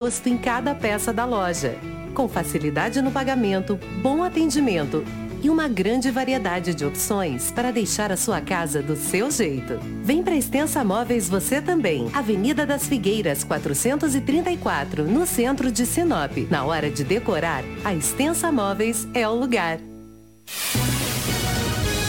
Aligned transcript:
posto 0.00 0.30
em 0.30 0.38
cada 0.38 0.74
peça 0.74 1.12
da 1.12 1.26
loja. 1.26 1.76
Com 2.14 2.26
facilidade 2.26 3.02
no 3.02 3.12
pagamento, 3.12 3.78
bom 4.00 4.24
atendimento 4.24 5.04
e 5.42 5.50
uma 5.50 5.68
grande 5.68 6.10
variedade 6.10 6.74
de 6.74 6.86
opções 6.86 7.50
para 7.50 7.70
deixar 7.70 8.10
a 8.10 8.16
sua 8.16 8.40
casa 8.40 8.80
do 8.80 8.96
seu 8.96 9.30
jeito. 9.30 9.78
Vem 10.02 10.22
para 10.22 10.34
Extensa 10.34 10.82
Móveis 10.82 11.28
você 11.28 11.60
também. 11.60 12.08
Avenida 12.14 12.64
das 12.64 12.88
Figueiras, 12.88 13.44
434, 13.44 15.04
no 15.04 15.26
centro 15.26 15.70
de 15.70 15.84
Sinop. 15.84 16.34
Na 16.48 16.64
hora 16.64 16.90
de 16.90 17.04
decorar, 17.04 17.62
a 17.84 17.94
Extensa 17.94 18.50
Móveis 18.50 19.06
é 19.12 19.28
o 19.28 19.34
lugar. 19.34 19.78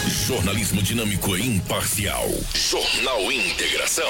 Jornalismo 0.08 0.82
dinâmico 0.82 1.36
e 1.36 1.58
imparcial. 1.58 2.30
Jornal 2.54 3.30
Integração. 3.30 4.10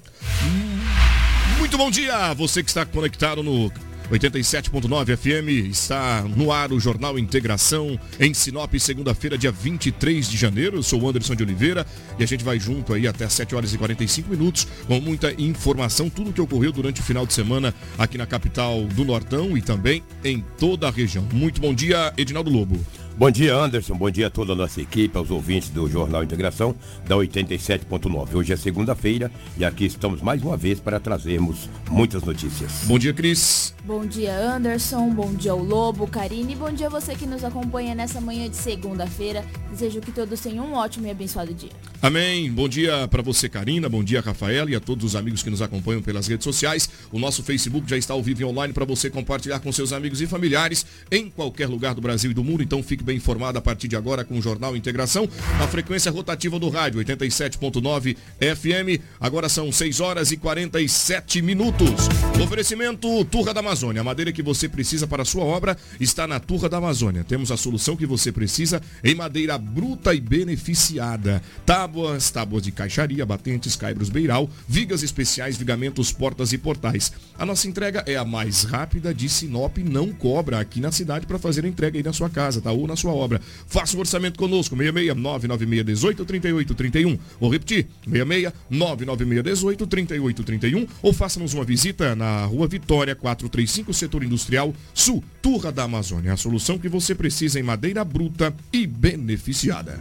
Muito 1.61 1.77
bom 1.77 1.91
dia, 1.91 2.33
você 2.33 2.63
que 2.63 2.71
está 2.71 2.83
conectado 2.87 3.43
no 3.43 3.71
87.9 4.09 5.15
FM, 5.15 5.69
está 5.69 6.23
no 6.23 6.51
ar 6.51 6.71
o 6.71 6.79
Jornal 6.79 7.19
Integração 7.19 7.99
em 8.19 8.33
Sinop, 8.33 8.73
segunda-feira, 8.79 9.37
dia 9.37 9.51
23 9.51 10.27
de 10.27 10.37
janeiro. 10.37 10.77
Eu 10.77 10.83
sou 10.83 10.99
o 10.99 11.07
Anderson 11.07 11.35
de 11.35 11.43
Oliveira 11.43 11.85
e 12.17 12.23
a 12.23 12.25
gente 12.25 12.43
vai 12.43 12.59
junto 12.59 12.95
aí 12.95 13.07
até 13.07 13.29
7 13.29 13.53
horas 13.53 13.75
e 13.75 13.77
45 13.77 14.31
minutos 14.31 14.67
com 14.87 14.99
muita 14.99 15.39
informação, 15.39 16.09
tudo 16.09 16.31
o 16.31 16.33
que 16.33 16.41
ocorreu 16.41 16.71
durante 16.71 16.99
o 16.99 17.03
final 17.03 17.27
de 17.27 17.33
semana 17.33 17.75
aqui 17.95 18.17
na 18.17 18.25
capital 18.25 18.83
do 18.85 19.05
Nortão 19.05 19.55
e 19.55 19.61
também 19.61 20.03
em 20.23 20.43
toda 20.57 20.87
a 20.87 20.91
região. 20.91 21.23
Muito 21.31 21.61
bom 21.61 21.75
dia, 21.75 22.11
Edinaldo 22.17 22.49
Lobo. 22.49 22.83
Bom 23.17 23.29
dia, 23.29 23.55
Anderson. 23.55 23.95
Bom 23.95 24.09
dia 24.09 24.27
a 24.27 24.29
toda 24.29 24.53
a 24.53 24.55
nossa 24.55 24.81
equipe, 24.81 25.15
aos 25.17 25.29
ouvintes 25.29 25.69
do 25.69 25.87
Jornal 25.87 26.23
Integração 26.23 26.75
da 27.07 27.15
87.9. 27.15 28.35
Hoje 28.35 28.53
é 28.53 28.55
segunda-feira 28.55 29.29
e 29.57 29.65
aqui 29.65 29.85
estamos 29.85 30.21
mais 30.21 30.41
uma 30.41 30.57
vez 30.57 30.79
para 30.79 30.99
trazermos 30.99 31.69
muitas 31.89 32.23
notícias. 32.23 32.83
Bom 32.85 32.97
dia, 32.97 33.13
Cris. 33.13 33.75
Bom 33.83 34.05
dia, 34.05 34.35
Anderson. 34.35 35.09
Bom 35.09 35.33
dia, 35.33 35.53
o 35.53 35.63
Lobo, 35.63 36.07
Karine. 36.07 36.55
Bom 36.55 36.71
dia 36.71 36.87
a 36.87 36.89
você 36.89 37.13
que 37.13 37.25
nos 37.25 37.43
acompanha 37.43 37.93
nessa 37.93 38.21
manhã 38.21 38.49
de 38.49 38.55
segunda-feira. 38.55 39.45
Desejo 39.69 39.99
que 40.01 40.11
todos 40.11 40.39
tenham 40.39 40.65
um 40.65 40.73
ótimo 40.73 41.05
e 41.05 41.11
abençoado 41.11 41.53
dia. 41.53 41.71
Amém. 42.01 42.51
Bom 42.51 42.67
dia 42.67 43.07
para 43.07 43.21
você, 43.21 43.47
Karina. 43.47 43.87
Bom 43.87 44.03
dia, 44.03 44.21
Rafael, 44.21 44.67
e 44.69 44.75
a 44.75 44.79
todos 44.79 45.05
os 45.05 45.15
amigos 45.15 45.43
que 45.43 45.49
nos 45.49 45.61
acompanham 45.61 46.01
pelas 46.01 46.27
redes 46.27 46.43
sociais. 46.43 46.89
O 47.11 47.19
nosso 47.19 47.43
Facebook 47.43 47.87
já 47.87 47.97
está 47.97 48.13
ao 48.13 48.23
vivo 48.23 48.41
e 48.41 48.45
online 48.45 48.73
para 48.73 48.85
você 48.85 49.09
compartilhar 49.09 49.59
com 49.59 49.71
seus 49.71 49.93
amigos 49.93 50.21
e 50.21 50.27
familiares 50.27 50.85
em 51.11 51.29
qualquer 51.29 51.67
lugar 51.67 51.93
do 51.93 52.01
Brasil 52.01 52.31
e 52.31 52.33
do 52.33 52.43
mundo. 52.43 52.63
Então 52.63 52.81
fique 52.81 53.00
bem 53.03 53.17
informado 53.17 53.57
a 53.57 53.61
partir 53.61 53.87
de 53.87 53.95
agora 53.95 54.23
com 54.23 54.37
o 54.37 54.41
Jornal 54.41 54.75
Integração, 54.75 55.27
na 55.59 55.67
frequência 55.67 56.11
rotativa 56.11 56.59
do 56.59 56.69
rádio 56.69 57.01
87.9 57.01 58.15
FM. 58.39 59.01
Agora 59.19 59.49
são 59.49 59.71
6 59.71 59.99
horas 59.99 60.31
e 60.31 60.37
47 60.37 61.41
minutos. 61.41 62.07
Oferecimento 62.43 63.23
Turra 63.25 63.53
da 63.53 63.59
Amazônia. 63.59 64.01
A 64.01 64.03
madeira 64.03 64.31
que 64.31 64.41
você 64.41 64.67
precisa 64.67 65.07
para 65.07 65.21
a 65.21 65.25
sua 65.25 65.43
obra 65.43 65.77
está 65.99 66.27
na 66.27 66.39
Turra 66.39 66.67
da 66.67 66.77
Amazônia. 66.77 67.23
Temos 67.23 67.51
a 67.51 67.57
solução 67.57 67.95
que 67.95 68.05
você 68.05 68.31
precisa 68.31 68.81
em 69.03 69.15
madeira 69.15 69.57
bruta 69.57 70.13
e 70.13 70.19
beneficiada. 70.19 71.41
Tábuas, 71.65 72.29
tábuas 72.31 72.63
de 72.63 72.71
caixaria, 72.71 73.25
batentes, 73.25 73.75
caibros 73.75 74.09
beiral, 74.09 74.49
vigas 74.67 75.03
especiais, 75.03 75.57
vigamentos, 75.57 76.11
portas 76.11 76.51
e 76.53 76.57
portais. 76.57 77.11
A 77.37 77.45
nossa 77.45 77.67
entrega 77.67 78.03
é 78.05 78.15
a 78.15 78.25
mais 78.25 78.63
rápida 78.63 79.13
de 79.13 79.29
Sinop, 79.29 79.77
não 79.77 80.11
cobra 80.11 80.59
aqui 80.59 80.79
na 80.79 80.91
cidade 80.91 81.25
para 81.25 81.39
fazer 81.39 81.65
a 81.65 81.67
entrega 81.67 81.97
aí 81.97 82.03
na 82.03 82.13
sua 82.13 82.29
casa, 82.29 82.61
tá? 82.61 82.71
Ou 82.71 82.87
na 82.91 82.95
sua 82.95 83.13
obra. 83.13 83.41
Faça 83.67 83.97
um 83.97 83.99
orçamento 83.99 84.37
conosco, 84.37 84.75
66 84.75 85.15
996 85.15 85.85
18 85.85 86.25
38 86.25 86.75
31. 86.75 87.17
Vou 87.39 87.49
repetir, 87.49 87.87
66 88.05 88.53
996 88.69 89.43
18 89.43 89.87
38 89.87 90.43
31. 90.43 90.87
Ou 91.01 91.13
faça-nos 91.13 91.53
uma 91.53 91.63
visita 91.63 92.15
na 92.15 92.45
Rua 92.45 92.67
Vitória 92.67 93.15
435, 93.15 93.93
Setor 93.93 94.23
Industrial 94.23 94.73
Sul, 94.93 95.23
Turra 95.41 95.71
da 95.71 95.83
Amazônia. 95.83 96.33
A 96.33 96.37
solução 96.37 96.77
que 96.77 96.89
você 96.89 97.15
precisa 97.15 97.59
em 97.59 97.63
madeira 97.63 98.03
bruta 98.03 98.53
e 98.71 98.85
beneficiada. 98.85 99.99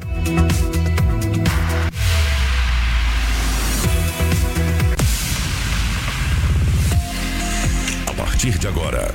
A 8.07 8.13
partir 8.15 8.59
de 8.59 8.67
agora, 8.67 9.15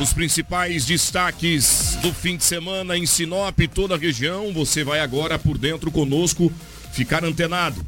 Os 0.00 0.12
principais 0.12 0.86
destaques 0.86 1.98
do 2.00 2.12
fim 2.12 2.36
de 2.36 2.44
semana 2.44 2.96
em 2.96 3.04
Sinop 3.04 3.58
e 3.58 3.66
toda 3.66 3.96
a 3.96 3.98
região, 3.98 4.52
você 4.52 4.84
vai 4.84 5.00
agora 5.00 5.36
por 5.40 5.58
dentro 5.58 5.90
conosco 5.90 6.52
ficar 6.92 7.24
antenado. 7.24 7.84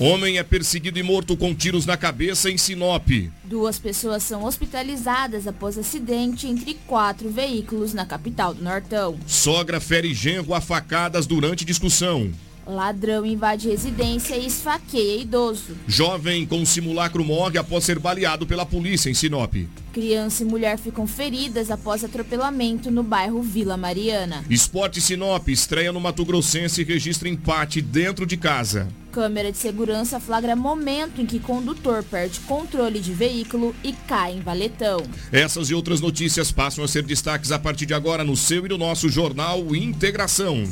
Homem 0.00 0.36
é 0.38 0.42
perseguido 0.42 0.98
e 0.98 1.04
morto 1.04 1.36
com 1.36 1.54
tiros 1.54 1.86
na 1.86 1.96
cabeça 1.96 2.50
em 2.50 2.58
Sinop. 2.58 3.08
Duas 3.44 3.78
pessoas 3.78 4.24
são 4.24 4.44
hospitalizadas 4.44 5.46
após 5.46 5.78
acidente 5.78 6.48
entre 6.48 6.74
quatro 6.88 7.30
veículos 7.30 7.94
na 7.94 8.04
capital 8.04 8.52
do 8.52 8.64
Nortão. 8.64 9.16
Sogra 9.28 9.80
fere 9.80 10.12
genro 10.12 10.54
a 10.54 10.60
facadas 10.60 11.24
durante 11.24 11.64
discussão. 11.64 12.32
Ladrão 12.66 13.24
invade 13.24 13.68
residência 13.68 14.34
e 14.34 14.46
esfaqueia 14.46 15.20
idoso. 15.20 15.76
Jovem 15.86 16.44
com 16.44 16.66
simulacro 16.66 17.24
morre 17.24 17.58
após 17.58 17.84
ser 17.84 17.98
baleado 18.00 18.44
pela 18.44 18.66
polícia 18.66 19.08
em 19.08 19.14
Sinop. 19.14 19.54
Criança 19.92 20.42
e 20.42 20.46
mulher 20.46 20.76
ficam 20.76 21.06
feridas 21.06 21.70
após 21.70 22.02
atropelamento 22.02 22.90
no 22.90 23.04
bairro 23.04 23.40
Vila 23.40 23.76
Mariana. 23.76 24.44
Esporte 24.50 25.00
Sinop 25.00 25.48
estreia 25.48 25.92
no 25.92 26.00
Mato 26.00 26.24
Grossense 26.24 26.82
e 26.82 26.84
registra 26.84 27.28
empate 27.28 27.80
dentro 27.80 28.26
de 28.26 28.36
casa. 28.36 28.88
Câmera 29.12 29.50
de 29.50 29.56
segurança 29.56 30.18
flagra 30.18 30.56
momento 30.56 31.22
em 31.22 31.24
que 31.24 31.38
condutor 31.38 32.02
perde 32.02 32.40
controle 32.40 32.98
de 32.98 33.12
veículo 33.12 33.74
e 33.82 33.92
cai 33.92 34.34
em 34.34 34.40
valetão. 34.40 35.02
Essas 35.30 35.70
e 35.70 35.74
outras 35.74 36.00
notícias 36.00 36.50
passam 36.50 36.84
a 36.84 36.88
ser 36.88 37.04
destaques 37.04 37.52
a 37.52 37.58
partir 37.58 37.86
de 37.86 37.94
agora 37.94 38.24
no 38.24 38.36
seu 38.36 38.66
e 38.66 38.68
no 38.68 38.76
nosso 38.76 39.08
jornal 39.08 39.74
Integração. 39.74 40.64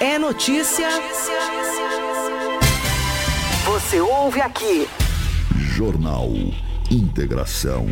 É 0.00 0.18
notícia. 0.18 0.88
Você 3.64 4.00
ouve 4.00 4.40
aqui. 4.40 4.88
Jornal 5.56 6.30
Integração. 6.90 7.86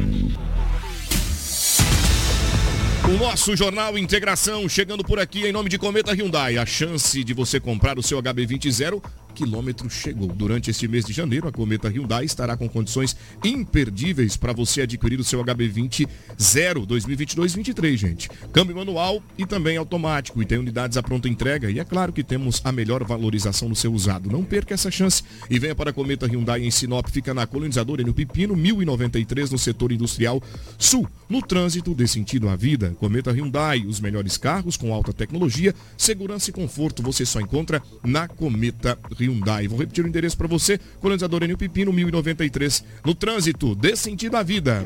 O 3.04 3.18
nosso 3.18 3.56
jornal 3.56 3.96
Integração 3.96 4.68
chegando 4.68 5.02
por 5.04 5.18
aqui 5.18 5.46
em 5.46 5.52
nome 5.52 5.68
de 5.68 5.78
Cometa 5.78 6.12
Hyundai. 6.12 6.56
A 6.58 6.66
chance 6.66 7.22
de 7.22 7.32
você 7.34 7.58
comprar 7.58 7.98
o 7.98 8.02
seu 8.02 8.22
HB20 8.22 8.70
Zero 8.70 9.02
quilômetro 9.32 9.88
chegou. 9.90 10.28
Durante 10.28 10.70
este 10.70 10.86
mês 10.86 11.04
de 11.04 11.12
janeiro, 11.12 11.48
a 11.48 11.52
Cometa 11.52 11.88
Hyundai 11.88 12.24
estará 12.24 12.56
com 12.56 12.68
condições 12.68 13.16
imperdíveis 13.44 14.36
para 14.36 14.52
você 14.52 14.82
adquirir 14.82 15.18
o 15.18 15.24
seu 15.24 15.42
HB20 15.44 16.08
Zero 16.40 16.86
2022-23, 16.86 17.96
gente. 17.96 18.28
Câmbio 18.52 18.76
manual 18.76 19.22
e 19.38 19.46
também 19.46 19.76
automático. 19.76 20.42
E 20.42 20.46
tem 20.46 20.58
unidades 20.58 20.96
à 20.96 21.02
pronta 21.02 21.28
entrega. 21.28 21.70
E 21.70 21.78
é 21.78 21.84
claro 21.84 22.12
que 22.12 22.22
temos 22.22 22.60
a 22.64 22.70
melhor 22.70 23.04
valorização 23.04 23.68
do 23.68 23.74
seu 23.74 23.92
usado. 23.92 24.30
Não 24.30 24.44
perca 24.44 24.74
essa 24.74 24.90
chance 24.90 25.22
e 25.48 25.58
venha 25.58 25.74
para 25.74 25.90
a 25.90 25.92
Cometa 25.92 26.26
Hyundai 26.26 26.62
em 26.62 26.70
Sinop. 26.70 27.08
Fica 27.08 27.32
na 27.32 27.46
colonizadora 27.46 28.02
no 28.02 28.14
Pipino, 28.14 28.54
1093, 28.54 29.50
no 29.50 29.58
setor 29.58 29.92
industrial 29.92 30.42
sul. 30.78 31.08
No 31.28 31.40
trânsito, 31.40 31.94
dê 31.94 32.06
sentido 32.06 32.48
à 32.48 32.56
vida. 32.56 32.94
Cometa 32.98 33.30
Hyundai, 33.30 33.84
os 33.86 34.00
melhores 34.00 34.36
carros 34.36 34.76
com 34.76 34.92
alta 34.92 35.12
tecnologia, 35.12 35.74
segurança 35.96 36.50
e 36.50 36.52
conforto. 36.52 37.02
Você 37.02 37.24
só 37.24 37.40
encontra 37.40 37.82
na 38.04 38.28
Cometa 38.28 38.98
Hyundai. 39.18 39.21
Vou 39.68 39.78
repetir 39.78 40.04
o 40.04 40.08
endereço 40.08 40.36
para 40.36 40.48
você. 40.48 40.78
Colonizador 41.00 41.42
Enio 41.42 41.58
Pipino, 41.58 41.92
1093. 41.92 42.84
No 43.04 43.14
trânsito, 43.14 43.74
dê 43.74 43.96
sentido 43.96 44.36
à 44.36 44.42
vida. 44.42 44.82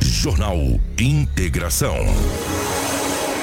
Jornal 0.00 0.58
Integração. 0.98 1.96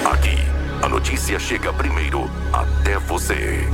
Aqui, 0.05 0.37
a 0.83 0.87
notícia 0.87 1.39
chega 1.39 1.73
primeiro 1.73 2.29
até 2.53 2.99
você. 2.99 3.67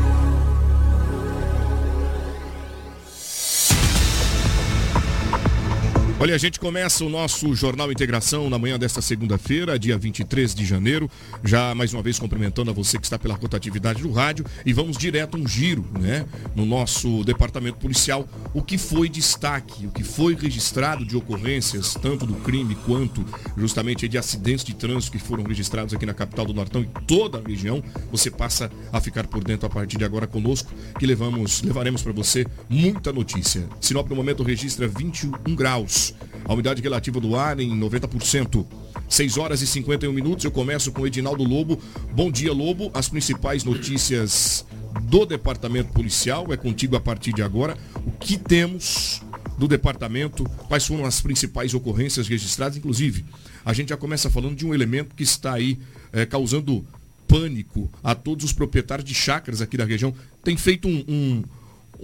Olha, 6.24 6.36
a 6.36 6.38
gente 6.38 6.58
começa 6.58 7.04
o 7.04 7.10
nosso 7.10 7.54
Jornal 7.54 7.92
Integração 7.92 8.50
na 8.50 8.58
manhã 8.58 8.80
desta 8.80 9.02
segunda-feira, 9.02 9.78
dia 9.78 9.98
23 9.98 10.56
de 10.56 10.66
janeiro. 10.66 11.12
Já 11.44 11.76
mais 11.76 11.94
uma 11.94 12.02
vez 12.02 12.18
cumprimentando 12.18 12.72
a 12.72 12.74
você 12.74 12.98
que 12.98 13.04
está 13.04 13.20
pela 13.20 13.36
rotatividade 13.36 14.02
do 14.02 14.10
rádio 14.10 14.46
e 14.66 14.72
vamos 14.72 14.96
direto 14.96 15.36
um 15.36 15.46
giro, 15.46 15.86
né? 16.00 16.26
No 16.56 16.66
nosso 16.66 17.26
departamento 17.26 17.78
policial, 17.78 18.26
o 18.54 18.62
que 18.62 18.78
foi 18.78 19.10
destaque, 19.10 19.86
o 19.86 19.92
que 19.92 20.02
foi 20.02 20.34
registrado 20.34 21.06
de 21.06 21.18
ocorrências, 21.18 21.94
tanto 21.96 22.26
do 22.26 22.36
crime 22.36 22.74
quanto 22.86 23.26
justamente 23.58 24.08
de 24.08 24.18
acidentes 24.18 24.64
de 24.64 24.74
trânsito 24.74 25.18
que 25.18 25.20
foram 25.22 25.44
registrados 25.44 25.94
aqui 25.94 26.06
na 26.06 26.14
capital 26.14 26.46
do 26.46 26.54
Nortão 26.54 26.84
e 26.84 27.06
toda 27.06 27.40
a 27.40 27.42
região. 27.46 27.84
Você 28.12 28.32
passa 28.32 28.72
a 28.94 29.02
ficar 29.02 29.28
por 29.28 29.44
dentro 29.44 29.68
a 29.68 29.70
partir 29.70 29.98
de 29.98 30.06
agora 30.06 30.26
conosco, 30.26 30.72
que 30.98 31.06
levamos, 31.06 31.62
levaremos 31.64 32.02
para 32.02 32.14
você 32.14 32.46
muita 32.70 33.12
notícia. 33.12 33.68
Sinop 33.82 34.10
no 34.10 34.16
momento 34.16 34.42
registra 34.42 34.88
21 34.88 35.54
graus. 35.54 36.13
A 36.46 36.54
umidade 36.54 36.82
relativa 36.82 37.20
do 37.20 37.36
ar 37.36 37.60
em 37.60 37.70
90%. 37.80 38.66
6 39.10 39.38
horas 39.38 39.62
e 39.62 39.68
51 39.68 40.12
minutos. 40.12 40.46
Eu 40.46 40.52
começo 40.52 40.92
com 40.92 41.06
Edinaldo 41.06 41.44
Lobo. 41.44 41.80
Bom 42.14 42.32
dia, 42.32 42.52
Lobo. 42.52 42.90
As 42.94 43.08
principais 43.10 43.64
notícias 43.64 44.66
do 45.04 45.26
departamento 45.26 45.92
policial 45.94 46.52
é 46.52 46.58
contigo 46.58 46.96
a 46.96 47.00
partir 47.00 47.34
de 47.34 47.42
agora. 47.42 47.78
O 48.06 48.12
que 48.12 48.38
temos 48.38 49.22
do 49.58 49.68
departamento? 49.68 50.44
Quais 50.68 50.86
foram 50.86 51.06
as 51.06 51.22
principais 51.22 51.74
ocorrências 51.74 52.28
registradas? 52.28 52.78
Inclusive, 52.78 53.26
a 53.64 53.74
gente 53.74 53.90
já 53.90 53.98
começa 53.98 54.30
falando 54.30 54.56
de 54.56 54.66
um 54.66 54.74
elemento 54.74 55.16
que 55.16 55.24
está 55.24 55.54
aí 55.54 55.78
é, 56.12 56.26
causando 56.26 56.86
pânico 57.28 57.92
a 58.04 58.14
todos 58.14 58.46
os 58.46 58.54
proprietários 58.54 59.08
de 59.08 59.14
chácaras 59.14 59.62
aqui 59.62 59.78
da 59.78 59.86
região. 59.86 60.14
Tem 60.44 60.58
feito 60.58 60.88
um, 60.88 61.04
um 61.08 61.44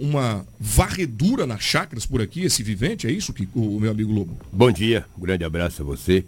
uma 0.00 0.46
varredura 0.58 1.46
nas 1.46 1.60
chácaras 1.60 2.06
por 2.06 2.22
aqui, 2.22 2.42
esse 2.42 2.62
vivente, 2.62 3.06
é 3.06 3.12
isso 3.12 3.34
que 3.34 3.46
o 3.54 3.78
meu 3.78 3.90
amigo 3.90 4.10
Lobo? 4.10 4.38
Bom 4.50 4.72
dia, 4.72 5.04
um 5.16 5.20
grande 5.20 5.44
abraço 5.44 5.82
a 5.82 5.84
você, 5.84 6.24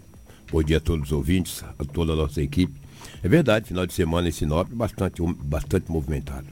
bom 0.51 0.61
dia 0.61 0.77
a 0.77 0.79
todos 0.79 1.07
os 1.07 1.11
ouvintes, 1.11 1.63
a 1.79 1.83
toda 1.83 2.13
a 2.13 2.15
nossa 2.15 2.39
equipe. 2.39 2.79
É 3.23 3.27
verdade, 3.27 3.67
final 3.67 3.87
de 3.87 3.93
semana 3.93 4.29
em 4.29 4.31
Sinop 4.31 4.69
bastante, 4.71 5.23
bastante 5.43 5.91
movimentado. 5.91 6.45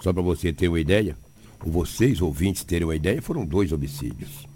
Só 0.00 0.12
para 0.12 0.22
você 0.22 0.52
ter 0.52 0.68
uma 0.68 0.78
ideia, 0.78 1.16
ou 1.64 1.72
vocês 1.72 2.22
ouvintes 2.22 2.62
terem 2.62 2.86
uma 2.86 2.94
ideia, 2.94 3.20
foram 3.20 3.44
dois 3.44 3.72
homicídios. 3.72 4.46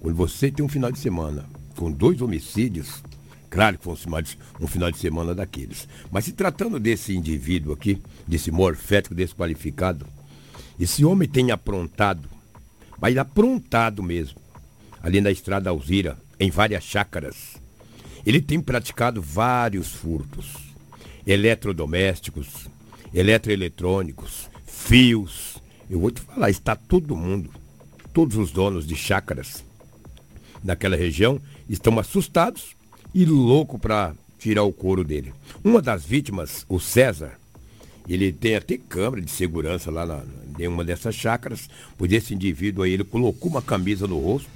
Quando 0.00 0.16
você 0.16 0.50
tem 0.50 0.64
um 0.64 0.68
final 0.68 0.92
de 0.92 0.98
semana 0.98 1.46
com 1.76 1.90
dois 1.90 2.20
homicídios, 2.20 3.02
claro 3.48 3.78
que 3.78 3.84
foi 3.84 3.94
um 4.60 4.66
final 4.66 4.92
de 4.92 4.98
semana 4.98 5.34
daqueles. 5.34 5.88
Mas 6.12 6.26
se 6.26 6.32
tratando 6.32 6.78
desse 6.78 7.16
indivíduo 7.16 7.72
aqui, 7.72 8.02
desse 8.28 8.50
morfético 8.50 9.14
desqualificado, 9.14 10.06
esse 10.78 11.04
homem 11.04 11.28
tem 11.28 11.50
aprontado, 11.50 12.28
mas 13.00 13.16
aprontado 13.16 14.02
mesmo, 14.02 14.38
ali 15.02 15.20
na 15.20 15.30
estrada 15.30 15.70
Alzira, 15.70 16.16
em 16.38 16.50
várias 16.50 16.84
chácaras. 16.84 17.56
Ele 18.26 18.40
tem 18.40 18.60
praticado 18.60 19.20
vários 19.20 19.88
furtos, 19.92 20.56
eletrodomésticos, 21.26 22.68
eletroeletrônicos, 23.12 24.48
fios. 24.66 25.56
Eu 25.88 26.00
vou 26.00 26.10
te 26.10 26.20
falar, 26.20 26.50
está 26.50 26.74
todo 26.74 27.16
mundo, 27.16 27.50
todos 28.12 28.36
os 28.36 28.50
donos 28.50 28.86
de 28.86 28.96
chácaras 28.96 29.64
naquela 30.62 30.96
região 30.96 31.40
estão 31.68 31.98
assustados 31.98 32.74
e 33.14 33.24
louco 33.24 33.78
para 33.78 34.14
tirar 34.38 34.64
o 34.64 34.72
couro 34.72 35.04
dele. 35.04 35.32
Uma 35.62 35.80
das 35.80 36.04
vítimas, 36.04 36.64
o 36.68 36.80
César, 36.80 37.38
ele 38.12 38.32
tem 38.32 38.56
até 38.56 38.76
câmera 38.76 39.22
de 39.22 39.30
segurança 39.30 39.90
lá 39.90 40.04
na, 40.04 40.22
em 40.58 40.68
uma 40.68 40.84
dessas 40.84 41.14
chácaras, 41.14 41.68
pois 41.96 42.12
esse 42.12 42.34
indivíduo 42.34 42.84
aí, 42.84 42.92
ele 42.92 43.04
colocou 43.04 43.50
uma 43.50 43.62
camisa 43.62 44.06
no 44.06 44.18
rosto 44.18 44.48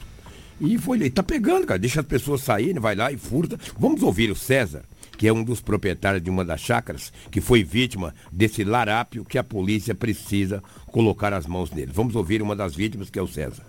e 0.61 0.77
foi 0.77 0.99
ele 0.99 1.11
tá 1.11 1.23
pegando, 1.23 1.67
cara, 1.67 1.79
deixa 1.79 2.01
as 2.01 2.07
pessoas 2.07 2.43
saírem, 2.43 2.81
vai 2.81 2.95
lá 2.95 3.13
e 3.13 3.17
furta. 3.17 3.59
Vamos 3.79 4.03
ouvir 4.03 4.31
o 4.31 4.37
César, 4.37 4.83
que 5.17 5.27
é 5.27 5.33
um 5.33 5.45
dos 5.45 5.61
proprietários 5.61 6.23
de 6.23 6.31
uma 6.31 6.45
das 6.45 6.61
chácaras, 6.61 7.13
que 7.31 7.41
foi 7.41 7.63
vítima 7.63 8.15
desse 8.31 8.65
larápio 8.65 9.25
que 9.25 9.39
a 9.39 9.45
polícia 9.45 9.95
precisa 9.95 10.63
colocar 10.87 11.33
as 11.33 11.47
mãos 11.47 11.71
nele. 11.71 11.93
Vamos 11.93 12.17
ouvir 12.17 12.43
uma 12.43 12.57
das 12.57 12.75
vítimas, 12.75 13.09
que 13.09 13.19
é 13.19 13.23
o 13.23 13.29
César. 13.29 13.65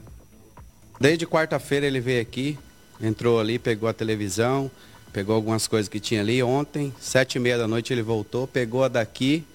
Desde 0.99 1.25
quarta-feira 1.25 1.85
ele 1.85 1.99
veio 1.99 2.21
aqui, 2.21 2.57
entrou 3.01 3.39
ali, 3.39 3.57
pegou 3.57 3.87
a 3.87 3.93
televisão, 3.93 4.69
pegou 5.13 5.35
algumas 5.35 5.67
coisas 5.67 5.87
que 5.87 5.99
tinha 5.99 6.21
ali. 6.21 6.41
Ontem, 6.43 6.93
sete 6.99 7.35
e 7.35 7.39
meia 7.39 7.57
da 7.57 7.67
noite, 7.67 7.93
ele 7.93 8.01
voltou, 8.01 8.47
pegou 8.47 8.83
a 8.83 8.87
daqui. 8.87 9.45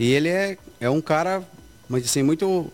E 0.00 0.12
ele 0.12 0.28
é, 0.28 0.58
é 0.80 0.90
um 0.90 1.00
cara 1.00 1.44
mas 1.90 2.04
assim, 2.04 2.22
muito. 2.22 2.72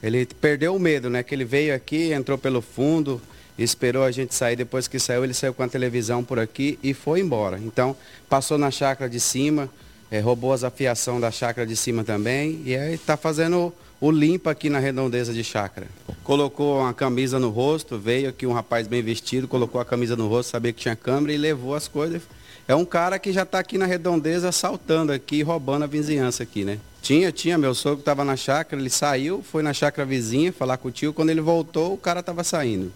Ele 0.00 0.24
perdeu 0.24 0.76
o 0.76 0.78
medo, 0.78 1.10
né? 1.10 1.24
Que 1.24 1.34
ele 1.34 1.44
veio 1.44 1.74
aqui, 1.74 2.12
entrou 2.12 2.38
pelo 2.38 2.62
fundo, 2.62 3.20
esperou 3.58 4.04
a 4.04 4.12
gente 4.12 4.36
sair. 4.36 4.54
Depois 4.54 4.86
que 4.86 5.00
saiu, 5.00 5.24
ele 5.24 5.34
saiu 5.34 5.52
com 5.52 5.64
a 5.64 5.68
televisão 5.68 6.22
por 6.22 6.38
aqui 6.38 6.78
e 6.80 6.94
foi 6.94 7.20
embora. 7.20 7.58
Então, 7.58 7.96
passou 8.28 8.56
na 8.56 8.70
chácara 8.70 9.10
de 9.10 9.18
cima, 9.18 9.68
é, 10.12 10.20
roubou 10.20 10.52
as 10.52 10.62
afiação 10.62 11.20
da 11.20 11.32
chácara 11.32 11.66
de 11.66 11.74
cima 11.74 12.04
também. 12.04 12.62
E 12.64 12.76
aí 12.76 12.94
está 12.94 13.16
fazendo 13.16 13.72
o 14.00 14.12
limpa 14.12 14.52
aqui 14.52 14.70
na 14.70 14.78
redondeza 14.78 15.32
de 15.32 15.42
chácara. 15.42 15.88
Colocou 16.22 16.78
uma 16.78 16.94
camisa 16.94 17.40
no 17.40 17.50
rosto, 17.50 17.98
veio 17.98 18.28
aqui 18.28 18.46
um 18.46 18.52
rapaz 18.52 18.86
bem 18.86 19.02
vestido, 19.02 19.48
colocou 19.48 19.80
a 19.80 19.84
camisa 19.84 20.14
no 20.14 20.28
rosto, 20.28 20.50
sabia 20.50 20.72
que 20.72 20.82
tinha 20.82 20.94
câmera 20.94 21.32
e 21.32 21.36
levou 21.36 21.74
as 21.74 21.88
coisas. 21.88 22.22
É 22.66 22.74
um 22.74 22.84
cara 22.84 23.18
que 23.18 23.32
já 23.32 23.42
está 23.42 23.58
aqui 23.58 23.76
na 23.76 23.86
redondeza 23.86 24.48
assaltando 24.48 25.12
aqui, 25.12 25.42
roubando 25.42 25.82
a 25.82 25.86
vizinhança 25.86 26.42
aqui, 26.42 26.64
né? 26.64 26.78
Tinha, 27.02 27.32
tinha. 27.32 27.58
Meu 27.58 27.74
sogro 27.74 27.98
estava 27.98 28.24
na 28.24 28.36
chácara, 28.36 28.80
ele 28.80 28.88
saiu, 28.90 29.42
foi 29.42 29.62
na 29.62 29.74
chácara 29.74 30.06
vizinha 30.06 30.52
falar 30.52 30.76
com 30.76 30.88
o 30.88 30.92
tio. 30.92 31.12
Quando 31.12 31.30
ele 31.30 31.40
voltou, 31.40 31.94
o 31.94 31.98
cara 31.98 32.20
estava 32.20 32.44
saindo. 32.44 32.92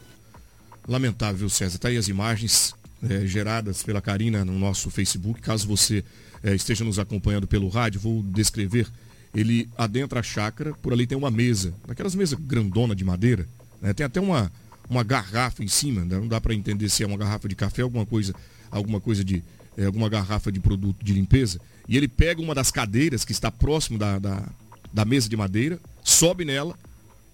Lamentável, 0.87 1.49
César. 1.49 1.79
Tá 1.79 1.89
aí 1.89 1.97
as 1.97 2.07
imagens 2.07 2.75
é, 3.03 3.27
geradas 3.27 3.83
pela 3.83 4.01
Karina 4.01 4.45
no 4.45 4.57
nosso 4.57 4.91
Facebook. 4.91 5.41
Caso 5.41 5.67
você 5.67 6.05
é, 6.43 6.55
esteja 6.55 6.85
nos 6.85 6.99
acompanhando 6.99 7.47
pelo 7.47 7.69
rádio, 7.69 8.01
vou 8.01 8.23
descrever. 8.23 8.87
Ele 9.35 9.69
adentra 9.77 10.21
a 10.21 10.23
chácara, 10.23 10.73
por 10.75 10.93
ali 10.93 11.07
tem 11.07 11.19
uma 11.19 11.31
mesa, 11.31 11.75
daquelas 11.87 12.15
mesas 12.15 12.39
grandona 12.39 12.95
de 12.95 13.05
madeira. 13.05 13.49
Né? 13.83 13.93
Tem 13.93 14.07
até 14.07 14.21
uma, 14.21 14.51
uma 14.89 15.03
garrafa 15.03 15.63
em 15.63 15.69
cima, 15.69 16.05
né? 16.05 16.17
não 16.17 16.29
dá 16.29 16.41
para 16.41 16.55
entender 16.55 16.89
se 16.89 17.03
é 17.03 17.07
uma 17.07 17.19
garrafa 17.19 17.49
de 17.49 17.55
café, 17.55 17.83
alguma 17.83 18.07
coisa, 18.07 18.35
alguma 18.71 19.01
coisa 19.01 19.25
de, 19.25 19.43
é, 19.77 19.85
alguma 19.85 20.09
garrafa 20.09 20.51
de 20.51 20.61
produto 20.61 21.05
de 21.05 21.13
limpeza, 21.13 21.61
e 21.89 21.97
ele 21.97 22.09
pega 22.09 22.41
uma 22.41 22.55
das 22.55 22.71
cadeiras 22.71 23.25
que 23.25 23.33
está 23.33 23.51
próximo 23.51 23.99
da, 23.99 24.19
da, 24.19 24.49
da 24.93 25.05
mesa 25.05 25.29
de 25.29 25.37
madeira, 25.37 25.79
sobe 26.03 26.45
nela, 26.45 26.77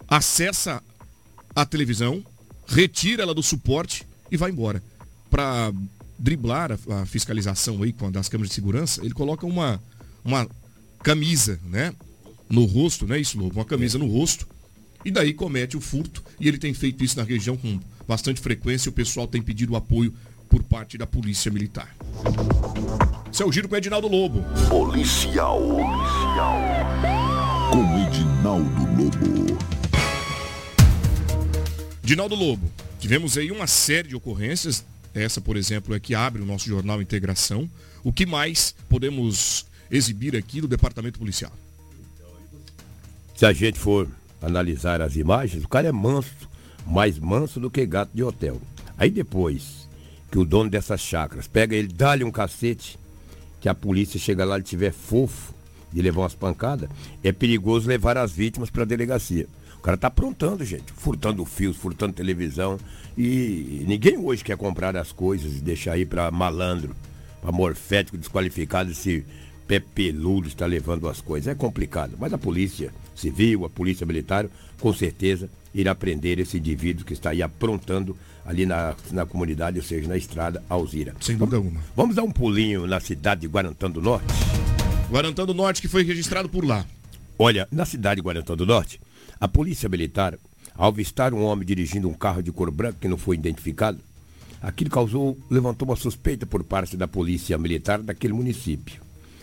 acessa 0.08 0.82
a 1.54 1.64
televisão, 1.64 2.24
retira 2.66 3.22
ela 3.22 3.34
do 3.34 3.42
suporte 3.42 4.06
e 4.30 4.36
vai 4.36 4.50
embora. 4.50 4.82
Para 5.30 5.72
driblar 6.18 6.72
a, 6.72 7.02
a, 7.02 7.06
fiscalização 7.06 7.82
aí 7.82 7.92
com 7.92 8.10
das 8.10 8.28
câmeras 8.28 8.50
de 8.50 8.54
segurança, 8.54 9.04
ele 9.04 9.14
coloca 9.14 9.46
uma, 9.46 9.82
uma 10.24 10.48
camisa, 11.02 11.58
né? 11.64 11.94
No 12.48 12.64
rosto, 12.64 13.06
né? 13.06 13.18
Isso, 13.18 13.38
Lobo? 13.38 13.54
Uma 13.56 13.64
camisa 13.64 13.98
no 13.98 14.06
rosto. 14.06 14.46
E 15.04 15.10
daí 15.10 15.32
comete 15.32 15.76
o 15.76 15.80
furto. 15.80 16.22
E 16.38 16.46
ele 16.46 16.58
tem 16.58 16.72
feito 16.74 17.02
isso 17.02 17.16
na 17.16 17.24
região 17.24 17.56
com 17.56 17.80
bastante 18.06 18.40
frequência. 18.40 18.90
O 18.90 18.92
pessoal 18.92 19.26
tem 19.26 19.42
pedido 19.42 19.74
apoio 19.74 20.14
por 20.52 20.62
parte 20.62 20.98
da 20.98 21.06
Polícia 21.06 21.50
Militar. 21.50 21.96
Seu 23.32 23.50
giro 23.50 23.70
com 23.70 23.74
Edinaldo 23.74 24.06
Lobo. 24.06 24.44
Policial. 24.68 25.58
Policial. 25.58 26.60
Com 27.70 28.06
Edinaldo 28.06 29.02
Lobo. 29.02 29.58
Edinaldo 32.04 32.34
Lobo, 32.34 32.70
tivemos 33.00 33.38
aí 33.38 33.50
uma 33.50 33.66
série 33.66 34.08
de 34.08 34.14
ocorrências 34.14 34.84
essa, 35.14 35.40
por 35.40 35.56
exemplo, 35.56 35.94
é 35.94 36.00
que 36.00 36.14
abre 36.14 36.42
o 36.42 36.44
nosso 36.44 36.68
jornal 36.68 37.00
Integração. 37.00 37.68
O 38.04 38.12
que 38.12 38.26
mais 38.26 38.74
podemos 38.90 39.64
exibir 39.90 40.36
aqui 40.36 40.60
do 40.60 40.68
departamento 40.68 41.18
policial? 41.18 41.52
Se 43.34 43.46
a 43.46 43.54
gente 43.54 43.78
for 43.78 44.06
analisar 44.42 45.00
as 45.00 45.16
imagens, 45.16 45.64
o 45.64 45.68
cara 45.68 45.88
é 45.88 45.92
manso, 45.92 46.30
mais 46.86 47.18
manso 47.18 47.58
do 47.58 47.70
que 47.70 47.86
gato 47.86 48.10
de 48.14 48.22
hotel. 48.22 48.60
Aí 48.98 49.10
depois 49.10 49.81
que 50.32 50.38
o 50.38 50.46
dono 50.46 50.70
dessas 50.70 51.02
chácaras 51.02 51.46
pega 51.46 51.76
ele, 51.76 51.88
dá-lhe 51.88 52.24
um 52.24 52.30
cacete, 52.30 52.98
que 53.60 53.68
a 53.68 53.74
polícia 53.74 54.18
chega 54.18 54.46
lá 54.46 54.58
e 54.58 54.62
tiver 54.62 54.90
fofo 54.90 55.54
de 55.92 56.00
levar 56.00 56.22
umas 56.22 56.34
pancadas, 56.34 56.88
é 57.22 57.30
perigoso 57.30 57.86
levar 57.86 58.16
as 58.16 58.32
vítimas 58.32 58.70
para 58.70 58.82
a 58.82 58.86
delegacia. 58.86 59.46
O 59.76 59.82
cara 59.82 59.98
tá 59.98 60.06
aprontando, 60.06 60.64
gente, 60.64 60.90
furtando 60.94 61.44
fios, 61.44 61.76
furtando 61.76 62.14
televisão. 62.14 62.78
E 63.18 63.84
ninguém 63.86 64.16
hoje 64.16 64.42
quer 64.42 64.56
comprar 64.56 64.96
as 64.96 65.12
coisas 65.12 65.52
e 65.58 65.60
deixar 65.60 65.92
aí 65.92 66.06
para 66.06 66.30
malandro, 66.30 66.96
para 67.42 67.52
morfético 67.52 68.16
desqualificado, 68.16 68.90
esse 68.90 69.26
pé 69.66 69.80
peludo 69.80 70.48
está 70.48 70.64
levando 70.64 71.08
as 71.08 71.20
coisas. 71.20 71.48
É 71.48 71.54
complicado. 71.54 72.16
Mas 72.18 72.32
a 72.32 72.38
polícia 72.38 72.90
civil, 73.14 73.66
a 73.66 73.68
polícia 73.68 74.06
militar, 74.06 74.48
com 74.80 74.94
certeza 74.94 75.50
irá 75.74 75.94
prender 75.94 76.38
esse 76.38 76.56
indivíduo 76.56 77.04
que 77.04 77.12
está 77.12 77.30
aí 77.30 77.42
aprontando 77.42 78.16
ali 78.44 78.66
na, 78.66 78.94
na 79.10 79.24
comunidade, 79.24 79.78
ou 79.78 79.84
seja, 79.84 80.08
na 80.08 80.16
estrada 80.16 80.62
Alzira. 80.68 81.14
Sem 81.20 81.36
dúvida 81.36 81.56
alguma. 81.56 81.80
Vamos 81.94 82.16
dar 82.16 82.22
um 82.22 82.30
pulinho 82.30 82.86
na 82.86 83.00
cidade 83.00 83.42
de 83.42 83.46
Guarantã 83.46 83.90
do 83.90 84.00
Norte? 84.00 84.26
Guarantã 85.10 85.44
do 85.44 85.54
Norte 85.54 85.80
que 85.80 85.88
foi 85.88 86.02
registrado 86.02 86.48
por 86.48 86.64
lá. 86.64 86.84
Olha, 87.38 87.68
na 87.70 87.84
cidade 87.84 88.20
de 88.20 88.26
Guarantã 88.26 88.56
do 88.56 88.66
Norte, 88.66 89.00
a 89.40 89.48
polícia 89.48 89.88
militar, 89.88 90.38
ao 90.74 90.88
avistar 90.88 91.34
um 91.34 91.42
homem 91.42 91.66
dirigindo 91.66 92.08
um 92.08 92.14
carro 92.14 92.42
de 92.42 92.52
cor 92.52 92.70
branca 92.70 92.98
que 93.00 93.08
não 93.08 93.16
foi 93.16 93.36
identificado, 93.36 93.98
aquilo 94.60 94.90
causou, 94.90 95.36
levantou 95.50 95.88
uma 95.88 95.96
suspeita 95.96 96.46
por 96.46 96.62
parte 96.64 96.96
da 96.96 97.08
polícia 97.08 97.58
militar 97.58 98.00
daquele 98.00 98.32
município, 98.32 99.02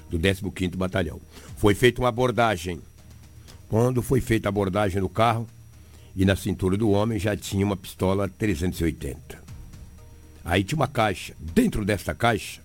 do 0.09 0.19
15º 0.19 0.75
Batalhão. 0.75 1.19
Foi 1.57 1.75
feita 1.75 2.01
uma 2.01 2.09
abordagem. 2.09 2.79
Quando 3.67 4.01
foi 4.01 4.21
feita 4.21 4.47
a 4.47 4.49
abordagem 4.49 5.01
no 5.01 5.09
carro, 5.09 5.45
e 6.19 6.25
na 6.25 6.35
cintura 6.35 6.75
do 6.75 6.89
homem 6.89 7.17
já 7.17 7.33
tinha 7.38 7.65
uma 7.65 7.77
pistola 7.77 8.27
380. 8.27 9.39
Aí 10.43 10.65
tinha 10.65 10.75
uma 10.75 10.88
caixa. 10.88 11.33
Dentro 11.39 11.85
dessa 11.85 12.13
caixa 12.13 12.59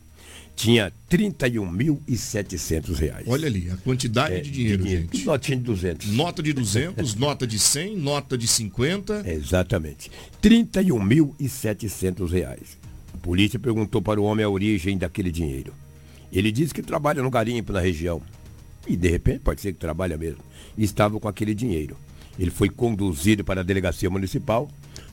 tinha 0.57 0.93
31.700 1.09 2.95
reais. 2.97 3.25
Olha 3.29 3.47
ali, 3.47 3.71
a 3.71 3.77
quantidade 3.77 4.35
É, 4.35 4.41
de 4.41 4.51
dinheiro, 4.51 4.79
de 4.83 4.89
dinheiro. 4.89 5.09
gente. 5.13 5.25
Notinha 5.25 5.57
de 5.57 5.63
200. 5.63 6.09
Nota 6.11 6.43
de 6.43 6.53
200, 6.53 7.15
nota 7.17 7.47
de 7.47 7.59
100, 7.61 7.97
nota 7.97 8.37
de 8.37 8.49
50. 8.49 9.23
Exatamente. 9.31 10.11
31.700 10.43 12.29
reais. 12.31 12.77
A 13.13 13.17
polícia 13.19 13.59
perguntou 13.59 14.03
para 14.03 14.21
o 14.21 14.25
homem 14.25 14.45
a 14.45 14.49
origem 14.49 14.99
daquele 14.99 15.31
dinheiro. 15.31 15.73
Ele 16.33 16.51
disse 16.51 16.75
que 16.75 16.83
trabalha 16.83 17.23
no 17.23 17.31
garimpo 17.31 17.73
na 17.73 17.79
região. 17.81 18.21
E 18.87 18.97
de 18.97 19.09
repente, 19.09 19.39
pode 19.41 19.61
ser 19.61 19.73
que 19.73 19.79
trabalha 19.79 20.17
mesmo. 20.19 20.41
Estava 20.77 21.19
com 21.21 21.29
aquele 21.29 21.55
dinheiro. 21.55 21.97
Ele 22.39 22.51
foi 22.51 22.69
conduzido 22.69 23.45
para 23.45 23.61
a 23.61 23.65
delegacia 23.65 24.11
municipal 24.11 24.69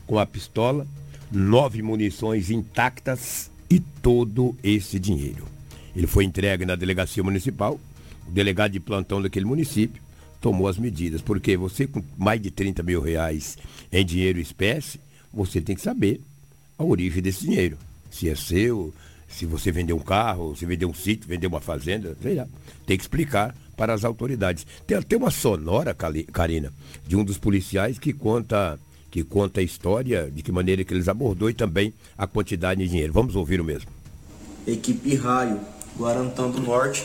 com 0.06 0.18
a 0.18 0.26
pistola, 0.26 0.86
nove 1.30 1.82
munições 1.82 2.50
intactas 2.50 3.50
e 3.70 3.80
todo 3.80 4.56
esse 4.62 4.98
dinheiro. 4.98 5.46
Ele 5.94 6.06
foi 6.06 6.24
entregue 6.24 6.64
na 6.64 6.74
delegacia 6.74 7.22
municipal. 7.22 7.78
O 8.26 8.30
delegado 8.30 8.72
de 8.72 8.80
plantão 8.80 9.20
daquele 9.20 9.44
município 9.44 10.02
tomou 10.40 10.68
as 10.68 10.78
medidas. 10.78 11.22
Porque 11.22 11.56
você, 11.56 11.86
com 11.86 12.02
mais 12.16 12.40
de 12.40 12.50
30 12.50 12.82
mil 12.82 13.00
reais 13.00 13.56
em 13.90 14.04
dinheiro 14.04 14.40
espécie, 14.40 14.98
você 15.32 15.60
tem 15.60 15.76
que 15.76 15.82
saber 15.82 16.20
a 16.78 16.84
origem 16.84 17.22
desse 17.22 17.42
dinheiro. 17.42 17.78
Se 18.10 18.28
é 18.28 18.34
seu, 18.34 18.92
se 19.28 19.46
você 19.46 19.72
vendeu 19.72 19.96
um 19.96 20.00
carro, 20.00 20.54
se 20.56 20.66
vendeu 20.66 20.88
um 20.88 20.94
sítio, 20.94 21.28
vendeu 21.28 21.48
uma 21.48 21.60
fazenda, 21.60 22.16
sei 22.20 22.34
lá. 22.34 22.46
Tem 22.86 22.96
que 22.96 23.04
explicar 23.04 23.54
para 23.82 23.94
as 23.94 24.04
autoridades. 24.04 24.64
Tem 24.86 24.96
até 24.96 25.16
uma 25.16 25.32
sonora, 25.32 25.92
Karina, 26.32 26.72
de 27.04 27.16
um 27.16 27.24
dos 27.24 27.36
policiais 27.36 27.98
que 27.98 28.12
conta 28.12 28.78
que 29.10 29.24
conta 29.24 29.58
a 29.58 29.62
história, 29.62 30.30
de 30.30 30.40
que 30.40 30.52
maneira 30.52 30.84
que 30.84 30.94
eles 30.94 31.08
abordou 31.08 31.50
e 31.50 31.52
também 31.52 31.92
a 32.16 32.24
quantidade 32.24 32.80
de 32.80 32.88
dinheiro. 32.88 33.12
Vamos 33.12 33.34
ouvir 33.34 33.60
o 33.60 33.64
mesmo. 33.64 33.90
Equipe 34.64 35.16
Raio, 35.16 35.60
Guarantã 35.98 36.48
do 36.48 36.60
Norte, 36.60 37.04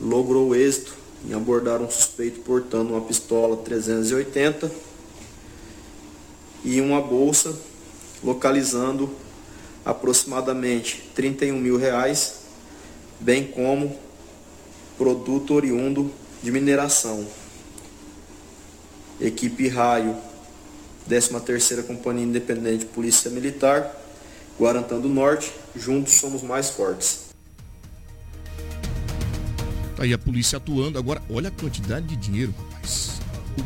logrou 0.00 0.56
êxito 0.56 0.96
em 1.28 1.34
abordar 1.34 1.82
um 1.82 1.90
suspeito 1.90 2.40
portando 2.40 2.94
uma 2.94 3.02
pistola 3.02 3.58
380 3.58 4.70
e 6.64 6.80
uma 6.80 7.02
bolsa, 7.02 7.54
localizando 8.24 9.10
aproximadamente 9.84 11.10
31 11.14 11.58
mil 11.58 11.76
reais, 11.76 12.40
bem 13.20 13.44
como 13.46 14.09
produto 15.00 15.54
oriundo 15.54 16.12
de 16.42 16.52
mineração. 16.52 17.26
Equipe 19.18 19.66
Raio, 19.66 20.14
13ª 21.08 21.84
Companhia 21.84 22.22
Independente 22.22 22.80
de 22.80 22.84
Polícia 22.84 23.30
Militar, 23.30 23.96
Guarantã 24.58 25.00
do 25.00 25.08
Norte, 25.08 25.50
juntos 25.74 26.12
somos 26.12 26.42
mais 26.42 26.68
fortes. 26.68 27.30
Tá 29.96 30.02
aí 30.02 30.12
a 30.12 30.18
polícia 30.18 30.58
atuando. 30.58 30.98
Agora, 30.98 31.22
olha 31.30 31.48
a 31.48 31.50
quantidade 31.50 32.06
de 32.06 32.16
dinheiro, 32.16 32.54
rapaz. 32.58 33.22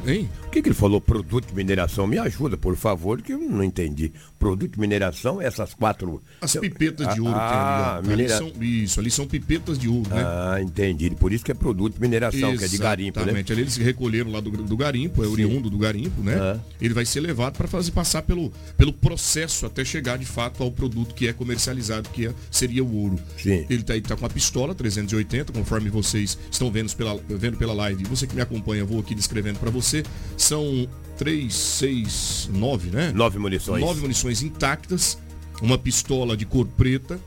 Hein? 0.06 0.30
O 0.54 0.56
que, 0.56 0.62
que 0.62 0.68
ele 0.68 0.75
falou? 0.76 1.00
Produto 1.00 1.49
de 1.49 1.52
mineração. 1.54 2.06
Me 2.06 2.16
ajuda, 2.16 2.56
por 2.56 2.76
favor, 2.76 3.20
que 3.20 3.32
eu 3.32 3.38
não 3.40 3.64
entendi. 3.64 4.12
Produto 4.38 4.75
de 4.75 4.78
mineração, 4.78 5.42
essas 5.42 5.75
quatro. 5.75 6.23
As 6.40 6.54
pipetas 6.54 7.12
de 7.12 7.20
ouro 7.20 7.34
ah, 7.34 7.99
que 8.00 8.06
tem 8.06 8.14
ali. 8.14 8.23
Ali 8.23 8.23
minera- 8.23 8.38
são, 8.38 8.62
isso, 8.62 9.00
ali 9.00 9.11
são 9.11 9.26
pipetas 9.26 9.76
de 9.76 9.88
ouro, 9.88 10.08
né? 10.08 10.23
Ah, 10.25 10.58
entendi. 10.62 11.11
Por 11.11 11.32
isso 11.32 11.44
que 11.44 11.50
é 11.50 11.54
produto 11.54 11.94
de 11.94 12.00
mineração, 12.00 12.56
que 12.56 12.64
é 12.64 12.68
de 12.68 12.78
garimpo, 12.78 13.18
né? 13.18 13.25
Exatamente. 13.25 13.52
Ali 13.52 13.62
eles 13.62 13.76
recolheram 13.78 14.30
lá 14.30 14.38
do, 14.38 14.50
do 14.52 14.76
garimpo, 14.76 15.25
é 15.25 15.26
oriundo 15.26 15.68
do 15.68 15.76
garimpo, 15.76 16.23
né? 16.23 16.37
Ah. 16.37 16.61
Ele 16.80 16.94
vai 16.94 17.04
ser 17.04 17.18
levado 17.18 17.56
para 17.56 17.66
fazer 17.66 17.90
passar 17.90 18.23
pelo, 18.23 18.52
pelo 18.76 18.92
processo 18.92 19.66
até 19.66 19.84
chegar 19.84 20.18
de 20.18 20.25
fato 20.25 20.62
ao 20.62 20.70
produto 20.70 21.16
que 21.16 21.26
é 21.26 21.32
comercializado, 21.32 22.08
que 22.11 22.28
é- 22.28 22.34
seria 22.49 22.84
o 22.84 22.94
ouro. 22.94 23.18
Sim. 23.42 23.66
Ele 23.68 23.82
tá, 23.82 23.94
aí, 23.94 24.00
tá 24.00 24.14
com 24.14 24.25
a 24.25 24.30
pistola 24.30 24.73
380, 24.73 25.52
conforme 25.52 25.90
vocês 25.90 26.38
estão 26.49 26.70
vendo 26.70 26.94
pela, 26.94 27.18
vendo 27.28 27.56
pela 27.56 27.73
live. 27.73 28.04
Você 28.04 28.25
que 28.25 28.37
me 28.37 28.40
acompanha, 28.40 28.84
vou 28.84 29.00
aqui 29.00 29.16
descrevendo 29.16 29.58
para 29.58 29.70
você. 29.73 30.04
São 30.44 30.86
3, 31.16 31.54
6, 31.54 32.50
9, 32.52 32.90
né? 32.90 33.12
Nove 33.12 33.38
munições. 33.38 33.80
Nove 33.80 34.02
munições 34.02 34.42
intactas, 34.42 35.16
uma 35.62 35.78
pistola 35.78 36.36
de 36.36 36.44
cor 36.44 36.66
preta, 36.66 37.18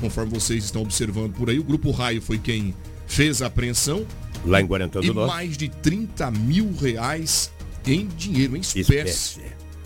conforme 0.00 0.32
vocês 0.34 0.64
estão 0.64 0.82
observando 0.82 1.34
por 1.34 1.48
aí. 1.48 1.60
O 1.60 1.62
grupo 1.62 1.92
Raio 1.92 2.20
foi 2.20 2.36
quem 2.36 2.74
fez 3.06 3.42
a 3.42 3.46
apreensão 3.46 4.04
Lá 4.44 4.60
em 4.60 4.66
Guarantã 4.66 4.98
e 5.00 5.06
do 5.06 5.14
Norte. 5.14 5.32
mais 5.32 5.56
de 5.56 5.68
30 5.68 6.32
mil 6.32 6.74
reais 6.74 7.52
em 7.86 8.08
dinheiro, 8.08 8.56
em 8.56 8.60
espécie. 8.60 8.80
Espécie. 8.80 9.40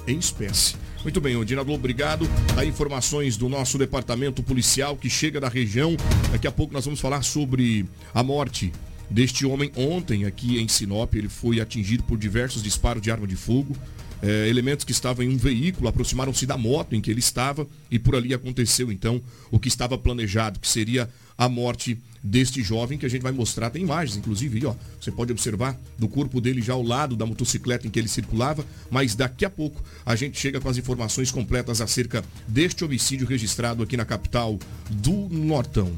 Em 0.07 0.19
espécie. 0.19 0.77
Muito 1.03 1.21
bem, 1.21 1.37
Odinador, 1.37 1.75
obrigado. 1.75 2.27
Aí 2.57 2.69
informações 2.69 3.37
do 3.37 3.51
nosso 3.51 3.77
departamento 3.77 4.43
policial 4.43 4.97
que 4.97 5.11
chega 5.11 5.39
da 5.39 5.49
região. 5.49 5.95
Daqui 6.33 6.47
a 6.47 6.53
pouco 6.53 6.73
nós 6.73 6.87
vamos 6.87 7.01
falar 7.01 7.23
sobre 7.23 7.85
a 8.15 8.23
morte 8.23 8.73
deste 9.11 9.47
homem 9.47 9.71
ontem 9.77 10.25
aqui 10.25 10.59
em 10.59 10.69
Sinop. 10.69 11.15
Ele 11.15 11.29
foi 11.29 11.61
atingido 11.61 12.03
por 12.05 12.19
diversos 12.19 12.63
disparos 12.63 13.03
de 13.03 13.11
arma 13.11 13.27
de 13.27 13.37
fogo. 13.37 13.77
É, 14.21 14.49
elementos 14.49 14.85
que 14.85 14.91
estavam 14.91 15.25
em 15.25 15.29
um 15.29 15.37
veículo 15.37 15.89
aproximaram-se 15.89 16.45
da 16.45 16.59
moto 16.59 16.95
em 16.95 17.01
que 17.01 17.09
ele 17.09 17.21
estava 17.21 17.67
e 17.89 18.01
por 18.01 18.17
ali 18.17 18.35
aconteceu 18.35 18.91
então 18.91 19.23
o 19.49 19.61
que 19.61 19.69
estava 19.69 19.97
planejado, 19.97 20.59
que 20.59 20.67
seria 20.67 21.09
a 21.37 21.49
morte 21.49 22.01
deste 22.21 22.61
jovem 22.63 22.99
que 22.99 23.07
a 23.07 23.09
gente 23.09 23.23
vai 23.23 23.31
mostrar. 23.31 23.71
Tem 23.71 23.83
imagens, 23.83 24.17
inclusive, 24.17 24.59
aí, 24.59 24.67
ó. 24.67 24.75
Você 25.01 25.13
pode 25.13 25.31
observar 25.31 25.79
do 25.97 26.09
corpo 26.09 26.41
dele 26.41 26.61
já 26.61 26.73
ao 26.73 26.83
lado 26.83 27.15
da 27.15 27.25
motocicleta 27.25 27.87
em 27.87 27.91
que 27.91 27.99
ele 27.99 28.09
circulava, 28.09 28.67
mas 28.91 29.15
daqui 29.15 29.45
a 29.45 29.51
pouco 29.51 29.81
a 30.05 30.17
gente 30.17 30.39
chega 30.39 30.61
com 30.61 30.69
as 30.69 30.77
informações 30.77 31.31
completas 31.31 31.81
acerca 31.81 32.25
deste 32.49 32.85
homicídio 32.85 33.25
registrado 33.25 33.85
aqui 33.85 33.97
na 33.97 34.05
capital 34.05 34.59
do 34.91 35.29
Nortão. 35.31 35.97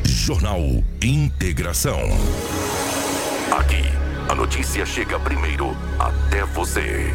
Jornal 0.05 0.61
Integração. 1.01 1.99
Aqui, 3.51 3.83
a 4.29 4.35
notícia 4.35 4.85
chega 4.85 5.19
primeiro 5.19 5.75
até 5.97 6.45
você. 6.45 7.11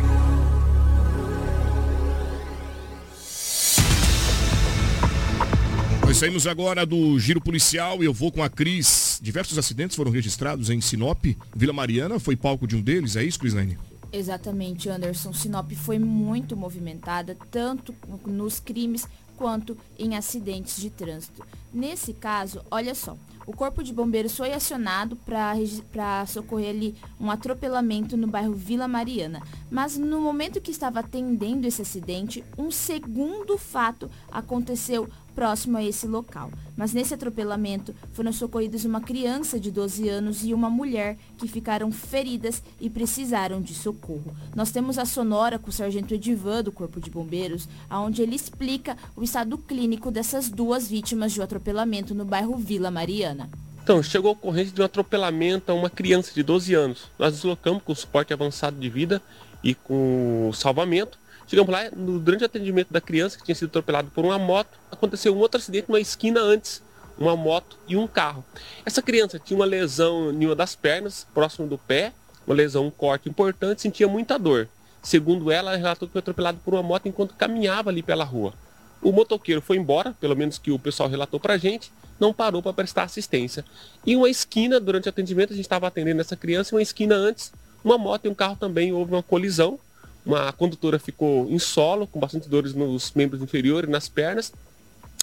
Nós 6.15 6.21
saímos 6.21 6.47
agora 6.47 6.87
do 6.87 7.19
giro 7.19 7.41
policial 7.41 8.01
e 8.01 8.07
eu 8.07 8.15
vou 8.15 8.31
com 8.31 8.41
a 8.41 8.49
Cris. 8.49 9.19
Diversos 9.21 9.59
acidentes 9.59 9.97
foram 9.97 10.13
registrados 10.13 10.71
em 10.71 10.81
Sinop. 10.81 11.25
Vila 11.57 11.73
Mariana 11.73 12.21
foi 12.21 12.37
palco 12.37 12.69
de 12.69 12.77
um 12.77 12.81
deles, 12.81 13.17
é 13.17 13.25
isso, 13.25 13.41
Crislane? 13.41 13.77
Exatamente, 14.13 14.89
Anderson. 14.89 15.33
Sinop 15.33 15.73
foi 15.73 15.99
muito 15.99 16.57
movimentada, 16.57 17.37
tanto 17.51 17.93
nos 18.25 18.61
crimes 18.61 19.09
quanto 19.37 19.77
em 19.99 20.17
acidentes 20.17 20.81
de 20.81 20.89
trânsito. 20.89 21.45
Nesse 21.73 22.13
caso, 22.13 22.63
olha 22.71 22.95
só, 22.95 23.17
o 23.45 23.53
Corpo 23.53 23.83
de 23.83 23.93
Bombeiros 23.93 24.37
foi 24.37 24.53
acionado 24.53 25.17
para 25.17 26.25
socorrer 26.27 26.71
ali 26.71 26.95
um 27.21 27.29
atropelamento 27.29 28.17
no 28.17 28.29
bairro 28.29 28.55
Vila 28.55 28.87
Mariana. 28.87 29.43
Mas 29.69 29.99
no 29.99 30.21
momento 30.21 30.61
que 30.61 30.71
estava 30.71 31.01
atendendo 31.01 31.67
esse 31.67 31.83
acidente, 31.83 32.45
um 32.57 32.71
segundo 32.71 33.59
fato 33.59 34.09
aconteceu 34.31 35.11
próximo 35.35 35.77
a 35.77 35.85
esse 35.85 36.07
local. 36.07 36.51
Mas 36.77 36.93
nesse 36.93 37.15
atropelamento 37.15 37.95
foram 38.13 38.33
socorridos 38.33 38.85
uma 38.85 39.01
criança 39.01 39.59
de 39.59 39.71
12 39.71 40.09
anos 40.09 40.45
e 40.45 40.53
uma 40.53 40.71
mulher 40.71 41.17
que 41.39 41.49
ficaram 41.49 41.91
feridas 41.93 42.63
e 42.81 42.91
precisaram 42.91 43.61
de 43.61 43.75
socorro. 43.75 44.35
Nós 44.55 44.71
temos 44.71 44.99
a 44.99 45.05
sonora 45.05 45.59
com 45.59 45.71
o 45.71 45.73
sargento 45.73 46.15
Edivan 46.15 46.63
do 46.63 46.73
Corpo 46.73 47.01
de 47.01 47.11
Bombeiros, 47.11 47.69
onde 47.91 48.23
ele 48.23 48.35
explica 48.35 48.97
o 49.17 49.23
estado 49.23 49.57
clínico 49.59 50.11
dessas 50.11 50.49
duas 50.49 50.89
vítimas 50.89 51.33
de 51.33 51.41
um 51.41 51.45
atropelamento 51.45 52.15
no 52.15 52.25
bairro 52.25 52.57
Vila 52.57 52.91
Mariana. 52.91 53.49
Então, 53.83 54.03
chegou 54.03 54.31
a 54.31 54.33
ocorrência 54.33 54.75
de 54.75 54.81
um 54.81 54.85
atropelamento 54.85 55.71
a 55.71 55.75
uma 55.75 55.91
criança 55.91 56.33
de 56.33 56.43
12 56.43 56.75
anos. 56.75 57.11
Nós 57.19 57.35
deslocamos 57.35 57.83
com 57.83 57.95
suporte 57.95 58.33
avançado 58.33 58.81
de 58.81 58.89
vida 58.89 59.21
e 59.63 59.75
com 59.75 60.51
salvamento 60.55 61.19
Chegamos 61.47 61.71
lá, 61.71 61.91
no, 61.95 62.19
durante 62.19 62.43
o 62.43 62.47
atendimento 62.47 62.93
da 62.93 63.01
criança 63.01 63.39
que 63.39 63.45
tinha 63.45 63.55
sido 63.55 63.69
atropelada 63.69 64.09
por 64.15 64.25
uma 64.25 64.39
moto, 64.39 64.79
aconteceu 64.91 65.35
um 65.35 65.39
outro 65.39 65.59
acidente 65.59 65.89
numa 65.89 66.01
esquina 66.01 66.41
antes, 66.41 66.83
uma 67.19 67.37
moto 67.37 67.79
e 67.87 67.97
um 67.97 68.07
carro. 68.07 68.45
Essa 68.85 69.03
criança 69.03 69.39
tinha 69.39 69.59
uma 69.59 69.67
lesão 69.67 70.33
em 70.33 70.47
uma 70.47 70.55
das 70.55 70.75
pernas, 70.75 71.27
próximo 71.35 71.67
do 71.67 71.79
pé, 71.79 72.13
uma 72.47 72.55
lesão, 72.55 72.87
um 72.87 72.91
corte 72.91 73.29
importante, 73.29 73.83
sentia 73.83 74.09
muita 74.09 74.39
dor. 74.39 74.69
Segundo 75.03 75.51
ela, 75.51 75.73
ela 75.73 75.79
relatou 75.79 76.09
que 76.09 76.13
foi 76.13 76.21
atropelado 76.21 76.59
por 76.65 76.75
uma 76.75 76.83
moto 76.83 77.07
enquanto 77.07 77.35
caminhava 77.35 77.91
ali 77.91 78.03
pela 78.03 78.25
rua. 78.25 78.55
O 79.03 79.13
motoqueiro 79.13 79.61
foi 79.61 79.77
embora, 79.77 80.15
pelo 80.19 80.35
menos 80.35 80.57
que 80.57 80.71
o 80.71 80.79
pessoal 80.79 81.11
relatou 81.11 81.39
pra 81.39 81.59
gente, 81.59 81.93
não 82.19 82.33
parou 82.33 82.63
para 82.63 82.73
prestar 82.73 83.03
assistência. 83.03 83.65
E 84.07 84.17
uma 84.17 84.31
esquina, 84.31 84.81
durante 84.81 85.07
o 85.07 85.11
atendimento, 85.11 85.53
a 85.53 85.57
gente 85.57 85.67
estava 85.67 85.87
atendendo 85.87 86.23
essa 86.23 86.37
criança, 86.37 86.75
e 86.75 86.77
uma 86.77 86.83
esquina 86.83 87.15
antes, 87.15 87.53
uma 87.85 87.99
moto 87.99 88.25
e 88.25 88.29
um 88.29 88.35
carro 88.35 88.57
também 88.57 88.93
houve 88.93 89.13
uma 89.13 89.23
colisão. 89.23 89.79
Uma 90.25 90.53
condutora 90.53 90.99
ficou 90.99 91.51
em 91.51 91.59
solo, 91.59 92.07
com 92.07 92.19
bastante 92.19 92.49
dores 92.49 92.73
nos 92.75 93.13
membros 93.13 93.43
inferiores, 93.43 93.91
nas 93.91 94.09
pernas, 94.09 94.53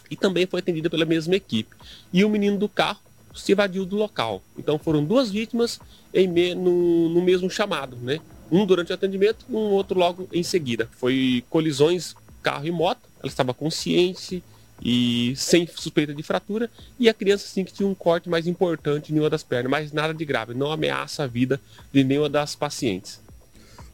e 0.09 0.15
também 0.15 0.45
foi 0.45 0.59
atendida 0.59 0.89
pela 0.89 1.05
mesma 1.05 1.35
equipe. 1.35 1.75
E 2.13 2.23
o 2.23 2.29
menino 2.29 2.57
do 2.57 2.69
carro 2.69 2.99
se 3.33 3.51
evadiu 3.51 3.85
do 3.85 3.95
local. 3.95 4.41
Então 4.57 4.77
foram 4.77 5.03
duas 5.03 5.31
vítimas 5.31 5.79
em 6.13 6.27
me, 6.27 6.53
no, 6.53 7.09
no 7.09 7.21
mesmo 7.21 7.49
chamado, 7.49 7.95
né? 7.97 8.19
Um 8.51 8.65
durante 8.65 8.91
o 8.91 8.95
atendimento, 8.95 9.45
um 9.49 9.55
outro 9.55 9.97
logo 9.97 10.27
em 10.33 10.43
seguida. 10.43 10.89
Foi 10.97 11.43
colisões 11.49 12.13
carro 12.43 12.67
e 12.67 12.71
moto. 12.71 13.01
Ela 13.19 13.29
estava 13.29 13.53
consciente 13.53 14.43
e 14.83 15.33
sem 15.37 15.65
suspeita 15.67 16.13
de 16.13 16.21
fratura. 16.21 16.69
E 16.99 17.07
a 17.07 17.13
criança 17.13 17.47
sim 17.47 17.63
que 17.63 17.71
tinha 17.71 17.87
um 17.87 17.95
corte 17.95 18.29
mais 18.29 18.47
importante 18.47 19.13
em 19.13 19.19
uma 19.19 19.29
das 19.29 19.43
pernas, 19.43 19.71
mas 19.71 19.91
nada 19.93 20.13
de 20.13 20.25
grave. 20.25 20.53
Não 20.53 20.71
ameaça 20.71 21.23
a 21.23 21.27
vida 21.27 21.61
de 21.93 22.03
nenhuma 22.03 22.27
das 22.27 22.55
pacientes. 22.55 23.21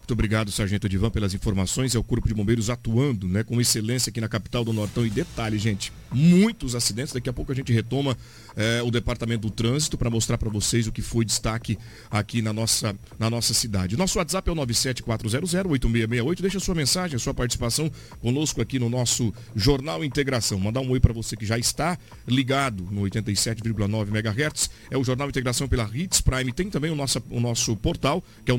Muito 0.08 0.14
obrigado, 0.14 0.50
Sargento 0.54 0.88
Edivan, 0.88 1.10
pelas 1.10 1.34
informações. 1.34 1.94
É 1.94 2.00
o 2.00 2.04
Corpo 2.04 2.30
de 2.30 2.34
Bombeiros 2.34 2.70
atuando 2.70 3.28
né, 3.28 3.44
com 3.44 3.60
excelência 3.60 4.10
aqui 4.10 4.22
na 4.22 4.30
capital 4.30 4.64
do 4.64 4.72
Nortão. 4.72 5.06
E 5.06 5.10
detalhe, 5.10 5.60
gente, 5.60 5.92
muitos 6.14 6.76
acidentes. 6.76 7.12
Daqui 7.12 7.30
a 7.30 7.34
pouco 7.34 7.52
a 7.52 7.56
gente 7.56 7.74
retoma 7.74 8.18
é, 8.56 8.82
o 8.82 8.90
Departamento 8.90 9.42
do 9.42 9.52
Trânsito 9.52 9.98
para 9.98 10.10
mostrar 10.10 10.38
para 10.38 10.50
vocês 10.50 10.88
o 10.88 10.94
que 10.94 11.02
foi 11.02 11.26
destaque 11.26 11.78
aqui 12.10 12.42
na 12.42 12.54
nossa, 12.54 12.96
na 13.20 13.30
nossa 13.30 13.54
cidade. 13.54 13.98
Nosso 13.98 14.17
WhatsApp 14.17 14.50
é 14.50 14.54
o 14.54 14.56
974008668. 14.56 16.39
Deixa 16.39 16.58
sua 16.62 16.74
mensagem, 16.74 17.20
sua 17.20 17.34
participação 17.34 17.91
conosco 18.22 18.62
aqui 18.62 18.80
no 18.80 18.89
nosso 18.89 19.34
Jornal 19.58 20.06
Integração. 20.06 20.58
Mandar 20.58 20.80
um 20.80 20.89
oi 20.91 21.02
para 21.02 21.12
você 21.12 21.36
que 21.36 21.46
já 21.46 21.60
está 21.60 21.98
ligado 22.26 22.88
no 22.89 23.02
87,9 23.02 24.08
MHz. 24.08 24.70
É 24.89 24.98
o 24.98 25.04
Jornal 25.04 25.28
Integração 25.28 25.67
pela 25.67 25.89
Hits 25.93 26.22
Prime. 26.22 26.54
Tem 26.54 26.70
também 26.70 26.91
o 26.91 26.96
nosso, 26.96 27.22
o 27.30 27.41
nosso 27.41 27.76
portal, 27.76 28.24
que 28.46 28.52
é 28.52 28.54
o 28.54 28.58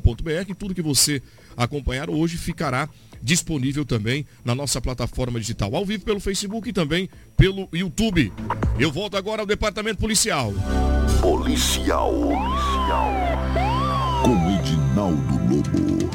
93fm.com.br. 0.00 0.54
Tudo 0.58 0.74
que 0.74 0.82
você 0.82 1.22
acompanhar 1.56 2.10
hoje 2.10 2.36
ficará 2.36 2.88
disponível 3.22 3.84
também 3.84 4.26
na 4.44 4.54
nossa 4.54 4.80
plataforma 4.80 5.40
digital, 5.40 5.74
ao 5.74 5.84
vivo 5.84 6.04
pelo 6.04 6.20
Facebook 6.20 6.68
e 6.68 6.72
também 6.72 7.08
pelo 7.36 7.68
YouTube. 7.72 8.32
Eu 8.78 8.92
volto 8.92 9.16
agora 9.16 9.42
ao 9.42 9.46
departamento 9.46 9.98
policial. 9.98 10.52
Policial. 11.20 12.12
Policial. 12.12 13.12
Com 14.22 14.50
Edinaldo 14.58 15.54
Lobo. 15.54 16.10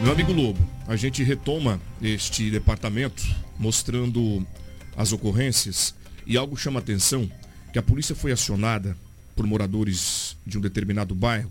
Meu 0.00 0.12
amigo 0.12 0.32
Lobo, 0.32 0.66
a 0.88 0.96
gente 0.96 1.22
retoma 1.22 1.78
este 2.00 2.50
departamento 2.50 3.22
mostrando 3.58 4.46
as 4.96 5.12
ocorrências 5.12 5.94
e 6.26 6.38
algo 6.38 6.56
chama 6.56 6.80
atenção 6.80 7.30
que 7.70 7.78
a 7.78 7.82
polícia 7.82 8.14
foi 8.14 8.32
acionada 8.32 8.96
por 9.40 9.46
moradores 9.46 10.36
de 10.44 10.58
um 10.58 10.60
determinado 10.60 11.14
bairro 11.14 11.50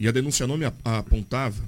e 0.00 0.08
a 0.08 0.10
denúncia 0.10 0.48
nome 0.48 0.64
apontava 0.84 1.62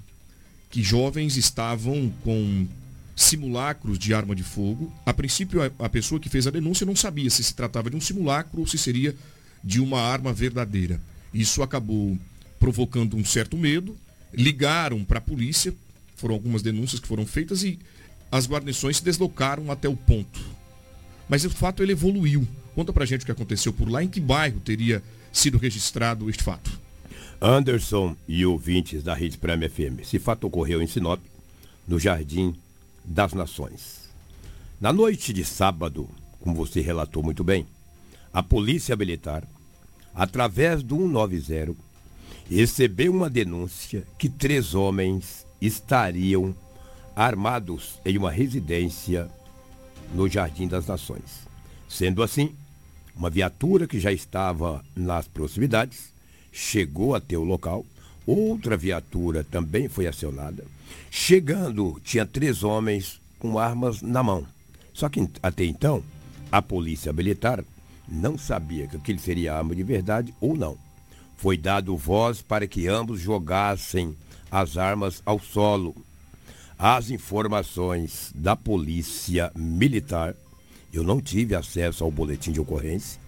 que 0.68 0.82
jovens 0.82 1.36
estavam 1.36 2.12
com 2.24 2.66
simulacros 3.14 3.96
de 3.96 4.12
arma 4.12 4.34
de 4.34 4.42
fogo. 4.42 4.92
A 5.06 5.14
princípio, 5.14 5.60
a, 5.78 5.88
pessoa 5.88 6.20
que 6.20 6.28
fez 6.28 6.48
a 6.48 6.50
denúncia 6.50 6.84
não 6.84 6.96
sabia 6.96 7.30
se 7.30 7.44
se 7.44 7.54
tratava 7.54 7.90
de 7.90 7.96
um 7.96 8.00
simulacro 8.00 8.58
ou 8.58 8.66
se 8.66 8.76
seria 8.76 9.14
de 9.62 9.80
uma 9.80 10.00
arma 10.00 10.32
verdadeira. 10.32 11.00
Isso 11.32 11.62
acabou 11.62 12.18
provocando 12.58 13.16
um 13.16 13.24
certo 13.24 13.56
medo. 13.56 13.96
Ligaram 14.34 15.04
para 15.04 15.18
a 15.18 15.22
polícia, 15.22 15.72
foram 16.16 16.34
algumas 16.34 16.60
denúncias 16.60 17.00
que 17.00 17.06
foram 17.06 17.24
feitas 17.24 17.62
e 17.62 17.78
as 18.32 18.48
guarnições 18.48 18.96
se 18.96 19.04
deslocaram 19.04 19.70
até 19.70 19.88
o 19.88 19.96
ponto. 19.96 20.40
Mas 21.28 21.44
o 21.44 21.50
fato 21.50 21.84
ele 21.84 21.92
evoluiu. 21.92 22.48
Conta 22.74 22.92
pra 22.92 23.04
gente 23.04 23.22
o 23.22 23.26
que 23.26 23.32
aconteceu 23.32 23.72
por 23.72 23.88
lá, 23.88 24.02
em 24.02 24.08
que 24.08 24.20
bairro 24.20 24.58
teria 24.58 25.00
sido 25.32 25.58
registrado 25.58 26.28
este 26.28 26.42
fato. 26.42 26.70
Anderson 27.40 28.16
e 28.28 28.44
ouvintes 28.44 29.02
da 29.02 29.14
Rede 29.14 29.38
Prêmio 29.38 29.70
FM. 29.70 30.00
Esse 30.00 30.18
fato 30.18 30.46
ocorreu 30.46 30.82
em 30.82 30.86
Sinop, 30.86 31.20
no 31.88 31.98
Jardim 31.98 32.54
das 33.04 33.32
Nações. 33.32 34.10
Na 34.80 34.92
noite 34.92 35.32
de 35.32 35.44
sábado, 35.44 36.08
como 36.40 36.54
você 36.54 36.80
relatou 36.80 37.22
muito 37.22 37.42
bem, 37.42 37.66
a 38.32 38.42
Polícia 38.42 38.94
Militar, 38.94 39.44
através 40.14 40.82
do 40.82 40.96
190, 40.96 41.74
recebeu 42.48 43.12
uma 43.12 43.30
denúncia 43.30 44.04
que 44.18 44.28
três 44.28 44.74
homens 44.74 45.46
estariam 45.60 46.54
armados 47.14 47.98
em 48.04 48.16
uma 48.16 48.30
residência 48.30 49.28
no 50.14 50.28
Jardim 50.28 50.68
das 50.68 50.86
Nações. 50.86 51.48
Sendo 51.88 52.22
assim, 52.22 52.54
uma 53.20 53.28
viatura 53.28 53.86
que 53.86 54.00
já 54.00 54.10
estava 54.10 54.82
nas 54.96 55.28
proximidades 55.28 56.10
chegou 56.50 57.14
até 57.14 57.36
o 57.36 57.44
local. 57.44 57.84
Outra 58.26 58.78
viatura 58.78 59.44
também 59.44 59.90
foi 59.90 60.06
acionada. 60.06 60.64
Chegando, 61.10 62.00
tinha 62.02 62.24
três 62.24 62.62
homens 62.62 63.20
com 63.38 63.58
armas 63.58 64.00
na 64.00 64.22
mão. 64.22 64.46
Só 64.94 65.06
que 65.10 65.28
até 65.42 65.66
então, 65.66 66.02
a 66.50 66.62
polícia 66.62 67.12
militar 67.12 67.62
não 68.08 68.38
sabia 68.38 68.86
que 68.86 68.96
aquilo 68.96 69.18
seria 69.18 69.54
arma 69.54 69.74
de 69.74 69.82
verdade 69.82 70.34
ou 70.40 70.56
não. 70.56 70.78
Foi 71.36 71.58
dado 71.58 71.98
voz 71.98 72.40
para 72.40 72.66
que 72.66 72.88
ambos 72.88 73.20
jogassem 73.20 74.16
as 74.50 74.78
armas 74.78 75.22
ao 75.26 75.38
solo. 75.38 75.94
As 76.78 77.10
informações 77.10 78.32
da 78.34 78.56
polícia 78.56 79.52
militar, 79.54 80.34
eu 80.92 81.02
não 81.02 81.20
tive 81.20 81.54
acesso 81.54 82.04
ao 82.04 82.10
boletim 82.10 82.52
de 82.52 82.60
ocorrência, 82.60 83.20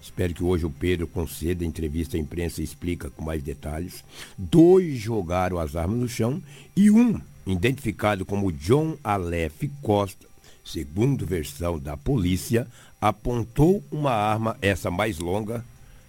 Espero 0.00 0.32
que 0.32 0.42
hoje 0.42 0.64
o 0.64 0.70
Pedro 0.70 1.06
conceda 1.06 1.64
entrevista 1.64 2.16
à 2.16 2.20
imprensa 2.20 2.60
e 2.60 2.64
explica 2.64 3.10
com 3.10 3.22
mais 3.22 3.42
detalhes. 3.42 4.02
Dois 4.38 4.98
jogaram 4.98 5.58
as 5.58 5.76
armas 5.76 5.98
no 5.98 6.08
chão 6.08 6.42
e 6.74 6.90
um, 6.90 7.20
identificado 7.46 8.24
como 8.24 8.50
John 8.50 8.96
Aleph 9.04 9.64
Costa, 9.82 10.26
segundo 10.64 11.26
versão 11.26 11.78
da 11.78 11.98
polícia, 11.98 12.66
apontou 12.98 13.84
uma 13.90 14.12
arma, 14.12 14.56
essa 14.62 14.90
mais 14.90 15.18
longa, 15.18 15.64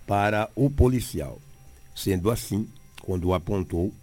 para 0.08 0.50
o 0.56 0.70
policial. 0.70 1.42
Sendo 1.94 2.32
assim, 2.32 2.68
quando 3.02 3.34
apontou, 3.34 3.94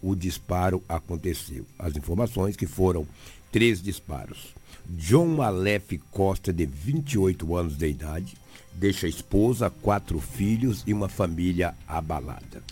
o 0.00 0.14
disparo 0.14 0.82
aconteceu. 0.88 1.66
As 1.78 1.96
informações 1.96 2.56
que 2.56 2.66
foram 2.66 3.06
três 3.50 3.82
disparos. 3.82 4.54
John 4.88 5.26
Malef 5.36 5.98
Costa, 6.10 6.52
de 6.52 6.66
28 6.66 7.56
anos 7.56 7.76
de 7.76 7.88
idade, 7.88 8.34
deixa 8.74 9.06
a 9.06 9.08
esposa, 9.08 9.70
quatro 9.70 10.20
filhos 10.20 10.82
e 10.86 10.92
uma 10.92 11.08
família 11.08 11.74
abalada. 11.86 12.62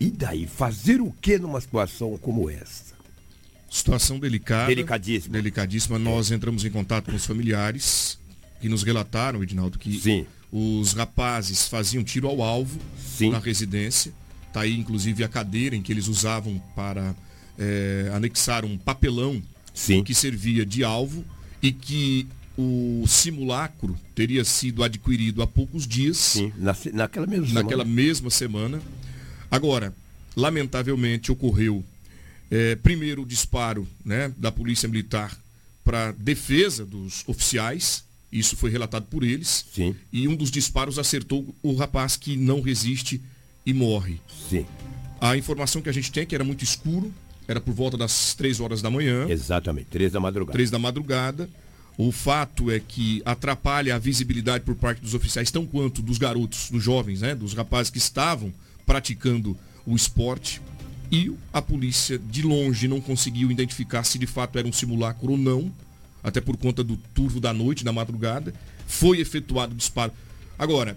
E 0.00 0.10
daí, 0.10 0.46
fazer 0.46 1.00
o 1.00 1.12
que 1.12 1.38
numa 1.38 1.60
situação 1.60 2.16
como 2.18 2.50
essa? 2.50 2.94
Situação 3.70 4.18
delicada. 4.18 4.68
Delicadíssima. 4.68 5.32
Delicadíssima. 5.32 5.98
Nós 5.98 6.30
entramos 6.30 6.64
em 6.64 6.70
contato 6.70 7.10
com 7.10 7.16
os 7.16 7.26
familiares 7.26 8.18
que 8.60 8.68
nos 8.68 8.82
relataram, 8.82 9.42
Edinaldo, 9.42 9.78
que 9.78 9.98
Sim. 9.98 10.26
os 10.52 10.92
rapazes 10.92 11.68
faziam 11.68 12.04
tiro 12.04 12.28
ao 12.28 12.42
alvo 12.42 12.78
Sim. 12.98 13.30
na 13.30 13.38
residência. 13.38 14.12
Está 14.46 14.60
aí, 14.60 14.78
inclusive, 14.78 15.24
a 15.24 15.28
cadeira 15.28 15.74
em 15.74 15.82
que 15.82 15.92
eles 15.92 16.06
usavam 16.06 16.62
para 16.76 17.14
eh, 17.58 18.10
anexar 18.14 18.64
um 18.64 18.78
papelão 18.78 19.42
Sim. 19.72 20.04
que 20.04 20.14
servia 20.14 20.64
de 20.64 20.84
alvo 20.84 21.24
e 21.64 21.72
que 21.72 22.26
o 22.56 23.04
simulacro 23.08 23.96
teria 24.14 24.44
sido 24.44 24.84
adquirido 24.84 25.42
há 25.42 25.46
poucos 25.46 25.86
dias, 25.86 26.16
Sim, 26.18 26.52
na, 26.56 26.76
naquela 26.92 27.26
mesma 27.26 27.54
naquela 27.62 27.82
semana. 27.84 28.02
mesma 28.02 28.30
semana. 28.30 28.82
Agora, 29.50 29.94
lamentavelmente 30.36 31.32
ocorreu 31.32 31.82
eh, 32.50 32.76
primeiro 32.76 33.22
o 33.22 33.26
disparo 33.26 33.88
né, 34.04 34.32
da 34.36 34.52
Polícia 34.52 34.88
Militar 34.88 35.36
para 35.82 36.12
defesa 36.12 36.84
dos 36.84 37.24
oficiais, 37.26 38.04
isso 38.30 38.56
foi 38.56 38.70
relatado 38.70 39.06
por 39.06 39.22
eles, 39.24 39.64
Sim, 39.74 39.94
e 40.12 40.28
um 40.28 40.36
dos 40.36 40.50
disparos 40.50 40.98
acertou 40.98 41.54
o 41.62 41.74
rapaz 41.74 42.16
que 42.16 42.36
não 42.36 42.60
resiste 42.60 43.20
e 43.64 43.72
morre. 43.72 44.20
sim, 44.50 44.66
A 45.20 45.36
informação 45.36 45.80
que 45.80 45.88
a 45.88 45.92
gente 45.92 46.12
tem 46.12 46.22
é 46.24 46.26
que 46.26 46.34
era 46.34 46.44
muito 46.44 46.62
escuro, 46.62 47.12
era 47.46 47.60
por 47.60 47.74
volta 47.74 47.96
das 47.96 48.34
três 48.34 48.60
horas 48.60 48.80
da 48.80 48.90
manhã. 48.90 49.26
exatamente. 49.28 49.86
Três 49.86 50.12
da 50.12 50.20
madrugada. 50.20 50.52
três 50.52 50.70
da 50.70 50.78
madrugada. 50.78 51.48
O 51.96 52.10
fato 52.10 52.70
é 52.70 52.80
que 52.80 53.22
atrapalha 53.24 53.94
a 53.94 53.98
visibilidade 53.98 54.64
por 54.64 54.74
parte 54.74 55.00
dos 55.00 55.14
oficiais, 55.14 55.50
tão 55.50 55.64
quanto 55.64 56.02
dos 56.02 56.18
garotos, 56.18 56.68
dos 56.70 56.82
jovens, 56.82 57.20
né? 57.20 57.34
dos 57.34 57.54
rapazes 57.54 57.90
que 57.90 57.98
estavam 57.98 58.52
praticando 58.84 59.56
o 59.86 59.94
esporte. 59.94 60.60
E 61.12 61.32
a 61.52 61.62
polícia, 61.62 62.18
de 62.18 62.42
longe, 62.42 62.88
não 62.88 63.00
conseguiu 63.00 63.50
identificar 63.50 64.02
se 64.02 64.18
de 64.18 64.26
fato 64.26 64.58
era 64.58 64.66
um 64.66 64.72
simulacro 64.72 65.32
ou 65.32 65.38
não, 65.38 65.72
até 66.22 66.40
por 66.40 66.56
conta 66.56 66.82
do 66.82 66.96
turvo 66.96 67.38
da 67.38 67.52
noite, 67.52 67.84
da 67.84 67.92
madrugada. 67.92 68.52
Foi 68.86 69.20
efetuado 69.20 69.74
o 69.74 69.76
disparo. 69.76 70.12
Agora, 70.58 70.96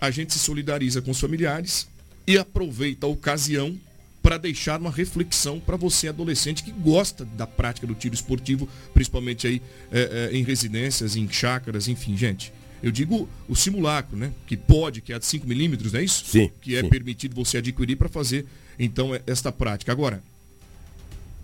a 0.00 0.10
gente 0.10 0.32
se 0.32 0.38
solidariza 0.38 1.00
com 1.00 1.12
os 1.12 1.20
familiares 1.20 1.86
e 2.26 2.36
aproveita 2.36 3.06
a 3.06 3.10
ocasião 3.10 3.78
para 4.26 4.38
deixar 4.38 4.80
uma 4.80 4.90
reflexão 4.90 5.60
para 5.60 5.76
você 5.76 6.08
adolescente 6.08 6.64
que 6.64 6.72
gosta 6.72 7.24
da 7.24 7.46
prática 7.46 7.86
do 7.86 7.94
tiro 7.94 8.12
esportivo, 8.12 8.68
principalmente 8.92 9.46
aí 9.46 9.62
é, 9.92 10.30
é, 10.32 10.36
em 10.36 10.42
residências, 10.42 11.14
em 11.14 11.30
chácaras, 11.30 11.86
enfim, 11.86 12.16
gente. 12.16 12.52
Eu 12.82 12.90
digo 12.90 13.28
o 13.48 13.54
simulacro, 13.54 14.16
né? 14.16 14.32
Que 14.44 14.56
pode, 14.56 15.00
que 15.00 15.12
é 15.12 15.18
de 15.20 15.24
5 15.24 15.46
milímetros, 15.46 15.92
não 15.92 16.00
é 16.00 16.02
isso? 16.02 16.24
Sim, 16.26 16.50
Que 16.60 16.74
é 16.74 16.80
sim. 16.80 16.88
permitido 16.88 17.36
você 17.36 17.58
adquirir 17.58 17.94
para 17.94 18.08
fazer, 18.08 18.46
então, 18.76 19.14
é- 19.14 19.22
esta 19.28 19.52
prática. 19.52 19.92
Agora, 19.92 20.20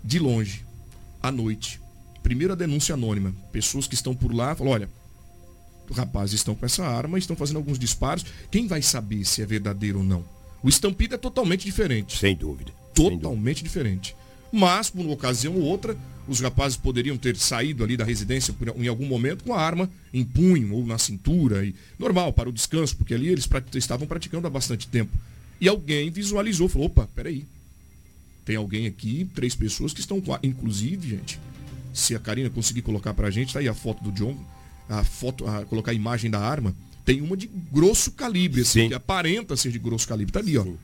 de 0.03 0.19
longe, 0.19 0.65
à 1.21 1.31
noite, 1.31 1.79
primeira 2.21 2.53
denúncia 2.53 2.95
anônima, 2.95 3.33
pessoas 3.53 3.87
que 3.87 3.95
estão 3.95 4.13
por 4.13 4.35
lá, 4.35 4.55
falam, 4.55 4.73
olha, 4.73 4.89
rapazes 5.89 6.33
estão 6.33 6.53
com 6.53 6.65
essa 6.65 6.85
arma, 6.85 7.17
estão 7.17 7.33
fazendo 7.33 7.55
alguns 7.55 7.79
disparos, 7.79 8.25
quem 8.51 8.67
vai 8.67 8.81
saber 8.81 9.23
se 9.23 9.41
é 9.41 9.45
verdadeiro 9.45 9.99
ou 9.99 10.03
não? 10.03 10.42
O 10.63 10.69
estampido 10.69 11.13
é 11.15 11.17
totalmente 11.17 11.65
diferente 11.65 12.17
Sem 12.17 12.35
dúvida. 12.35 12.71
Sem 12.95 13.03
dúvida. 13.05 13.21
totalmente 13.21 13.63
diferente. 13.63 14.15
Mas, 14.51 14.89
por 14.89 15.01
uma 15.01 15.13
ocasião 15.13 15.55
ou 15.55 15.61
outra, 15.63 15.97
os 16.27 16.39
rapazes 16.39 16.77
poderiam 16.77 17.17
ter 17.17 17.35
saído 17.35 17.83
ali 17.83 17.97
da 17.97 18.05
residência 18.05 18.53
por- 18.53 18.69
em 18.77 18.87
algum 18.87 19.05
momento 19.05 19.43
com 19.43 19.53
a 19.53 19.59
arma 19.59 19.89
em 20.13 20.23
punho 20.23 20.73
ou 20.73 20.85
na 20.85 20.97
cintura. 20.97 21.65
E, 21.65 21.73
normal, 21.99 22.31
para 22.31 22.47
o 22.49 22.53
descanso, 22.53 22.95
porque 22.95 23.13
ali 23.13 23.27
eles 23.27 23.49
estavam 23.73 24.07
praticando 24.07 24.45
há 24.47 24.49
bastante 24.49 24.87
tempo. 24.87 25.11
E 25.59 25.67
alguém 25.67 26.09
visualizou, 26.11 26.69
falou, 26.69 26.87
opa, 26.87 27.09
peraí. 27.15 27.45
Tem 28.45 28.55
alguém 28.55 28.85
aqui, 28.85 29.27
três 29.33 29.55
pessoas 29.55 29.91
que 29.93 30.01
estão 30.01 30.21
com 30.21 30.33
a... 30.33 30.39
Inclusive, 30.43 31.09
gente, 31.09 31.39
se 31.93 32.15
a 32.15 32.19
Karina 32.19 32.49
conseguir 32.49 32.81
colocar 32.83 33.13
pra 33.13 33.31
gente, 33.31 33.53
tá 33.53 33.59
aí 33.59 33.67
a 33.67 33.73
foto 33.73 34.03
do 34.03 34.11
John, 34.11 34.37
a 34.89 35.03
foto, 35.03 35.47
a, 35.47 35.65
colocar 35.65 35.91
a 35.91 35.95
imagem 35.95 36.29
da 36.29 36.39
arma, 36.39 36.75
tem 37.05 37.21
uma 37.21 37.35
de 37.37 37.47
grosso 37.71 38.11
calibre, 38.11 38.61
assim, 38.61 38.83
Sim. 38.83 38.87
que 38.89 38.93
aparenta 38.93 39.55
ser 39.57 39.71
de 39.71 39.79
grosso 39.79 40.07
calibre. 40.07 40.31
Tá 40.31 40.39
ali, 40.39 40.57
ó. 40.57 40.63
Sim. 40.63 40.77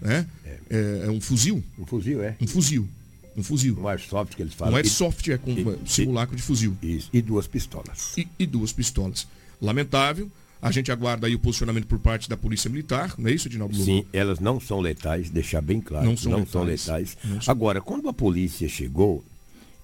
Né? 0.00 0.26
É, 0.70 1.02
é 1.06 1.10
um 1.10 1.20
fuzil. 1.20 1.62
Um 1.78 1.84
fuzil, 1.86 2.22
é. 2.22 2.36
Um 2.40 2.46
fuzil. 2.46 2.88
Um 3.36 3.42
fuzil. 3.42 3.78
Um 3.78 3.86
airsoft 3.88 4.34
que 4.34 4.42
eles 4.42 4.54
falam. 4.54 4.74
Um 4.74 4.76
airsoft 4.76 5.28
é 5.30 5.38
com 5.38 5.50
e- 5.50 5.64
um 5.64 5.86
simulacro 5.86 6.34
de 6.36 6.42
fuzil. 6.42 6.76
Isso. 6.82 7.10
E 7.12 7.20
duas 7.22 7.46
pistolas. 7.46 8.12
E, 8.16 8.26
e 8.38 8.46
duas 8.46 8.72
pistolas. 8.72 9.26
Lamentável. 9.60 10.30
A 10.62 10.70
gente 10.70 10.92
aguarda 10.92 11.26
aí 11.26 11.34
o 11.34 11.38
posicionamento 11.38 11.86
por 11.86 11.98
parte 11.98 12.28
da 12.28 12.36
Polícia 12.36 12.68
Militar, 12.68 13.14
não 13.16 13.30
é 13.30 13.32
isso, 13.32 13.48
Edinaldo? 13.48 13.74
Sim, 13.82 14.04
elas 14.12 14.38
não 14.40 14.60
são 14.60 14.78
letais, 14.78 15.30
deixar 15.30 15.62
bem 15.62 15.80
claro. 15.80 16.04
Não 16.04 16.16
são 16.18 16.44
são 16.46 16.62
letais. 16.64 16.86
letais. 16.86 17.18
Não 17.24 17.40
são. 17.40 17.50
Agora, 17.52 17.80
quando 17.80 18.10
a 18.10 18.12
polícia 18.12 18.68
chegou, 18.68 19.24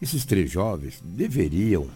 esses 0.02 0.26
três 0.26 0.50
jovens 0.50 1.02
deveriam 1.02 1.88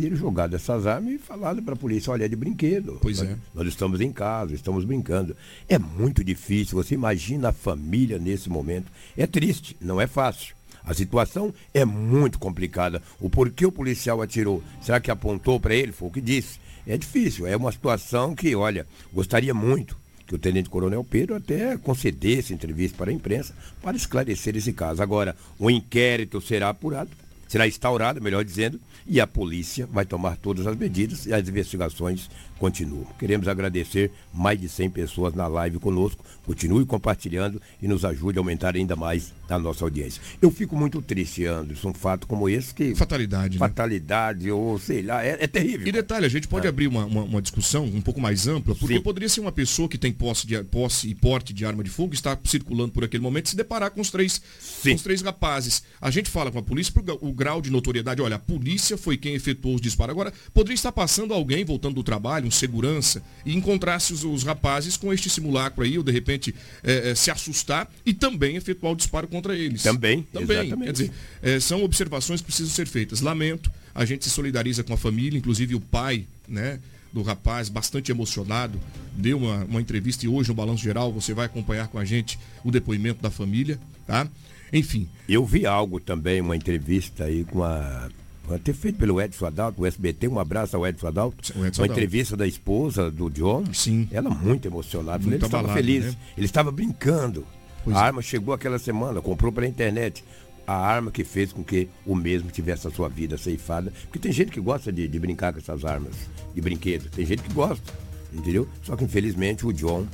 ter 0.00 0.16
jogado 0.16 0.56
essas 0.56 0.86
armas 0.86 1.14
e 1.14 1.18
falado 1.18 1.62
para 1.62 1.74
a 1.74 1.76
polícia, 1.76 2.10
olha, 2.10 2.24
é 2.24 2.28
de 2.28 2.36
brinquedo. 2.36 2.98
Pois 3.02 3.18
nós, 3.18 3.28
é. 3.28 3.36
Nós 3.54 3.68
estamos 3.68 4.00
em 4.00 4.10
casa, 4.10 4.54
estamos 4.54 4.84
brincando. 4.84 5.36
É 5.68 5.78
muito 5.78 6.24
difícil, 6.24 6.76
você 6.82 6.94
imagina 6.94 7.50
a 7.50 7.52
família 7.52 8.18
nesse 8.18 8.48
momento. 8.48 8.90
É 9.16 9.26
triste, 9.26 9.76
não 9.80 10.00
é 10.00 10.06
fácil. 10.06 10.54
A 10.82 10.94
situação 10.94 11.52
é 11.74 11.84
muito 11.84 12.38
complicada. 12.38 13.02
O 13.20 13.28
porquê 13.28 13.66
o 13.66 13.72
policial 13.72 14.22
atirou? 14.22 14.62
Será 14.80 14.98
que 14.98 15.10
apontou 15.10 15.60
para 15.60 15.74
ele? 15.74 15.92
Foi 15.92 16.08
o 16.08 16.10
que 16.10 16.20
disse. 16.20 16.58
É 16.86 16.96
difícil, 16.96 17.46
é 17.46 17.54
uma 17.54 17.70
situação 17.70 18.34
que, 18.34 18.54
olha, 18.56 18.86
gostaria 19.12 19.52
muito 19.52 20.00
que 20.26 20.34
o 20.34 20.38
Tenente 20.38 20.70
Coronel 20.70 21.04
Pedro 21.04 21.34
até 21.34 21.76
concedesse 21.76 22.54
entrevista 22.54 22.96
para 22.96 23.10
a 23.10 23.12
imprensa 23.12 23.52
para 23.82 23.96
esclarecer 23.96 24.56
esse 24.56 24.72
caso. 24.72 25.02
Agora, 25.02 25.36
o 25.58 25.68
inquérito 25.68 26.40
será 26.40 26.68
apurado, 26.70 27.10
será 27.50 27.66
instaurado, 27.66 28.22
melhor 28.22 28.44
dizendo, 28.44 28.80
e 29.04 29.20
a 29.20 29.26
polícia 29.26 29.84
vai 29.84 30.06
tomar 30.06 30.36
todas 30.36 30.68
as 30.68 30.76
medidas 30.76 31.26
e 31.26 31.34
as 31.34 31.48
investigações 31.48 32.30
continuam. 32.60 33.06
Queremos 33.18 33.48
agradecer 33.48 34.12
mais 34.32 34.60
de 34.60 34.68
100 34.68 34.90
pessoas 34.90 35.34
na 35.34 35.48
live 35.48 35.78
conosco. 35.78 36.22
Continue 36.44 36.84
compartilhando 36.84 37.60
e 37.80 37.88
nos 37.88 38.04
ajude 38.04 38.38
a 38.38 38.40
aumentar 38.40 38.76
ainda 38.76 38.94
mais 38.94 39.32
a 39.48 39.58
nossa 39.58 39.82
audiência. 39.82 40.22
Eu 40.40 40.50
fico 40.50 40.76
muito 40.76 41.00
triste, 41.00 41.46
Anderson, 41.46 41.88
um 41.88 41.94
fato 41.94 42.26
como 42.26 42.48
esse 42.48 42.74
que 42.74 42.94
Fatalidade, 42.94 43.54
né? 43.54 43.58
fatalidade 43.58 44.50
ou 44.50 44.78
sei 44.78 45.02
lá, 45.02 45.24
é, 45.24 45.38
é 45.40 45.46
terrível. 45.46 45.88
E 45.88 45.90
detalhe, 45.90 46.26
a 46.26 46.28
gente 46.28 46.46
pode 46.46 46.68
abrir 46.68 46.86
uma, 46.86 47.06
uma, 47.06 47.22
uma 47.22 47.42
discussão 47.42 47.84
um 47.84 48.00
pouco 48.02 48.20
mais 48.20 48.46
ampla, 48.46 48.74
porque 48.74 48.96
Sim. 48.96 49.00
poderia 49.00 49.28
ser 49.28 49.40
uma 49.40 49.50
pessoa 49.50 49.88
que 49.88 49.96
tem 49.96 50.12
posse, 50.12 50.46
de, 50.46 50.62
posse 50.64 51.08
e 51.08 51.14
porte 51.14 51.54
de 51.54 51.64
arma 51.64 51.82
de 51.82 51.88
fogo, 51.88 52.12
está 52.12 52.38
circulando 52.44 52.92
por 52.92 53.02
aquele 53.02 53.22
momento, 53.22 53.48
se 53.48 53.56
deparar 53.56 53.90
com 53.90 54.02
os 54.02 54.10
três, 54.10 54.40
Sim. 54.60 54.90
com 54.90 54.96
os 54.96 55.02
três 55.02 55.22
rapazes. 55.22 55.82
A 55.98 56.10
gente 56.10 56.28
fala 56.28 56.52
com 56.52 56.58
a 56.58 56.62
polícia 56.62 56.92
por 56.92 57.00
o 57.22 57.32
grau 57.32 57.62
de 57.62 57.70
notoriedade. 57.70 58.20
Olha, 58.20 58.36
a 58.36 58.38
polícia 58.38 58.98
foi 58.98 59.16
quem 59.16 59.34
efetuou 59.34 59.76
os 59.76 59.80
disparos. 59.80 60.12
Agora, 60.12 60.32
poderia 60.52 60.74
estar 60.74 60.92
passando 60.92 61.32
alguém 61.32 61.64
voltando 61.64 61.94
do 61.94 62.02
trabalho, 62.02 62.49
um 62.50 62.52
segurança, 62.52 63.22
e 63.46 63.56
encontrasse 63.56 64.12
os, 64.12 64.24
os 64.24 64.42
rapazes 64.42 64.96
com 64.96 65.12
este 65.12 65.30
simulacro 65.30 65.84
aí, 65.84 65.96
ou 65.96 66.04
de 66.04 66.12
repente 66.12 66.54
eh, 66.82 67.10
eh, 67.10 67.14
se 67.14 67.30
assustar 67.30 67.90
e 68.04 68.12
também 68.12 68.56
efetuar 68.56 68.92
o 68.92 68.96
disparo 68.96 69.28
contra 69.28 69.54
eles. 69.56 69.82
Também, 69.82 70.22
Também. 70.32 70.58
exatamente. 70.58 70.86
Quer 70.86 70.92
dizer, 70.92 71.12
eh, 71.42 71.60
são 71.60 71.82
observações 71.84 72.40
que 72.40 72.46
precisam 72.46 72.72
ser 72.72 72.86
feitas. 72.86 73.20
Lamento, 73.20 73.70
a 73.94 74.04
gente 74.04 74.24
se 74.24 74.30
solidariza 74.30 74.82
com 74.82 74.92
a 74.92 74.96
família, 74.96 75.38
inclusive 75.38 75.74
o 75.74 75.80
pai, 75.80 76.26
né? 76.48 76.80
Do 77.12 77.22
rapaz, 77.22 77.68
bastante 77.68 78.12
emocionado, 78.12 78.78
deu 79.16 79.36
uma, 79.38 79.64
uma 79.64 79.80
entrevista 79.80 80.24
e 80.24 80.28
hoje 80.28 80.48
no 80.48 80.54
Balanço 80.54 80.82
Geral 80.82 81.12
você 81.12 81.34
vai 81.34 81.46
acompanhar 81.46 81.88
com 81.88 81.98
a 81.98 82.04
gente 82.04 82.38
o 82.62 82.70
depoimento 82.70 83.20
da 83.20 83.30
família, 83.30 83.80
tá? 84.06 84.28
Enfim, 84.72 85.08
Eu 85.28 85.44
vi 85.44 85.66
algo 85.66 85.98
também, 85.98 86.40
uma 86.40 86.54
entrevista 86.54 87.24
aí 87.24 87.44
com 87.44 87.64
a. 87.64 88.08
Até 88.54 88.72
feito 88.72 88.98
pelo 88.98 89.20
Edson 89.20 89.46
Adalto, 89.46 89.82
o 89.82 89.86
SBT, 89.86 90.28
um 90.28 90.38
abraço 90.38 90.76
ao 90.76 90.86
Edson 90.86 91.06
Adalto. 91.06 91.38
Edson 91.38 91.58
uma 91.58 91.66
Adalto. 91.66 91.84
entrevista 91.84 92.36
da 92.36 92.46
esposa 92.46 93.10
do 93.10 93.30
John. 93.30 93.64
Sim. 93.72 94.08
Ela 94.10 94.30
muito 94.30 94.66
emocionada. 94.66 95.18
Muito 95.18 95.34
ele 95.34 95.44
estava 95.44 95.72
feliz. 95.72 96.04
né? 96.04 96.16
Ele 96.36 96.46
estava 96.46 96.70
brincando. 96.70 97.46
Pois 97.84 97.96
a 97.96 98.00
é. 98.00 98.02
arma 98.04 98.22
chegou 98.22 98.52
aquela 98.52 98.78
semana, 98.78 99.20
comprou 99.20 99.52
pela 99.52 99.66
internet. 99.66 100.24
A 100.66 100.74
arma 100.74 101.10
que 101.10 101.24
fez 101.24 101.52
com 101.52 101.64
que 101.64 101.88
o 102.06 102.14
mesmo 102.14 102.50
tivesse 102.50 102.86
a 102.86 102.90
sua 102.90 103.08
vida 103.08 103.36
ceifada. 103.36 103.92
Porque 104.02 104.18
tem 104.18 104.30
gente 104.30 104.52
que 104.52 104.60
gosta 104.60 104.92
de, 104.92 105.08
de 105.08 105.18
brincar 105.18 105.52
com 105.52 105.58
essas 105.58 105.84
armas 105.84 106.14
de 106.54 106.60
brinquedo. 106.60 107.10
Tem 107.10 107.26
gente 107.26 107.42
que 107.42 107.52
gosta. 107.52 107.92
Entendeu? 108.32 108.68
Só 108.82 108.94
que 108.94 109.04
infelizmente 109.04 109.66
o 109.66 109.72
John 109.72 110.06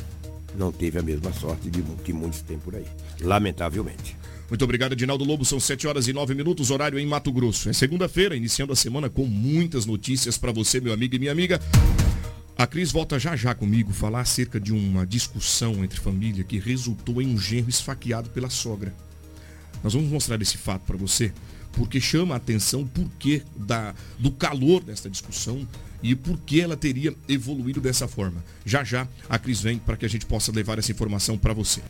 não 0.56 0.72
teve 0.72 0.98
a 0.98 1.02
mesma 1.02 1.32
sorte 1.32 1.68
de, 1.70 1.82
que 1.82 2.12
muitos 2.12 2.40
têm 2.40 2.58
por 2.58 2.74
aí. 2.74 2.86
Lamentavelmente. 3.20 4.16
Muito 4.48 4.62
obrigado, 4.62 4.92
Edinaldo 4.92 5.24
Lobo. 5.24 5.44
São 5.44 5.58
7 5.58 5.86
horas 5.88 6.06
e 6.06 6.12
9 6.12 6.34
minutos, 6.34 6.70
horário 6.70 6.98
em 6.98 7.06
Mato 7.06 7.32
Grosso. 7.32 7.68
É 7.68 7.72
segunda-feira, 7.72 8.36
iniciando 8.36 8.72
a 8.72 8.76
semana 8.76 9.10
com 9.10 9.26
muitas 9.26 9.86
notícias 9.86 10.38
para 10.38 10.52
você, 10.52 10.80
meu 10.80 10.92
amigo 10.92 11.16
e 11.16 11.18
minha 11.18 11.32
amiga. 11.32 11.60
A 12.56 12.66
Cris 12.66 12.92
volta 12.92 13.18
já 13.18 13.36
já 13.36 13.54
comigo 13.54 13.92
falar 13.92 14.20
acerca 14.20 14.58
de 14.58 14.72
uma 14.72 15.06
discussão 15.06 15.84
entre 15.84 16.00
família 16.00 16.44
que 16.44 16.58
resultou 16.58 17.20
em 17.20 17.26
um 17.26 17.38
genro 17.38 17.68
esfaqueado 17.68 18.30
pela 18.30 18.48
sogra. 18.48 18.94
Nós 19.82 19.92
vamos 19.92 20.08
mostrar 20.08 20.40
esse 20.40 20.56
fato 20.56 20.82
para 20.82 20.96
você, 20.96 21.32
porque 21.72 22.00
chama 22.00 22.34
a 22.34 22.38
atenção 22.38 22.82
o 22.82 22.86
porquê 22.86 23.42
da, 23.56 23.94
do 24.18 24.30
calor 24.30 24.82
desta 24.82 25.10
discussão 25.10 25.68
e 26.02 26.14
por 26.14 26.38
que 26.38 26.60
ela 26.60 26.76
teria 26.76 27.14
evoluído 27.28 27.80
dessa 27.80 28.08
forma. 28.08 28.42
Já 28.64 28.82
já 28.84 29.06
a 29.28 29.38
Cris 29.38 29.60
vem 29.60 29.78
para 29.78 29.96
que 29.96 30.06
a 30.06 30.08
gente 30.08 30.24
possa 30.24 30.52
levar 30.52 30.78
essa 30.78 30.92
informação 30.92 31.36
para 31.36 31.52
você. 31.52 31.82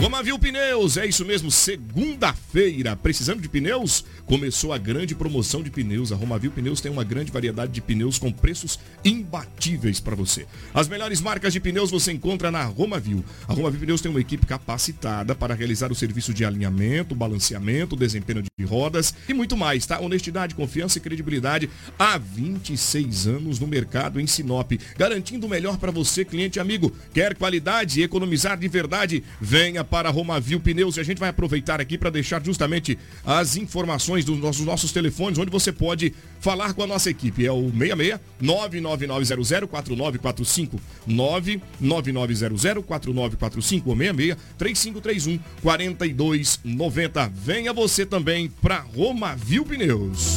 Romavil 0.00 0.38
Pneus, 0.38 0.96
é 0.96 1.06
isso 1.06 1.24
mesmo, 1.24 1.50
segunda-feira. 1.50 2.94
Precisando 2.94 3.42
de 3.42 3.48
pneus? 3.48 4.04
Começou 4.26 4.72
a 4.72 4.78
grande 4.78 5.12
promoção 5.12 5.60
de 5.60 5.70
pneus. 5.72 6.12
A 6.12 6.16
Romavil 6.16 6.52
Pneus 6.52 6.80
tem 6.80 6.90
uma 6.90 7.02
grande 7.02 7.32
variedade 7.32 7.72
de 7.72 7.80
pneus 7.80 8.16
com 8.16 8.30
preços 8.30 8.78
imbatíveis 9.04 9.98
para 9.98 10.14
você. 10.14 10.46
As 10.72 10.86
melhores 10.86 11.20
marcas 11.20 11.52
de 11.52 11.58
pneus 11.58 11.90
você 11.90 12.12
encontra 12.12 12.48
na 12.48 12.62
Romavil. 12.64 13.24
A 13.48 13.52
Romavil 13.52 13.80
Pneus 13.80 14.00
tem 14.00 14.08
uma 14.08 14.20
equipe 14.20 14.46
capacitada 14.46 15.34
para 15.34 15.52
realizar 15.52 15.90
o 15.90 15.96
serviço 15.96 16.32
de 16.32 16.44
alinhamento, 16.44 17.16
balanceamento, 17.16 17.96
desempenho 17.96 18.42
de 18.42 18.64
rodas 18.64 19.12
e 19.28 19.34
muito 19.34 19.56
mais, 19.56 19.84
tá? 19.84 19.98
Honestidade, 19.98 20.54
confiança 20.54 20.98
e 20.98 21.00
credibilidade 21.00 21.68
há 21.98 22.16
26 22.18 23.26
anos 23.26 23.58
no 23.58 23.66
mercado 23.66 24.20
em 24.20 24.28
Sinop, 24.28 24.70
garantindo 24.96 25.46
o 25.46 25.50
melhor 25.50 25.76
para 25.76 25.90
você, 25.90 26.24
cliente 26.24 26.60
amigo. 26.60 26.94
Quer 27.12 27.34
qualidade 27.34 27.98
e 27.98 28.04
economizar 28.04 28.56
de 28.56 28.68
verdade? 28.68 29.24
Venha 29.40 29.87
para 29.90 30.10
Romavil 30.10 30.60
Pneus 30.60 30.96
e 30.96 31.00
a 31.00 31.02
gente 31.02 31.18
vai 31.18 31.28
aproveitar 31.28 31.80
aqui 31.80 31.98
para 31.98 32.10
deixar 32.10 32.44
justamente 32.44 32.98
as 33.24 33.56
informações 33.56 34.24
dos 34.24 34.38
nossos, 34.38 34.64
nossos 34.64 34.92
telefones, 34.92 35.38
onde 35.38 35.50
você 35.50 35.72
pode 35.72 36.14
falar 36.40 36.74
com 36.74 36.82
a 36.82 36.86
nossa 36.86 37.10
equipe. 37.10 37.44
É 37.44 37.52
o 37.52 37.70
66 37.70 38.20
99900 38.40 39.68
4945 39.68 40.80
99900 41.06 42.84
4945 42.84 43.90
ou 43.90 43.96
66 43.96 44.36
3531 44.56 45.38
4290. 45.62 47.28
Venha 47.34 47.72
você 47.72 48.04
também 48.04 48.48
para 48.48 48.80
Romavil 48.80 49.64
Pneus. 49.64 50.36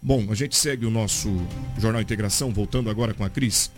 Bom, 0.00 0.28
a 0.30 0.34
gente 0.36 0.56
segue 0.56 0.86
o 0.86 0.90
nosso 0.90 1.28
Jornal 1.78 2.00
Integração, 2.00 2.52
voltando 2.52 2.88
agora 2.88 3.12
com 3.12 3.24
a 3.24 3.28
Cris. 3.28 3.72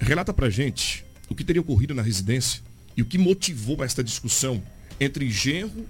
Relata 0.00 0.34
pra 0.34 0.50
gente 0.50 1.05
o 1.28 1.34
que 1.34 1.44
teria 1.44 1.62
ocorrido 1.62 1.94
na 1.94 2.02
residência 2.02 2.62
e 2.96 3.02
o 3.02 3.06
que 3.06 3.18
motivou 3.18 3.82
esta 3.84 4.02
discussão 4.02 4.62
entre 4.98 5.30
genro 5.30 5.86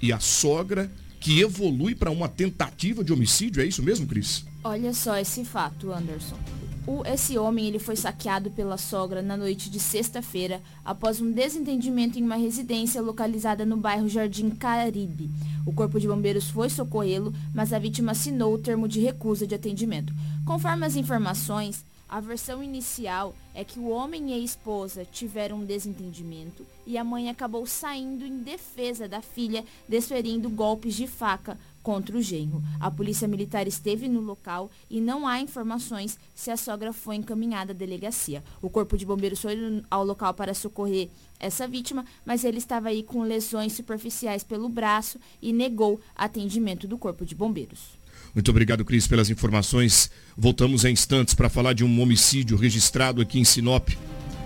e 0.00 0.12
a 0.12 0.20
sogra 0.20 0.90
que 1.20 1.40
evolui 1.40 1.94
para 1.94 2.10
uma 2.10 2.28
tentativa 2.28 3.04
de 3.04 3.12
homicídio. 3.12 3.62
É 3.62 3.66
isso 3.66 3.82
mesmo, 3.82 4.06
Cris? 4.06 4.44
Olha 4.64 4.92
só 4.92 5.16
esse 5.16 5.44
fato, 5.44 5.92
Anderson. 5.92 6.36
O, 6.84 7.06
esse 7.06 7.38
homem 7.38 7.66
ele 7.66 7.78
foi 7.78 7.94
saqueado 7.94 8.50
pela 8.50 8.76
sogra 8.76 9.22
na 9.22 9.36
noite 9.36 9.70
de 9.70 9.78
sexta-feira 9.78 10.60
após 10.84 11.20
um 11.20 11.30
desentendimento 11.30 12.18
em 12.18 12.24
uma 12.24 12.34
residência 12.34 13.00
localizada 13.00 13.64
no 13.64 13.76
bairro 13.76 14.08
Jardim 14.08 14.50
Caribe. 14.50 15.30
O 15.64 15.72
corpo 15.72 16.00
de 16.00 16.08
bombeiros 16.08 16.50
foi 16.50 16.68
socorrê-lo, 16.68 17.32
mas 17.54 17.72
a 17.72 17.78
vítima 17.78 18.10
assinou 18.10 18.54
o 18.54 18.58
termo 18.58 18.88
de 18.88 18.98
recusa 18.98 19.46
de 19.46 19.54
atendimento. 19.54 20.12
Conforme 20.44 20.84
as 20.84 20.96
informações, 20.96 21.84
a 22.12 22.20
versão 22.20 22.62
inicial 22.62 23.34
é 23.54 23.64
que 23.64 23.78
o 23.78 23.88
homem 23.88 24.32
e 24.32 24.34
a 24.34 24.38
esposa 24.38 25.02
tiveram 25.02 25.60
um 25.60 25.64
desentendimento 25.64 26.66
e 26.86 26.98
a 26.98 27.02
mãe 27.02 27.30
acabou 27.30 27.64
saindo 27.64 28.26
em 28.26 28.40
defesa 28.40 29.08
da 29.08 29.22
filha, 29.22 29.64
desferindo 29.88 30.50
golpes 30.50 30.94
de 30.94 31.06
faca 31.06 31.58
contra 31.82 32.14
o 32.14 32.20
genro. 32.20 32.62
A 32.78 32.90
polícia 32.90 33.26
militar 33.26 33.66
esteve 33.66 34.10
no 34.10 34.20
local 34.20 34.70
e 34.90 35.00
não 35.00 35.26
há 35.26 35.40
informações 35.40 36.18
se 36.34 36.50
a 36.50 36.56
sogra 36.58 36.92
foi 36.92 37.16
encaminhada 37.16 37.72
à 37.72 37.74
delegacia. 37.74 38.44
O 38.60 38.68
corpo 38.68 38.98
de 38.98 39.06
bombeiros 39.06 39.40
foi 39.40 39.82
ao 39.90 40.04
local 40.04 40.34
para 40.34 40.52
socorrer 40.52 41.08
essa 41.40 41.66
vítima, 41.66 42.04
mas 42.26 42.44
ele 42.44 42.58
estava 42.58 42.90
aí 42.90 43.02
com 43.02 43.22
lesões 43.22 43.72
superficiais 43.72 44.44
pelo 44.44 44.68
braço 44.68 45.18
e 45.40 45.50
negou 45.50 45.98
atendimento 46.14 46.86
do 46.86 46.98
corpo 46.98 47.24
de 47.24 47.34
bombeiros. 47.34 48.01
Muito 48.34 48.50
obrigado, 48.50 48.82
Cris, 48.82 49.06
pelas 49.06 49.28
informações. 49.28 50.10
Voltamos 50.36 50.86
em 50.86 50.92
instantes 50.92 51.34
para 51.34 51.50
falar 51.50 51.74
de 51.74 51.84
um 51.84 52.00
homicídio 52.00 52.56
registrado 52.56 53.20
aqui 53.20 53.38
em 53.38 53.44
Sinop. 53.44 53.90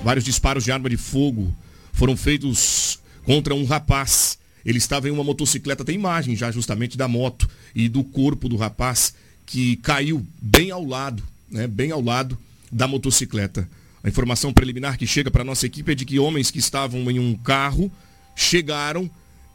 Vários 0.03 0.25
disparos 0.25 0.65
de 0.65 0.73
arma 0.73 0.91
de 0.91 0.97
fogo 0.97 1.55
foram 1.93 2.17
feitos 2.17 2.99
contra 3.25 3.55
um 3.55 3.65
rapaz. 3.65 4.39
Ele 4.65 4.79
estava 4.79 5.09
em 5.09 5.13
uma 5.13 5.23
motocicleta, 5.23 5.85
tem 5.85 5.95
imagem 5.95 6.35
já 6.35 6.51
justamente 6.51 6.99
da 6.99 7.07
moto 7.07 7.49
e 7.77 7.89
do 7.89 8.03
corpo 8.03 8.49
do 8.49 8.57
rapaz 8.57 9.15
que 9.47 9.77
caiu 9.77 10.27
bem 10.43 10.73
ao 10.73 10.85
lado, 10.85 11.23
né, 11.49 11.69
bem 11.69 11.93
ao 11.93 12.03
lado 12.03 12.37
da 12.73 12.89
motocicleta. 12.89 13.69
A 14.03 14.09
informação 14.09 14.53
preliminar 14.53 14.99
que 14.99 15.07
chega 15.07 15.31
para 15.31 15.45
nossa 15.45 15.65
equipe 15.65 15.93
é 15.93 15.95
de 15.95 16.05
que 16.05 16.19
homens 16.19 16.51
que 16.51 16.59
estavam 16.59 17.09
em 17.09 17.21
um 17.21 17.37
carro 17.37 17.91
chegaram 18.35 19.09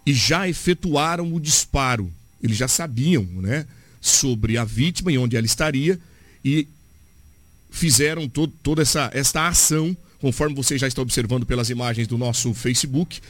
e 0.05 0.13
já 0.13 0.47
efetuaram 0.47 1.33
o 1.33 1.39
disparo. 1.39 2.09
Eles 2.41 2.55
já 2.55 2.69
sabiam, 2.69 3.23
né? 3.23 3.67
Sobre 4.01 4.57
a 4.57 4.65
vítima 4.65 5.11
e 5.11 5.17
onde 5.17 5.37
ela 5.37 5.45
estaria 5.45 5.99
e 6.43 6.67
fizeram 7.69 8.27
todo, 8.27 8.51
toda 8.61 8.81
essa, 8.81 9.09
esta 9.13 9.47
ação, 9.47 9.95
conforme 10.19 10.55
você 10.55 10.77
já 10.77 10.87
está 10.87 11.01
observando 11.01 11.45
pelas 11.45 11.69
imagens 11.69 12.07
do 12.07 12.17
nosso 12.17 12.53
Facebook. 12.53 13.21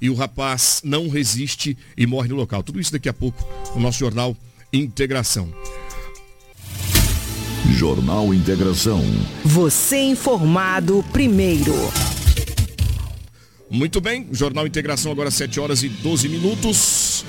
E 0.00 0.08
o 0.10 0.14
rapaz 0.14 0.80
não 0.82 1.08
resiste 1.08 1.76
e 1.96 2.06
morre 2.06 2.28
no 2.28 2.36
local. 2.36 2.62
Tudo 2.62 2.80
isso 2.80 2.90
daqui 2.90 3.08
a 3.08 3.12
pouco 3.12 3.44
no 3.74 3.80
nosso 3.80 3.98
jornal 3.98 4.36
Integração. 4.72 5.52
Jornal 7.76 8.32
Integração. 8.34 9.02
Você 9.44 9.98
informado 9.98 11.04
primeiro. 11.12 11.72
Muito 13.72 14.00
bem, 14.02 14.26
Jornal 14.30 14.66
Integração 14.66 15.10
agora 15.10 15.30
7 15.30 15.58
horas 15.58 15.82
e 15.82 15.88
12 15.88 16.28
minutos. 16.28 17.24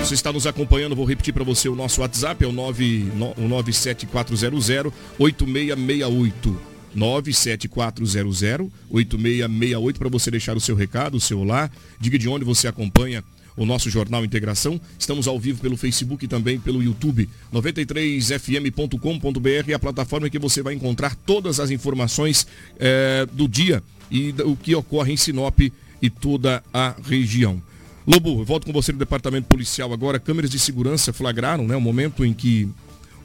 Você 0.00 0.12
está 0.12 0.30
nos 0.30 0.46
acompanhando, 0.46 0.94
vou 0.94 1.06
repetir 1.06 1.32
para 1.32 1.44
você 1.44 1.66
o 1.66 1.74
nosso 1.74 2.02
WhatsApp, 2.02 2.44
é 2.44 2.46
o, 2.46 2.52
9, 2.52 3.10
o 3.38 3.48
97400 3.48 4.92
8668. 5.18 6.60
97400 6.94 8.70
8668 8.90 9.98
para 9.98 10.10
você 10.10 10.30
deixar 10.30 10.58
o 10.58 10.60
seu 10.60 10.76
recado, 10.76 11.16
o 11.16 11.20
seu 11.20 11.38
olá. 11.38 11.70
Diga 11.98 12.18
de 12.18 12.28
onde 12.28 12.44
você 12.44 12.68
acompanha 12.68 13.24
o 13.56 13.64
nosso 13.64 13.88
Jornal 13.88 14.26
Integração. 14.26 14.78
Estamos 14.98 15.26
ao 15.26 15.40
vivo 15.40 15.62
pelo 15.62 15.78
Facebook 15.78 16.26
e 16.26 16.28
também 16.28 16.60
pelo 16.60 16.82
YouTube. 16.82 17.30
93fm.com.br 17.50 19.70
é 19.70 19.72
a 19.72 19.78
plataforma 19.78 20.28
que 20.28 20.38
você 20.38 20.62
vai 20.62 20.74
encontrar 20.74 21.14
todas 21.14 21.58
as 21.58 21.70
informações 21.70 22.46
é, 22.78 23.26
do 23.32 23.48
dia 23.48 23.82
e 24.12 24.34
o 24.44 24.54
que 24.54 24.74
ocorre 24.74 25.14
em 25.14 25.16
Sinop 25.16 25.58
e 25.60 26.10
toda 26.10 26.62
a 26.72 26.94
região. 27.02 27.62
Lobo, 28.06 28.40
eu 28.40 28.44
volto 28.44 28.66
com 28.66 28.72
você 28.72 28.92
no 28.92 28.98
departamento 28.98 29.48
policial 29.48 29.92
agora. 29.92 30.20
Câmeras 30.20 30.50
de 30.50 30.58
segurança 30.58 31.12
flagraram 31.12 31.66
né, 31.66 31.74
o 31.74 31.80
momento 31.80 32.24
em 32.24 32.34
que 32.34 32.68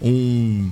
um 0.02 0.72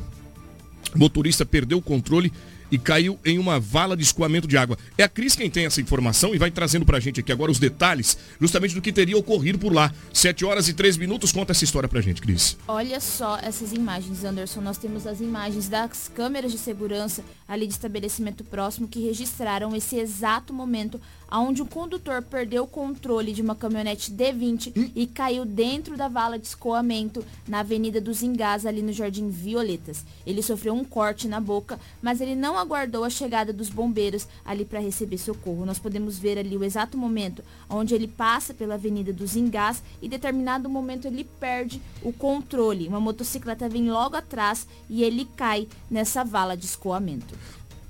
motorista 0.96 1.46
perdeu 1.46 1.80
o 1.80 1.82
controle 1.82 2.32
e 2.72 2.78
caiu 2.78 3.20
em 3.26 3.38
uma 3.38 3.60
vala 3.60 3.96
de 3.96 4.04
escoamento 4.04 4.48
de 4.48 4.58
água. 4.58 4.78
É 4.98 5.04
a 5.04 5.10
Cris 5.10 5.36
quem 5.36 5.50
tem 5.50 5.66
essa 5.66 5.82
informação 5.82 6.34
e 6.34 6.38
vai 6.38 6.52
trazendo 6.52 6.86
pra 6.86 7.00
gente 7.00 7.20
aqui 7.20 7.32
agora 7.32 7.52
os 7.52 7.60
detalhes 7.60 8.18
justamente 8.40 8.76
do 8.76 8.82
que 8.82 8.92
teria 8.92 9.18
ocorrido 9.18 9.60
por 9.60 9.74
lá. 9.74 9.94
Sete 10.14 10.46
horas 10.46 10.68
e 10.68 10.74
três 10.74 10.98
minutos, 10.98 11.32
conta 11.32 11.52
essa 11.52 11.64
história 11.64 11.88
pra 11.90 12.02
gente, 12.02 12.22
Cris. 12.22 12.58
Olha 12.68 13.00
só 13.00 13.38
essas 13.38 13.72
imagens, 13.72 14.24
Anderson. 14.24 14.62
Nós 14.62 14.78
temos 14.78 15.06
as 15.06 15.22
imagens 15.22 15.68
das 15.70 16.10
câmeras 16.14 16.52
de 16.52 16.58
segurança 16.58 17.24
ali 17.48 17.68
de 17.68 17.74
estabelecimento 17.74 18.44
próximo 18.44 18.88
que 18.88 19.00
registraram 19.02 19.76
esse 19.76 19.98
exato 19.98 20.54
momento 20.54 21.00
onde 21.32 21.62
o 21.62 21.66
condutor 21.66 22.22
perdeu 22.22 22.64
o 22.64 22.68
controle 22.68 23.34
de 23.34 23.42
uma 23.42 23.56
caminhonete 23.56 24.12
D20 24.12 24.74
hum? 24.76 24.92
e 24.96 25.08
caiu 25.08 25.46
dentro 25.46 25.98
da 25.98 26.08
vala 26.08 26.38
de 26.40 26.48
escoamento 26.48 27.26
na 27.48 27.60
Avenida 27.60 28.00
dos 28.00 28.24
Engás, 28.24 28.66
ali 28.66 28.82
no 28.82 28.94
Jardim 28.94 29.30
Violetas. 29.30 30.06
Ele 30.26 30.42
sofreu 30.42 30.74
um 30.74 30.84
corte 30.84 31.28
na 31.28 31.40
boca, 31.40 31.80
mas 32.02 32.22
ele 32.22 32.36
não 32.36 32.55
aguardou 32.58 33.04
a 33.04 33.10
chegada 33.10 33.52
dos 33.52 33.70
bombeiros 33.70 34.28
ali 34.44 34.66
para 34.66 34.80
receber 34.80 35.18
socorro. 35.18 35.66
Nós 35.66 35.80
podemos 35.80 36.18
ver 36.18 36.38
ali 36.38 36.58
o 36.58 36.64
exato 36.64 36.98
momento 36.98 37.44
onde 37.70 37.94
ele 37.94 38.08
passa 38.08 38.54
pela 38.54 38.76
Avenida 38.76 39.12
dos 39.12 39.36
Engás 39.36 39.82
e 40.02 40.10
determinado 40.10 40.70
momento 40.70 41.08
ele 41.08 41.24
perde 41.40 41.82
o 42.02 42.12
controle. 42.12 42.88
Uma 42.88 43.00
motocicleta 43.00 43.70
vem 43.70 43.90
logo 43.90 44.16
atrás 44.16 44.68
e 44.90 45.04
ele 45.04 45.28
cai 45.36 45.68
nessa 45.90 46.24
vala 46.24 46.56
de 46.56 46.66
escoamento. 46.66 47.34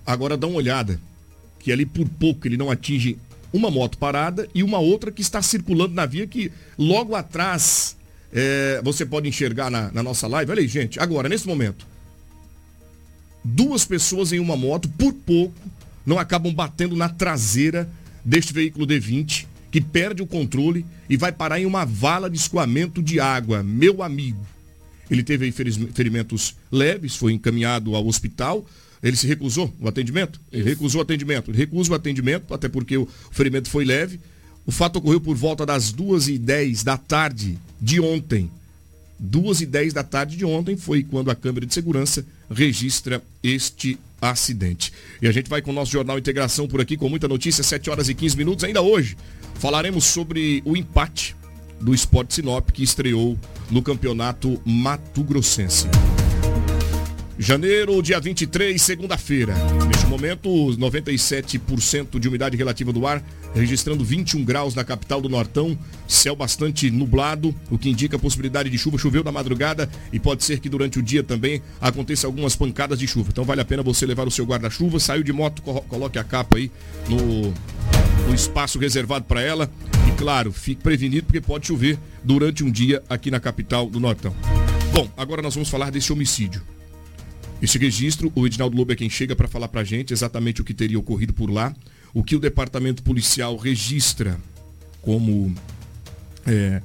Agora 0.06 0.38
dá 0.38 0.48
uma 0.48 0.58
olhada 0.58 1.00
que 1.60 1.72
ali 1.72 1.86
por 1.86 2.08
pouco 2.08 2.48
ele 2.48 2.58
não 2.58 2.70
atinge 2.70 3.18
uma 3.52 3.72
moto 3.72 3.98
parada 3.98 4.48
e 4.54 4.62
uma 4.62 4.80
outra 4.80 5.12
que 5.12 5.22
está 5.22 5.42
circulando 5.42 5.94
na 5.94 6.06
via 6.06 6.28
que 6.28 6.52
logo 6.78 7.16
atrás 7.16 7.96
é, 8.32 8.82
você 8.84 9.06
pode 9.06 9.30
enxergar 9.30 9.72
na, 9.72 9.92
na 9.92 10.04
nossa 10.04 10.28
live. 10.28 10.52
Olha 10.52 10.62
aí, 10.62 10.68
gente, 10.68 11.00
agora, 11.00 11.30
nesse 11.30 11.48
momento, 11.48 11.88
duas 13.46 13.86
pessoas 13.86 14.34
em 14.34 14.40
uma 14.40 14.58
moto, 14.58 14.90
por 14.90 15.14
pouco, 15.14 15.56
não 16.04 16.18
acabam 16.18 16.52
batendo 16.52 16.96
na 16.96 17.08
traseira 17.08 17.88
deste 18.24 18.52
veículo 18.52 18.88
D20, 18.88 19.46
que 19.70 19.80
perde 19.80 20.24
o 20.24 20.28
controle 20.28 20.84
e 21.08 21.16
vai 21.16 21.32
parar 21.32 21.60
em 21.60 21.66
uma 21.66 21.86
vala 21.86 22.30
de 22.30 22.38
escoamento 22.38 23.04
de 23.04 23.20
água. 23.20 23.62
Meu 23.62 24.02
amigo. 24.02 24.44
Ele 25.10 25.22
teve 25.22 25.52
ferimentos 25.52 26.56
leves, 26.72 27.16
foi 27.16 27.34
encaminhado 27.34 27.96
ao 27.96 28.08
hospital, 28.08 28.66
ele 29.04 29.16
se 29.16 29.28
recusou 29.28 29.72
o 29.80 29.88
atendimento? 29.88 30.42
Ele 30.52 30.64
recusou 30.64 31.00
o 31.00 31.04
atendimento. 31.04 31.52
Ele 31.52 31.58
recusa 31.60 31.92
o 31.92 31.96
atendimento, 31.96 32.52
até 32.52 32.68
porque 32.68 32.98
o 32.98 33.08
ferimento 33.30 33.70
foi 33.70 33.86
leve. 33.86 34.20
O 34.66 34.72
fato 34.72 34.96
ocorreu 34.96 35.22
por 35.22 35.36
volta 35.36 35.64
das 35.64 35.94
2h10 35.94 36.84
da 36.84 36.98
tarde 36.98 37.60
de 37.80 38.00
ontem. 38.00 38.50
2h10 39.22 39.94
da 39.94 40.04
tarde 40.04 40.36
de 40.36 40.46
ontem 40.46 40.76
foi 40.76 41.04
quando 41.04 41.32
a 41.32 41.36
câmera 41.36 41.66
de 41.66 41.74
segurança 41.74 42.26
registra 42.50 43.22
este 43.42 43.98
acidente. 44.22 44.92
E 45.22 45.28
a 45.28 45.32
gente 45.32 45.50
vai 45.50 45.62
com 45.62 45.72
o 45.72 45.74
nosso 45.74 45.92
Jornal 45.92 46.18
Integração 46.18 46.68
por 46.68 46.82
aqui 46.82 46.98
com 46.98 47.10
muita 47.10 47.28
notícia, 47.28 47.64
7 47.64 47.90
horas 47.90 48.10
e 48.10 48.14
15 48.14 48.38
minutos. 48.38 48.64
Ainda 48.64 48.82
hoje 48.82 49.18
falaremos 49.56 50.06
sobre 50.06 50.62
o 50.66 50.76
empate 50.76 51.36
do 51.80 51.94
Sport 51.94 52.32
Sinop 52.32 52.70
que 52.72 52.84
estreou 52.84 53.38
no 53.70 53.82
campeonato 53.82 54.60
Mato 54.66 55.24
Grossense. 55.24 55.88
Janeiro, 57.38 58.02
dia 58.02 58.18
23, 58.18 58.82
segunda-feira. 58.82 59.54
Neste 59.90 60.06
momento, 60.06 60.50
97% 60.50 62.18
de 62.18 62.30
umidade 62.30 62.56
relativa 62.56 62.94
do 62.94 63.06
ar, 63.06 63.22
registrando 63.54 64.06
21 64.06 64.42
graus 64.46 64.74
na 64.74 64.86
capital 64.86 65.20
do 65.20 65.28
Nortão, 65.28 65.78
céu 66.08 66.34
bastante 66.34 66.90
nublado, 66.90 67.54
o 67.70 67.78
que 67.78 67.90
indica 67.90 68.16
a 68.16 68.20
possibilidade 68.20 68.70
de 68.70 68.78
chuva. 68.78 68.98
Choveu 68.98 69.22
na 69.22 69.34
madrugada 69.34 69.90
e 70.14 70.20
pode 70.20 70.46
ser 70.46 70.62
que 70.62 70.70
durante 70.70 70.98
o 70.98 71.04
dia 71.04 71.24
também 71.24 71.62
aconteça 71.82 72.26
algumas 72.26 72.56
pancadas 72.56 72.98
de 72.98 73.06
chuva. 73.06 73.32
Então 73.32 73.44
vale 73.44 73.60
a 73.60 73.66
pena 73.66 73.84
você 73.84 74.06
levar 74.06 74.26
o 74.26 74.32
seu 74.32 74.46
guarda-chuva, 74.46 74.98
saiu 74.98 75.22
de 75.22 75.34
moto, 75.34 75.62
coloque 75.62 76.18
a 76.18 76.24
capa 76.24 76.56
aí 76.56 76.72
no, 77.10 77.54
no 78.30 78.34
espaço 78.34 78.80
reservado 78.80 79.26
para 79.26 79.42
ela. 79.42 79.70
E 80.08 80.12
claro, 80.14 80.54
fique 80.54 80.82
prevenido 80.82 81.26
porque 81.26 81.42
pode 81.42 81.68
chover 81.68 82.00
durante 82.24 82.64
um 82.64 82.72
dia 82.72 83.04
aqui 83.10 83.30
na 83.30 83.42
capital 83.42 83.88
do 83.88 84.00
Nortão. 84.00 84.34
Bom, 84.94 85.10
agora 85.18 85.42
nós 85.42 85.54
vamos 85.54 85.68
falar 85.68 85.92
desse 85.92 86.14
homicídio. 86.14 86.62
Esse 87.62 87.78
registro, 87.78 88.32
o 88.36 88.46
Edinaldo 88.46 88.76
Lobo 88.76 88.92
é 88.92 88.96
quem 88.96 89.10
chega 89.10 89.36
para 89.36 89.48
falar 89.48 89.68
para 89.68 89.82
a 89.82 89.84
gente 89.84 90.14
exatamente 90.14 90.62
o 90.62 90.64
que 90.64 90.74
teria 90.74 91.00
ocorrido 91.00 91.34
por 91.34 91.50
lá, 91.50 91.74
o 92.14 92.24
que 92.24 92.36
o 92.36 92.40
departamento 92.40 93.02
policial 93.02 93.56
registra 93.56 94.40
como, 95.02 95.54
é, 96.46 96.82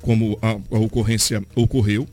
como 0.00 0.38
a, 0.40 0.52
a 0.74 0.78
ocorrência 0.78 1.42
ocorreu, 1.54 2.08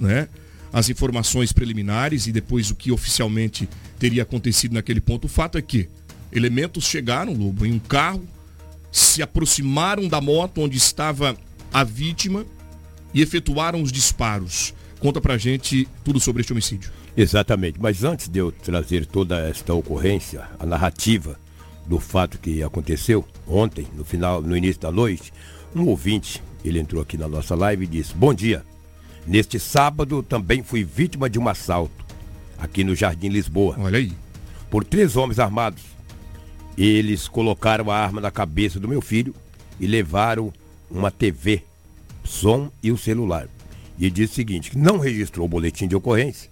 né? 0.00 0.28
as 0.72 0.88
informações 0.88 1.52
preliminares 1.52 2.26
e 2.26 2.32
depois 2.32 2.70
o 2.70 2.74
que 2.74 2.92
oficialmente 2.92 3.68
teria 3.98 4.22
acontecido 4.22 4.74
naquele 4.74 5.00
ponto. 5.00 5.24
O 5.24 5.28
fato 5.28 5.58
é 5.58 5.62
que 5.62 5.88
elementos 6.32 6.84
chegaram, 6.84 7.32
Lobo, 7.32 7.64
em 7.64 7.72
um 7.72 7.78
carro, 7.78 8.26
se 8.92 9.22
aproximaram 9.22 10.08
da 10.08 10.20
moto 10.20 10.60
onde 10.60 10.76
estava 10.76 11.36
a 11.72 11.84
vítima 11.84 12.46
e 13.12 13.22
efetuaram 13.22 13.82
os 13.82 13.90
disparos. 13.90 14.74
Conta 15.00 15.20
pra 15.20 15.38
gente 15.38 15.88
tudo 16.04 16.20
sobre 16.20 16.40
este 16.40 16.52
homicídio. 16.52 16.90
Exatamente, 17.20 17.80
mas 17.80 18.04
antes 18.04 18.28
de 18.28 18.38
eu 18.38 18.52
trazer 18.52 19.04
toda 19.04 19.40
esta 19.40 19.74
ocorrência, 19.74 20.48
a 20.56 20.64
narrativa 20.64 21.36
do 21.84 21.98
fato 21.98 22.38
que 22.38 22.62
aconteceu 22.62 23.26
ontem, 23.44 23.88
no 23.96 24.04
final, 24.04 24.40
no 24.40 24.56
início 24.56 24.80
da 24.80 24.92
noite, 24.92 25.32
um 25.74 25.86
ouvinte, 25.86 26.40
ele 26.64 26.78
entrou 26.78 27.02
aqui 27.02 27.18
na 27.18 27.26
nossa 27.26 27.56
live 27.56 27.82
e 27.82 27.88
disse: 27.88 28.14
"Bom 28.14 28.32
dia. 28.32 28.64
Neste 29.26 29.58
sábado 29.58 30.22
também 30.22 30.62
fui 30.62 30.84
vítima 30.84 31.28
de 31.28 31.40
um 31.40 31.48
assalto 31.48 32.06
aqui 32.56 32.84
no 32.84 32.94
Jardim 32.94 33.30
Lisboa. 33.30 33.74
Olha 33.80 33.98
aí. 33.98 34.12
Por 34.70 34.84
três 34.84 35.16
homens 35.16 35.40
armados. 35.40 35.82
Eles 36.76 37.26
colocaram 37.26 37.90
a 37.90 37.96
arma 37.96 38.20
na 38.20 38.30
cabeça 38.30 38.78
do 38.78 38.86
meu 38.86 39.00
filho 39.00 39.34
e 39.80 39.88
levaram 39.88 40.52
uma 40.88 41.10
TV, 41.10 41.64
som 42.22 42.70
e 42.80 42.92
o 42.92 42.96
celular. 42.96 43.48
E 43.98 44.08
disse 44.08 44.34
o 44.34 44.36
seguinte: 44.36 44.78
não 44.78 44.98
registrou 44.98 45.46
o 45.46 45.48
boletim 45.48 45.88
de 45.88 45.96
ocorrência 45.96 46.48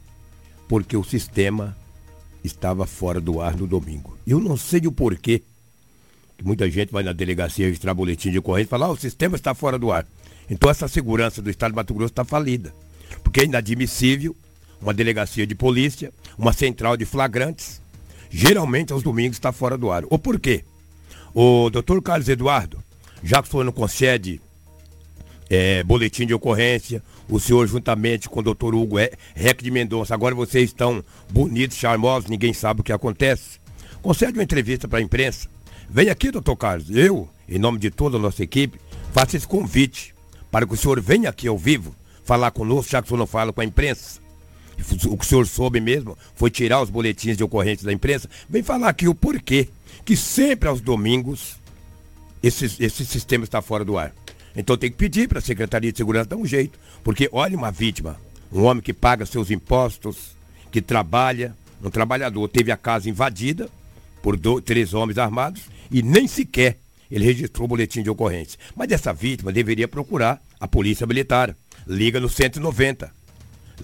porque 0.68 0.96
o 0.96 1.04
sistema 1.04 1.76
estava 2.42 2.86
fora 2.86 3.20
do 3.20 3.40
ar 3.40 3.56
no 3.56 3.66
domingo. 3.66 4.16
Eu 4.26 4.40
não 4.40 4.56
sei 4.56 4.86
o 4.86 4.92
porquê. 4.92 5.42
Muita 6.42 6.70
gente 6.70 6.92
vai 6.92 7.02
na 7.02 7.12
delegacia 7.12 7.66
registrar 7.66 7.94
boletim 7.94 8.30
de 8.30 8.38
ocorrência 8.38 8.68
e 8.68 8.70
fala, 8.70 8.86
ah, 8.86 8.90
o 8.90 8.96
sistema 8.96 9.36
está 9.36 9.54
fora 9.54 9.78
do 9.78 9.90
ar. 9.90 10.06
Então 10.48 10.70
essa 10.70 10.86
segurança 10.86 11.40
do 11.40 11.50
Estado 11.50 11.72
de 11.72 11.76
Mato 11.76 11.94
Grosso 11.94 12.12
está 12.12 12.24
falida. 12.24 12.74
Porque 13.22 13.40
é 13.40 13.44
inadmissível 13.44 14.36
uma 14.80 14.92
delegacia 14.92 15.46
de 15.46 15.54
polícia, 15.54 16.12
uma 16.36 16.52
central 16.52 16.96
de 16.96 17.04
flagrantes, 17.04 17.80
geralmente 18.30 18.92
aos 18.92 19.02
domingos 19.02 19.36
está 19.36 19.52
fora 19.52 19.78
do 19.78 19.90
ar. 19.90 20.04
Ou 20.10 20.18
por 20.18 20.38
quê? 20.38 20.64
O 21.34 21.70
doutor 21.70 22.00
Carlos 22.02 22.28
Eduardo, 22.28 22.82
já 23.22 23.42
que 23.42 23.48
o 23.48 23.50
senhor 23.50 23.64
não 23.64 23.72
concede 23.72 24.40
é, 25.48 25.82
boletim 25.82 26.26
de 26.26 26.34
ocorrência, 26.34 27.02
o 27.28 27.40
senhor 27.40 27.66
juntamente 27.66 28.28
com 28.28 28.40
o 28.40 28.42
doutor 28.42 28.74
Hugo 28.74 28.96
Rec 29.34 29.62
de 29.62 29.70
Mendonça, 29.70 30.14
agora 30.14 30.34
vocês 30.34 30.70
estão 30.70 31.04
bonitos, 31.30 31.76
charmosos, 31.76 32.30
ninguém 32.30 32.52
sabe 32.52 32.80
o 32.80 32.84
que 32.84 32.92
acontece. 32.92 33.58
Concede 34.00 34.34
uma 34.34 34.42
entrevista 34.42 34.86
para 34.86 34.98
a 34.98 35.02
imprensa. 35.02 35.48
Vem 35.88 36.10
aqui, 36.10 36.30
doutor 36.30 36.56
Carlos, 36.56 36.90
eu, 36.90 37.28
em 37.48 37.58
nome 37.58 37.78
de 37.78 37.90
toda 37.90 38.16
a 38.16 38.20
nossa 38.20 38.42
equipe, 38.42 38.78
faço 39.12 39.36
esse 39.36 39.46
convite 39.46 40.14
para 40.50 40.66
que 40.66 40.74
o 40.74 40.76
senhor 40.76 41.00
venha 41.00 41.28
aqui 41.28 41.48
ao 41.48 41.58
vivo 41.58 41.94
falar 42.24 42.50
conosco, 42.50 42.90
já 42.90 43.00
que 43.00 43.06
o 43.06 43.08
senhor 43.08 43.18
não 43.18 43.26
fala 43.26 43.52
com 43.52 43.60
a 43.60 43.64
imprensa. 43.64 44.20
O 45.06 45.16
que 45.16 45.24
o 45.24 45.28
senhor 45.28 45.46
soube 45.46 45.80
mesmo 45.80 46.18
foi 46.34 46.50
tirar 46.50 46.82
os 46.82 46.90
boletins 46.90 47.36
de 47.36 47.42
ocorrência 47.42 47.86
da 47.86 47.92
imprensa. 47.92 48.28
Vem 48.48 48.62
falar 48.62 48.88
aqui 48.88 49.08
o 49.08 49.14
porquê 49.14 49.68
que 50.04 50.16
sempre 50.16 50.68
aos 50.68 50.80
domingos 50.80 51.56
esse, 52.42 52.64
esse 52.78 53.04
sistema 53.04 53.44
está 53.44 53.62
fora 53.62 53.84
do 53.84 53.96
ar. 53.96 54.12
Então 54.56 54.76
tem 54.76 54.90
que 54.90 54.96
pedir 54.96 55.28
para 55.28 55.38
a 55.38 55.42
Secretaria 55.42 55.92
de 55.92 55.98
Segurança 55.98 56.30
dar 56.30 56.36
um 56.36 56.46
jeito. 56.46 56.78
Porque 57.04 57.28
olha 57.30 57.56
uma 57.56 57.70
vítima, 57.70 58.18
um 58.52 58.62
homem 58.62 58.82
que 58.82 58.92
paga 58.92 59.26
seus 59.26 59.50
impostos, 59.50 60.34
que 60.72 60.80
trabalha, 60.80 61.54
um 61.82 61.90
trabalhador, 61.90 62.48
teve 62.48 62.72
a 62.72 62.76
casa 62.76 63.10
invadida 63.10 63.68
por 64.22 64.36
dois, 64.36 64.64
três 64.64 64.94
homens 64.94 65.18
armados 65.18 65.62
e 65.90 66.02
nem 66.02 66.26
sequer 66.26 66.78
ele 67.10 67.24
registrou 67.24 67.66
o 67.66 67.68
boletim 67.68 68.02
de 68.02 68.10
ocorrência. 68.10 68.58
Mas 68.74 68.90
essa 68.90 69.12
vítima 69.12 69.52
deveria 69.52 69.86
procurar 69.86 70.42
a 70.58 70.66
Polícia 70.66 71.06
Militar. 71.06 71.54
Liga 71.86 72.18
no 72.18 72.28
190. 72.28 73.12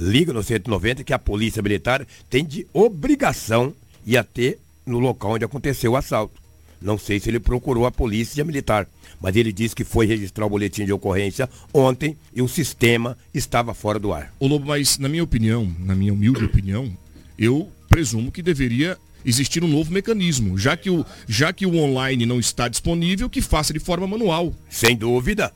Liga 0.01 0.33
no 0.33 0.43
190 0.43 1.05
que 1.05 1.13
a 1.13 1.19
Polícia 1.19 1.63
Militar 1.63 2.07
tem 2.29 2.45
de 2.45 2.67
obrigação 2.73 3.75
ir 4.05 4.17
até 4.17 4.57
no 4.85 4.99
local 4.99 5.33
onde 5.33 5.45
aconteceu 5.45 5.93
o 5.93 5.97
assalto. 5.97 6.41
Não 6.81 6.99
sei 6.99 7.21
se 7.21 7.31
ele 7.31 7.39
procurou 7.39 7.87
a 7.87 7.93
Polícia 7.93 8.45
Militar 8.45 8.89
mas 9.23 9.37
ele 9.37 9.53
disse 9.53 9.75
que 9.75 9.85
foi 9.85 10.07
registrar 10.07 10.45
o 10.47 10.51
boletim 10.51 10.85
de 10.85 10.93
ocorrência 10.93 11.49
ontem 11.73 12.17
e 12.35 12.43
o 12.43 12.49
sistema 12.49 13.17
estava 13.33 13.73
fora 13.73 13.99
do 13.99 14.13
ar. 14.13 14.35
Ô 14.41 14.47
Lobo, 14.47 14.67
mas 14.67 14.99
na 14.99 15.09
minha 15.09 15.23
opinião, 15.23 15.73
na 15.79 15.95
minha 15.95 16.13
humilde 16.13 16.45
opinião, 16.45 16.91
eu 17.39 17.71
presumo 17.89 18.33
que 18.33 18.43
deveria 18.43 18.99
existir 19.25 19.63
um 19.63 19.69
novo 19.69 19.93
mecanismo, 19.93 20.59
já 20.59 20.77
que 20.77 20.91
o, 20.91 21.05
já 21.29 21.53
que 21.53 21.65
o 21.65 21.77
online 21.77 22.27
não 22.27 22.41
está 22.41 22.67
disponível, 22.67 23.31
que 23.31 23.41
faça 23.41 23.73
de 23.73 23.79
forma 23.79 24.07
manual. 24.07 24.53
Sem 24.69 24.97
dúvida. 24.97 25.53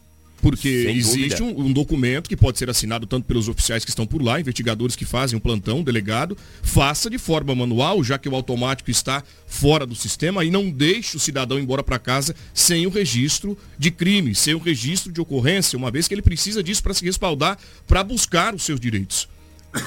Porque 0.47 0.69
existe 0.95 1.43
um, 1.43 1.67
um, 1.67 1.73
documento 1.73 2.29
que 2.29 2.37
pode 2.37 2.57
ser 2.57 2.71
assinado 2.71 3.05
tanto 3.05 3.27
pelos 3.27 3.49
oficiais 3.49 3.85
que 3.85 3.91
estão 3.91 4.07
por 4.07 4.23
lá, 4.23 4.41
investigadores 4.41 4.95
que 4.95 5.05
fazem 5.05 5.37
um 5.37 5.41
plantão, 5.41 5.83
delegado, 5.83 6.39
faça 6.63 7.11
de 7.11 7.19
forma 7.19 7.53
manual, 7.53 8.05
já 8.05 8.17
que 8.17 8.29
o 8.29 8.35
automático 8.37 8.89
está 8.89 9.25
fora 9.45 9.85
do 9.85 9.97
sistema, 9.97 10.45
e 10.45 10.51
não 10.51 10.71
deixe 10.71 11.17
o 11.17 11.21
cidadão 11.21 11.59
embora 11.59 11.83
para 11.83 11.99
casa 11.99 12.33
sem 12.55 12.87
o 12.87 12.91
registro 12.91 13.59
de 13.77 13.91
crime, 13.91 14.37
sem 14.37 14.55
o 14.55 14.59
registro 14.59 15.11
de 15.11 15.21
ocorrência, 15.21 15.77
uma 15.77 15.91
vez 15.91 16.07
que 16.07 16.15
ele 16.15 16.23
precisa 16.23 16.63
disso 16.63 16.81
para 16.81 16.95
se 16.95 17.05
respaldar, 17.05 17.59
para 17.85 18.05
buscar 18.05 18.55
os 18.55 18.63
seus 18.63 18.79
direitos. 18.79 19.29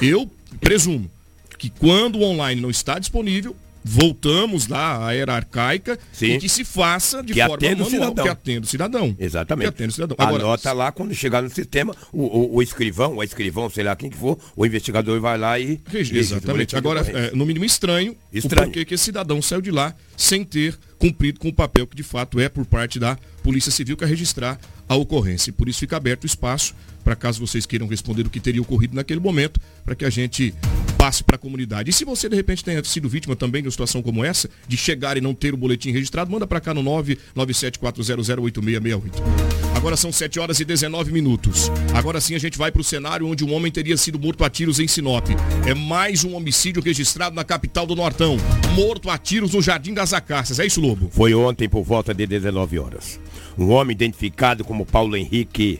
Eu 0.01 0.29
presumo 0.59 1.09
que 1.57 1.69
quando 1.69 2.17
o 2.17 2.23
online 2.23 2.59
não 2.59 2.69
está 2.69 2.99
disponível, 2.99 3.55
voltamos 3.89 4.67
lá 4.67 5.07
à 5.07 5.15
era 5.15 5.33
arcaica 5.33 5.97
Sim. 6.13 6.33
e 6.33 6.37
que 6.37 6.47
se 6.47 6.63
faça 6.63 7.23
de 7.23 7.33
que 7.33 7.39
forma 7.39 7.55
atenda 7.55 7.83
manual, 7.83 7.87
o 7.87 7.91
cidadão. 7.91 8.23
que 8.23 8.29
atenda 8.29 8.61
o 8.61 8.69
cidadão. 8.69 9.15
Exatamente. 9.19 9.63
Que 9.63 9.69
atenda 9.69 9.89
o 9.89 9.93
cidadão. 9.93 10.15
Agora, 10.19 10.43
Anota 10.43 10.71
lá, 10.73 10.91
quando 10.91 11.15
chegar 11.15 11.41
no 11.41 11.49
sistema, 11.49 11.95
o, 12.13 12.21
o, 12.21 12.55
o 12.57 12.61
escrivão, 12.61 13.17
o 13.17 13.23
escrivão, 13.23 13.67
sei 13.67 13.83
lá 13.83 13.95
quem 13.95 14.11
que 14.11 14.17
for, 14.17 14.37
o 14.55 14.63
investigador 14.63 15.19
vai 15.19 15.37
lá 15.39 15.59
e... 15.59 15.81
Exatamente. 15.91 16.75
Agora, 16.75 17.01
é, 17.01 17.31
no 17.31 17.45
mínimo 17.45 17.65
estranho, 17.65 18.15
estranho. 18.31 18.61
o 18.61 18.65
porquê 18.65 18.85
que 18.85 18.93
esse 18.93 19.05
cidadão 19.05 19.41
saiu 19.41 19.61
de 19.61 19.71
lá 19.71 19.95
sem 20.15 20.43
ter 20.43 20.77
cumprido 20.99 21.39
com 21.39 21.47
o 21.47 21.53
papel 21.53 21.87
que 21.87 21.95
de 21.95 22.03
fato 22.03 22.39
é 22.39 22.47
por 22.47 22.65
parte 22.65 22.99
da 22.99 23.17
Polícia 23.41 23.71
Civil 23.71 23.97
que 23.97 24.03
é 24.03 24.07
registrar 24.07 24.59
a 24.87 24.95
ocorrência. 24.95 25.49
E 25.49 25.53
por 25.53 25.67
isso 25.67 25.79
fica 25.79 25.97
aberto 25.97 26.23
o 26.23 26.27
espaço 26.27 26.75
para 27.03 27.15
caso 27.15 27.39
vocês 27.39 27.65
queiram 27.65 27.87
responder 27.87 28.27
o 28.27 28.29
que 28.29 28.39
teria 28.39 28.61
ocorrido 28.61 28.95
naquele 28.95 29.19
momento, 29.19 29.59
para 29.83 29.95
que 29.95 30.05
a 30.05 30.11
gente 30.11 30.53
passe 30.95 31.23
para 31.23 31.37
a 31.37 31.39
comunidade. 31.39 31.89
E 31.89 31.93
se 31.93 32.05
você 32.05 32.29
de 32.29 32.35
repente 32.35 32.63
tenha 32.63 32.83
sido 32.83 33.09
vítima 33.09 33.35
também 33.35 33.63
de 33.63 33.67
uma 33.67 33.71
situação 33.71 34.03
como 34.03 34.23
essa, 34.23 34.47
de 34.67 34.77
chegar 34.77 35.17
e 35.17 35.21
não 35.21 35.33
ter 35.33 35.51
o 35.53 35.57
boletim 35.57 35.89
registrado, 35.91 36.31
manda 36.31 36.45
para 36.45 36.61
cá 36.61 36.71
no 36.71 36.83
997408668. 36.83 39.68
Agora 39.79 39.95
são 39.95 40.11
7 40.11 40.41
horas 40.41 40.59
e 40.59 40.65
19 40.65 41.09
minutos. 41.09 41.71
Agora 41.93 42.19
sim 42.19 42.35
a 42.35 42.37
gente 42.37 42.57
vai 42.57 42.69
para 42.69 42.81
o 42.81 42.83
cenário 42.83 43.25
onde 43.25 43.45
um 43.45 43.53
homem 43.53 43.71
teria 43.71 43.95
sido 43.95 44.19
morto 44.19 44.43
a 44.43 44.49
tiros 44.49 44.77
em 44.77 44.89
Sinop. 44.89 45.29
É 45.65 45.73
mais 45.73 46.25
um 46.25 46.35
homicídio 46.35 46.83
registrado 46.83 47.33
na 47.33 47.45
capital 47.45 47.87
do 47.87 47.95
Nortão. 47.95 48.35
Morto 48.75 49.09
a 49.09 49.17
tiros 49.17 49.53
no 49.53 49.61
Jardim 49.61 49.93
das 49.93 50.11
Acácias. 50.11 50.59
É 50.59 50.65
isso, 50.65 50.81
Lobo? 50.81 51.07
Foi 51.09 51.33
ontem 51.33 51.69
por 51.69 51.81
volta 51.81 52.13
de 52.13 52.27
19 52.27 52.77
horas. 52.77 53.21
Um 53.57 53.69
homem 53.69 53.93
identificado 53.93 54.65
como 54.65 54.85
Paulo 54.85 55.15
Henrique 55.15 55.79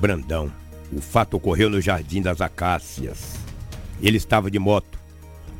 Brandão. 0.00 0.50
O 0.90 1.02
fato 1.02 1.36
ocorreu 1.36 1.68
no 1.68 1.82
Jardim 1.82 2.22
das 2.22 2.40
Acácias. 2.40 3.34
Ele 4.00 4.16
estava 4.16 4.50
de 4.50 4.58
moto, 4.58 4.98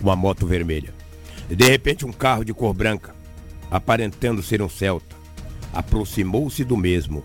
uma 0.01 0.17
moto 0.17 0.47
vermelha. 0.47 0.95
De 1.47 1.69
repente 1.69 2.07
um 2.07 2.13
carro 2.13 2.43
de 2.43 2.55
cor 2.55 2.73
branca, 2.73 3.15
aparentando 3.71 4.43
ser 4.43 4.63
um 4.63 4.69
Celta, 4.69 5.18
aproximou-se 5.73 6.65
do 6.65 6.77
mesmo 6.77 7.23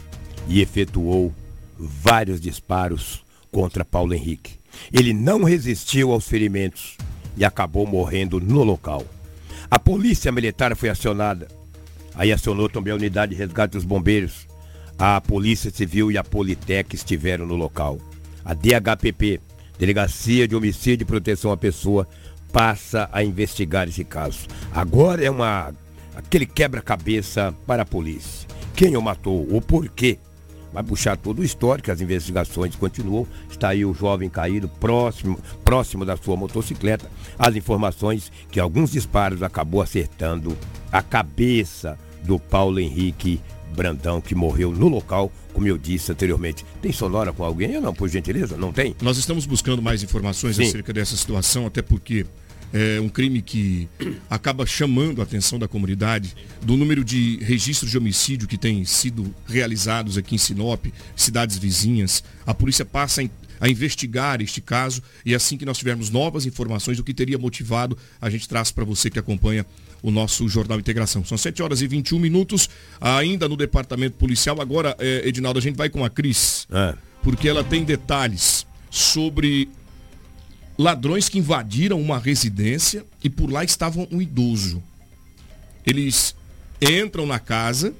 e 0.47 0.61
efetuou 0.61 1.33
vários 1.77 2.39
disparos 2.39 3.23
contra 3.51 3.85
Paulo 3.85 4.13
Henrique. 4.13 4.55
Ele 4.91 5.13
não 5.13 5.43
resistiu 5.43 6.11
aos 6.11 6.27
ferimentos 6.27 6.97
e 7.37 7.45
acabou 7.45 7.85
morrendo 7.85 8.39
no 8.39 8.63
local. 8.63 9.05
A 9.69 9.79
polícia 9.79 10.31
militar 10.31 10.75
foi 10.75 10.89
acionada. 10.89 11.47
Aí 12.15 12.31
acionou 12.31 12.69
também 12.69 12.93
a 12.93 12.95
unidade 12.95 13.31
de 13.31 13.37
resgate 13.37 13.73
dos 13.73 13.85
bombeiros. 13.85 14.47
A 14.97 15.19
Polícia 15.19 15.71
Civil 15.71 16.11
e 16.11 16.17
a 16.17 16.23
Politec 16.23 16.95
estiveram 16.95 17.45
no 17.45 17.55
local. 17.55 17.97
A 18.45 18.53
DHPP, 18.53 19.39
Delegacia 19.79 20.47
de 20.47 20.55
Homicídio 20.55 21.03
e 21.03 21.07
Proteção 21.07 21.51
à 21.51 21.57
Pessoa, 21.57 22.07
passa 22.51 23.09
a 23.11 23.23
investigar 23.23 23.87
esse 23.87 24.03
caso. 24.03 24.47
Agora 24.71 25.23
é 25.23 25.29
uma 25.29 25.73
aquele 26.15 26.45
quebra-cabeça 26.45 27.53
para 27.65 27.83
a 27.83 27.85
polícia. 27.85 28.47
Quem 28.75 28.97
o 28.97 29.01
matou, 29.01 29.47
o 29.49 29.61
porquê 29.61 30.17
vai 30.73 30.83
puxar 30.83 31.15
todo 31.15 31.39
o 31.39 31.43
histórico, 31.43 31.91
as 31.91 32.01
investigações 32.01 32.75
continuam. 32.75 33.27
Está 33.49 33.69
aí 33.69 33.85
o 33.85 33.93
jovem 33.93 34.29
caído 34.29 34.67
próximo, 34.67 35.39
próximo 35.63 36.03
da 36.03 36.17
sua 36.17 36.35
motocicleta. 36.35 37.09
As 37.37 37.55
informações 37.55 38.31
que 38.49 38.59
alguns 38.59 38.91
disparos 38.91 39.43
acabou 39.43 39.81
acertando 39.81 40.57
a 40.91 41.01
cabeça 41.01 41.97
do 42.23 42.39
Paulo 42.39 42.79
Henrique 42.79 43.39
Brandão, 43.75 44.21
que 44.21 44.35
morreu 44.35 44.71
no 44.71 44.87
local, 44.87 45.31
como 45.51 45.67
eu 45.67 45.77
disse 45.77 46.11
anteriormente. 46.11 46.65
Tem 46.81 46.91
sonora 46.91 47.33
com 47.33 47.43
alguém 47.43 47.75
ou 47.75 47.81
não, 47.81 47.93
por 47.93 48.07
gentileza? 48.07 48.55
Não 48.55 48.71
tem? 48.71 48.95
Nós 49.01 49.17
estamos 49.17 49.45
buscando 49.45 49.81
mais 49.81 50.03
informações 50.03 50.55
Sim. 50.55 50.63
acerca 50.63 50.93
dessa 50.93 51.17
situação, 51.17 51.65
até 51.65 51.81
porque 51.81 52.25
é 52.73 52.99
um 52.99 53.07
crime 53.07 53.39
que 53.41 53.87
acaba 54.27 54.65
chamando 54.65 55.21
a 55.21 55.23
atenção 55.23 55.59
da 55.59 55.67
comunidade, 55.67 56.35
do 56.63 56.75
número 56.75 57.03
de 57.03 57.37
registros 57.37 57.91
de 57.91 57.97
homicídio 57.97 58.47
que 58.47 58.57
têm 58.57 58.83
sido 58.83 59.33
realizados 59.47 60.17
aqui 60.17 60.33
em 60.33 60.39
Sinop, 60.39 60.87
cidades 61.15 61.57
vizinhas. 61.57 62.23
A 62.45 62.53
polícia 62.53 62.83
passa 62.83 63.21
a 63.61 63.69
investigar 63.69 64.41
este 64.41 64.59
caso 64.59 65.03
e 65.23 65.35
assim 65.35 65.55
que 65.55 65.65
nós 65.65 65.77
tivermos 65.77 66.09
novas 66.09 66.47
informações 66.47 66.97
do 66.97 67.03
que 67.03 67.13
teria 67.13 67.37
motivado, 67.37 67.95
a 68.19 68.29
gente 68.29 68.49
traz 68.49 68.71
para 68.71 68.83
você 68.83 69.09
que 69.09 69.19
acompanha 69.19 69.65
o 70.01 70.09
nosso 70.09 70.49
Jornal 70.49 70.79
Integração. 70.79 71.23
São 71.23 71.37
7 71.37 71.61
horas 71.61 71.81
e 71.81 71.87
21 71.87 72.19
minutos, 72.19 72.69
ainda 72.99 73.47
no 73.47 73.55
departamento 73.55 74.17
policial. 74.17 74.59
Agora, 74.59 74.95
é, 74.99 75.27
Edinaldo, 75.27 75.59
a 75.59 75.61
gente 75.61 75.77
vai 75.77 75.89
com 75.89 76.03
a 76.03 76.09
Cris, 76.09 76.67
é. 76.71 76.95
porque 77.21 77.47
ela 77.47 77.63
tem 77.63 77.83
detalhes 77.83 78.65
sobre 78.89 79.69
ladrões 80.77 81.29
que 81.29 81.39
invadiram 81.39 82.01
uma 82.01 82.17
residência 82.19 83.05
e 83.23 83.29
por 83.29 83.51
lá 83.51 83.63
estavam 83.63 84.07
um 84.11 84.21
idoso. 84.21 84.81
Eles 85.85 86.35
entram 86.81 87.25
na 87.25 87.39
casa 87.39 87.93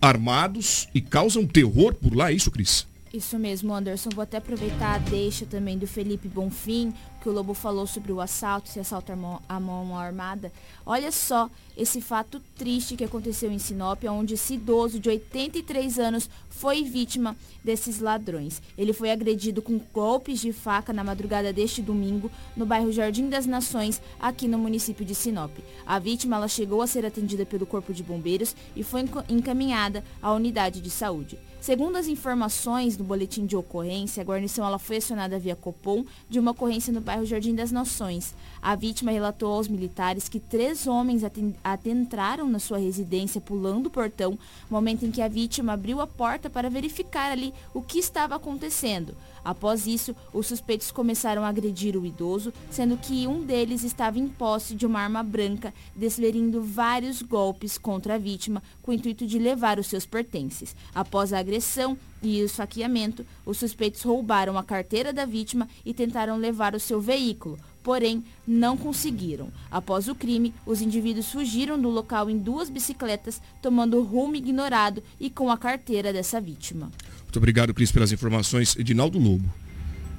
armados 0.00 0.88
e 0.94 1.00
causam 1.00 1.46
terror 1.46 1.94
por 1.94 2.14
lá, 2.14 2.30
é 2.30 2.34
isso, 2.34 2.50
Cris? 2.50 2.86
Isso 3.12 3.38
mesmo, 3.38 3.74
Anderson. 3.74 4.08
Vou 4.14 4.22
até 4.22 4.38
aproveitar 4.38 4.94
a 4.94 4.98
deixa 4.98 5.44
também 5.44 5.76
do 5.76 5.86
Felipe 5.86 6.28
Bonfim, 6.28 6.94
que 7.20 7.28
o 7.28 7.32
Lobo 7.32 7.52
falou 7.52 7.86
sobre 7.86 8.10
o 8.10 8.22
assalto, 8.22 8.70
se 8.70 8.80
assalto 8.80 9.12
a 9.12 9.60
mão 9.60 9.98
armada. 9.98 10.50
Olha 10.86 11.12
só 11.12 11.50
esse 11.76 12.00
fato 12.00 12.40
triste 12.56 12.96
que 12.96 13.04
aconteceu 13.04 13.52
em 13.52 13.58
Sinop, 13.58 14.02
onde 14.04 14.32
esse 14.32 14.54
idoso 14.54 14.98
de 14.98 15.10
83 15.10 15.98
anos 15.98 16.30
foi 16.48 16.84
vítima 16.84 17.36
desses 17.62 18.00
ladrões. 18.00 18.62
Ele 18.78 18.94
foi 18.94 19.10
agredido 19.10 19.60
com 19.60 19.78
golpes 19.92 20.40
de 20.40 20.50
faca 20.50 20.90
na 20.90 21.04
madrugada 21.04 21.52
deste 21.52 21.82
domingo 21.82 22.30
no 22.56 22.64
bairro 22.64 22.90
Jardim 22.90 23.28
das 23.28 23.44
Nações, 23.44 24.00
aqui 24.18 24.48
no 24.48 24.58
município 24.58 25.04
de 25.04 25.14
Sinop. 25.14 25.52
A 25.86 25.98
vítima 25.98 26.36
ela 26.36 26.48
chegou 26.48 26.80
a 26.80 26.86
ser 26.86 27.04
atendida 27.04 27.44
pelo 27.44 27.66
Corpo 27.66 27.92
de 27.92 28.02
Bombeiros 28.02 28.56
e 28.74 28.82
foi 28.82 29.04
encaminhada 29.28 30.02
à 30.22 30.32
unidade 30.32 30.80
de 30.80 30.88
saúde. 30.88 31.38
Segundo 31.62 31.94
as 31.94 32.08
informações 32.08 32.96
do 32.96 33.04
boletim 33.04 33.46
de 33.46 33.54
ocorrência, 33.54 34.20
a 34.20 34.24
guarnição 34.24 34.66
ela 34.66 34.80
foi 34.80 34.96
acionada 34.96 35.38
via 35.38 35.54
Copom 35.54 36.04
de 36.28 36.40
uma 36.40 36.50
ocorrência 36.50 36.92
no 36.92 37.00
bairro 37.00 37.24
Jardim 37.24 37.54
das 37.54 37.70
Nações. 37.70 38.34
A 38.60 38.74
vítima 38.74 39.12
relatou 39.12 39.52
aos 39.52 39.68
militares 39.68 40.28
que 40.28 40.40
três 40.40 40.88
homens 40.88 41.22
adentraram 41.62 42.48
na 42.48 42.58
sua 42.58 42.78
residência 42.78 43.40
pulando 43.40 43.86
o 43.86 43.90
portão, 43.90 44.36
momento 44.68 45.06
em 45.06 45.12
que 45.12 45.22
a 45.22 45.28
vítima 45.28 45.74
abriu 45.74 46.00
a 46.00 46.06
porta 46.06 46.50
para 46.50 46.68
verificar 46.68 47.30
ali 47.30 47.54
o 47.72 47.80
que 47.80 48.00
estava 48.00 48.34
acontecendo. 48.34 49.14
Após 49.44 49.86
isso, 49.86 50.14
os 50.32 50.46
suspeitos 50.46 50.90
começaram 50.90 51.44
a 51.44 51.48
agredir 51.48 51.96
o 51.96 52.06
idoso, 52.06 52.52
sendo 52.70 52.96
que 52.96 53.26
um 53.26 53.42
deles 53.42 53.82
estava 53.82 54.18
em 54.18 54.28
posse 54.28 54.74
de 54.74 54.86
uma 54.86 55.00
arma 55.00 55.22
branca, 55.22 55.74
desferindo 55.94 56.62
vários 56.62 57.22
golpes 57.22 57.76
contra 57.76 58.14
a 58.14 58.18
vítima 58.18 58.62
com 58.82 58.90
o 58.90 58.94
intuito 58.94 59.26
de 59.26 59.38
levar 59.38 59.78
os 59.78 59.86
seus 59.86 60.06
pertences. 60.06 60.76
Após 60.94 61.32
a 61.32 61.38
agressão, 61.38 61.98
e 62.22 62.40
o 62.40 62.44
esfaqueamento, 62.44 63.26
os 63.44 63.58
suspeitos 63.58 64.02
roubaram 64.02 64.56
a 64.56 64.62
carteira 64.62 65.12
da 65.12 65.24
vítima 65.24 65.68
e 65.84 65.92
tentaram 65.92 66.36
levar 66.36 66.74
o 66.74 66.80
seu 66.80 67.00
veículo, 67.00 67.58
porém 67.82 68.24
não 68.46 68.76
conseguiram. 68.76 69.48
Após 69.70 70.06
o 70.06 70.14
crime, 70.14 70.54
os 70.64 70.80
indivíduos 70.80 71.32
fugiram 71.32 71.80
do 71.80 71.90
local 71.90 72.30
em 72.30 72.38
duas 72.38 72.70
bicicletas, 72.70 73.42
tomando 73.60 74.02
rumo 74.02 74.36
ignorado 74.36 75.02
e 75.18 75.28
com 75.28 75.50
a 75.50 75.58
carteira 75.58 76.12
dessa 76.12 76.40
vítima. 76.40 76.92
Muito 77.32 77.38
obrigado, 77.38 77.72
Cris, 77.72 77.90
pelas 77.90 78.12
informações. 78.12 78.76
Edinaldo 78.76 79.18
Lobo, 79.18 79.50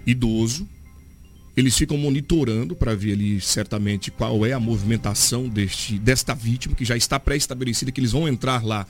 idoso, 0.03 0.67
eles 1.55 1.77
ficam 1.77 1.95
monitorando 1.95 2.75
para 2.75 2.95
ver 2.95 3.13
ali 3.13 3.39
certamente 3.39 4.09
qual 4.09 4.43
é 4.43 4.51
a 4.51 4.59
movimentação 4.59 5.47
deste, 5.47 5.99
desta 5.99 6.33
vítima, 6.33 6.73
que 6.73 6.83
já 6.83 6.97
está 6.97 7.19
pré-estabelecida, 7.19 7.91
que 7.91 8.01
eles 8.01 8.13
vão 8.13 8.27
entrar 8.27 8.65
lá 8.65 8.87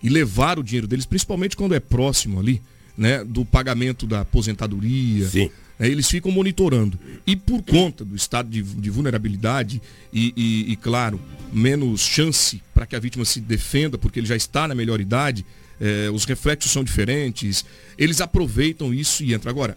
e 0.00 0.08
levar 0.08 0.60
o 0.60 0.62
dinheiro 0.62 0.86
deles, 0.86 1.04
principalmente 1.04 1.56
quando 1.56 1.74
é 1.74 1.80
próximo 1.80 2.38
ali, 2.38 2.62
né, 2.96 3.24
do 3.24 3.44
pagamento 3.44 4.06
da 4.06 4.20
aposentadoria. 4.20 5.28
Sim. 5.28 5.50
É, 5.76 5.88
eles 5.88 6.08
ficam 6.08 6.30
monitorando. 6.30 6.96
E 7.26 7.34
por 7.34 7.64
conta 7.64 8.04
do 8.04 8.14
estado 8.14 8.48
de, 8.48 8.62
de 8.62 8.90
vulnerabilidade 8.90 9.82
e, 10.12 10.32
e, 10.36 10.72
e, 10.72 10.76
claro, 10.76 11.20
menos 11.52 12.00
chance 12.02 12.62
para 12.72 12.86
que 12.86 12.94
a 12.94 13.00
vítima 13.00 13.24
se 13.24 13.40
defenda, 13.40 13.98
porque 13.98 14.20
ele 14.20 14.26
já 14.28 14.36
está 14.36 14.68
na 14.68 14.74
melhor 14.74 15.00
idade, 15.00 15.44
é, 15.80 16.10
os 16.10 16.24
reflexos 16.24 16.70
são 16.70 16.82
diferentes, 16.82 17.64
eles 17.98 18.20
aproveitam 18.20 18.92
isso 18.92 19.22
e 19.22 19.34
entram. 19.34 19.50
Agora, 19.50 19.76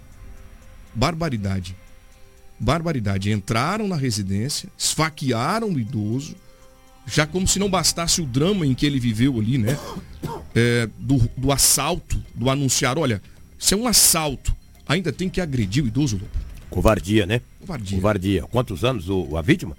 barbaridade. 0.93 1.75
Barbaridade. 2.59 3.31
Entraram 3.31 3.87
na 3.87 3.95
residência, 3.95 4.69
esfaquearam 4.77 5.69
o 5.69 5.79
idoso, 5.79 6.35
já 7.05 7.25
como 7.25 7.47
se 7.47 7.59
não 7.59 7.69
bastasse 7.69 8.21
o 8.21 8.25
drama 8.25 8.65
em 8.65 8.73
que 8.73 8.85
ele 8.85 8.99
viveu 8.99 9.39
ali, 9.39 9.57
né? 9.57 9.77
É, 10.53 10.89
do, 10.97 11.17
do 11.37 11.51
assalto, 11.51 12.21
do 12.35 12.49
anunciar, 12.49 12.97
olha, 12.97 13.21
isso 13.57 13.73
é 13.73 13.77
um 13.77 13.87
assalto, 13.87 14.55
ainda 14.87 15.11
tem 15.11 15.29
que 15.29 15.39
agredir 15.39 15.83
o 15.83 15.87
idoso, 15.87 16.19
Covardia, 16.69 17.25
né? 17.25 17.41
Covardia. 17.59 17.97
Covardia. 17.97 18.41
Quantos 18.43 18.83
anos 18.83 19.09
o, 19.09 19.35
a 19.35 19.41
vítima? 19.41 19.75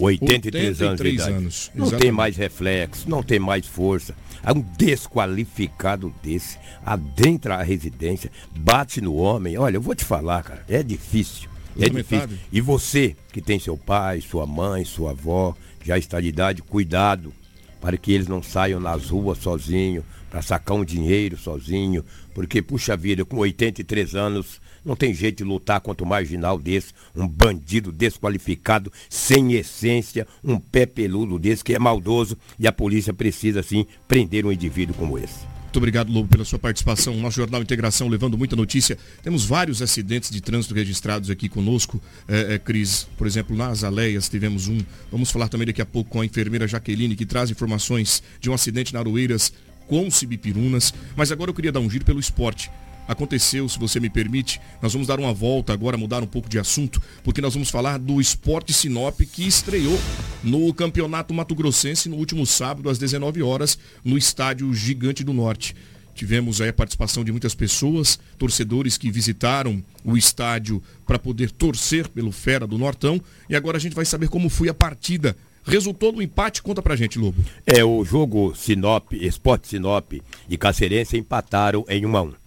83, 0.00 0.80
83 0.80 0.82
anos 0.82 1.00
de 1.00 1.08
idade. 1.08 1.32
Anos, 1.32 1.70
não 1.74 1.90
tem 1.98 2.10
mais 2.10 2.36
reflexo, 2.36 3.08
não 3.08 3.22
tem 3.22 3.38
mais 3.38 3.66
força. 3.66 4.14
É 4.42 4.52
um 4.52 4.60
desqualificado 4.60 6.12
desse, 6.22 6.58
adentra 6.84 7.56
a 7.56 7.62
residência, 7.62 8.30
bate 8.56 9.00
no 9.00 9.14
homem. 9.16 9.58
Olha, 9.58 9.76
eu 9.76 9.82
vou 9.82 9.94
te 9.94 10.04
falar, 10.04 10.42
cara, 10.42 10.64
é 10.68 10.82
difícil. 10.82 11.48
É 11.78 11.88
difícil. 11.88 12.28
E 12.50 12.60
você, 12.60 13.16
que 13.32 13.40
tem 13.40 13.58
seu 13.58 13.76
pai, 13.76 14.20
sua 14.20 14.46
mãe, 14.46 14.84
sua 14.84 15.10
avó, 15.10 15.54
já 15.84 15.98
está 15.98 16.20
de 16.20 16.28
idade, 16.28 16.62
cuidado 16.62 17.32
para 17.80 17.96
que 17.96 18.12
eles 18.12 18.28
não 18.28 18.42
saiam 18.42 18.78
nas 18.78 19.08
ruas 19.08 19.38
sozinhos, 19.38 20.04
para 20.30 20.42
sacar 20.42 20.76
um 20.76 20.84
dinheiro 20.84 21.36
sozinho, 21.36 22.04
porque, 22.34 22.62
puxa 22.62 22.96
vida, 22.96 23.24
com 23.24 23.38
83 23.38 24.14
anos, 24.14 24.60
não 24.84 24.96
tem 24.96 25.14
jeito 25.14 25.38
de 25.38 25.44
lutar 25.44 25.80
contra 25.80 26.04
um 26.04 26.08
marginal 26.08 26.58
desse, 26.58 26.92
um 27.14 27.26
bandido 27.26 27.92
desqualificado, 27.92 28.92
sem 29.08 29.54
essência, 29.54 30.26
um 30.42 30.58
pé 30.58 30.86
peludo 30.86 31.38
desse 31.38 31.64
que 31.64 31.74
é 31.74 31.78
maldoso 31.78 32.36
e 32.58 32.66
a 32.66 32.72
polícia 32.72 33.12
precisa, 33.12 33.62
sim, 33.62 33.86
prender 34.08 34.44
um 34.46 34.52
indivíduo 34.52 34.94
como 34.94 35.18
esse. 35.18 35.50
Muito 35.70 35.76
obrigado, 35.76 36.12
Lobo, 36.12 36.28
pela 36.28 36.44
sua 36.44 36.58
participação. 36.58 37.14
Nosso 37.14 37.36
Jornal 37.36 37.62
Integração 37.62 38.08
levando 38.08 38.36
muita 38.36 38.56
notícia. 38.56 38.98
Temos 39.22 39.44
vários 39.44 39.80
acidentes 39.80 40.28
de 40.28 40.40
trânsito 40.40 40.74
registrados 40.74 41.30
aqui 41.30 41.48
conosco, 41.48 42.02
é, 42.26 42.54
é, 42.54 42.58
Cris. 42.58 43.06
Por 43.16 43.24
exemplo, 43.24 43.56
nas 43.56 43.84
Aleias 43.84 44.28
tivemos 44.28 44.66
um. 44.66 44.78
Vamos 45.12 45.30
falar 45.30 45.48
também 45.48 45.68
daqui 45.68 45.80
a 45.80 45.86
pouco 45.86 46.10
com 46.10 46.20
a 46.22 46.26
enfermeira 46.26 46.66
Jaqueline, 46.66 47.14
que 47.14 47.24
traz 47.24 47.52
informações 47.52 48.20
de 48.40 48.50
um 48.50 48.52
acidente 48.52 48.92
na 48.92 48.98
Aroeiras 48.98 49.52
com 49.86 50.10
Cibipirunas. 50.10 50.92
Mas 51.14 51.30
agora 51.30 51.50
eu 51.50 51.54
queria 51.54 51.70
dar 51.70 51.78
um 51.78 51.88
giro 51.88 52.04
pelo 52.04 52.18
esporte 52.18 52.68
aconteceu, 53.10 53.68
se 53.68 53.78
você 53.78 53.98
me 53.98 54.08
permite. 54.08 54.60
Nós 54.80 54.92
vamos 54.92 55.08
dar 55.08 55.18
uma 55.18 55.34
volta 55.34 55.72
agora, 55.72 55.96
mudar 55.96 56.22
um 56.22 56.26
pouco 56.26 56.48
de 56.48 56.58
assunto, 56.58 57.02
porque 57.24 57.40
nós 57.40 57.54
vamos 57.54 57.68
falar 57.68 57.98
do 57.98 58.20
Esporte 58.20 58.72
Sinop 58.72 59.20
que 59.20 59.46
estreou 59.46 59.98
no 60.44 60.72
Campeonato 60.72 61.34
Mato 61.34 61.54
Grossense 61.54 62.08
no 62.08 62.16
último 62.16 62.46
sábado 62.46 62.88
às 62.88 62.98
19 62.98 63.42
horas 63.42 63.76
no 64.04 64.16
estádio 64.16 64.72
Gigante 64.72 65.24
do 65.24 65.32
Norte. 65.32 65.74
Tivemos 66.14 66.60
aí 66.60 66.68
a 66.68 66.72
participação 66.72 67.24
de 67.24 67.32
muitas 67.32 67.54
pessoas, 67.54 68.18
torcedores 68.38 68.96
que 68.96 69.10
visitaram 69.10 69.82
o 70.04 70.16
estádio 70.16 70.82
para 71.04 71.18
poder 71.18 71.50
torcer 71.50 72.08
pelo 72.08 72.30
Fera 72.30 72.66
do 72.66 72.78
Nortão. 72.78 73.20
E 73.48 73.56
agora 73.56 73.76
a 73.76 73.80
gente 73.80 73.96
vai 73.96 74.04
saber 74.04 74.28
como 74.28 74.48
foi 74.48 74.68
a 74.68 74.74
partida 74.74 75.36
resultou 75.62 76.10
no 76.12 76.22
empate. 76.22 76.62
Conta 76.62 76.82
pra 76.82 76.96
gente, 76.96 77.18
Lobo. 77.18 77.44
É, 77.66 77.84
o 77.84 78.04
jogo 78.04 78.54
Sinop, 78.54 79.12
Esporte 79.12 79.68
Sinop 79.68 80.14
e 80.48 80.56
Cacerense 80.56 81.16
empataram 81.16 81.84
em 81.88 82.04
1 82.04 82.16
a 82.16 82.22
1 82.22 82.39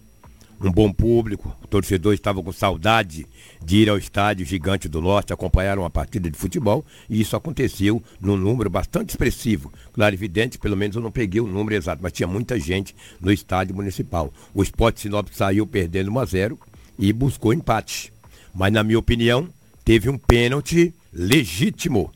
um 0.64 0.72
bom 0.72 0.90
público, 0.90 1.54
o 1.62 1.66
torcedor 1.66 2.14
estava 2.14 2.42
com 2.42 2.50
saudade 2.50 3.26
de 3.62 3.76
ir 3.76 3.90
ao 3.90 3.98
estádio 3.98 4.46
Gigante 4.46 4.88
do 4.88 5.00
Norte 5.00 5.32
acompanhar 5.32 5.78
uma 5.78 5.90
partida 5.90 6.30
de 6.30 6.38
futebol 6.38 6.84
e 7.08 7.20
isso 7.20 7.36
aconteceu 7.36 8.02
num 8.18 8.36
número 8.36 8.70
bastante 8.70 9.10
expressivo. 9.10 9.70
Claro, 9.92 10.14
evidente, 10.14 10.58
pelo 10.58 10.76
menos 10.76 10.96
eu 10.96 11.02
não 11.02 11.10
peguei 11.10 11.40
o 11.40 11.46
número 11.46 11.76
exato, 11.76 12.02
mas 12.02 12.12
tinha 12.12 12.26
muita 12.26 12.58
gente 12.58 12.96
no 13.20 13.30
estádio 13.30 13.76
municipal. 13.76 14.32
O 14.54 14.62
Esporte 14.62 15.00
Sinop 15.00 15.28
saiu 15.32 15.66
perdendo 15.66 16.10
1 16.10 16.18
a 16.18 16.24
0 16.24 16.58
e 16.98 17.12
buscou 17.12 17.52
empate. 17.52 18.10
Mas 18.54 18.72
na 18.72 18.82
minha 18.82 18.98
opinião, 18.98 19.48
teve 19.84 20.08
um 20.08 20.16
pênalti 20.16 20.94
legítimo 21.12 22.10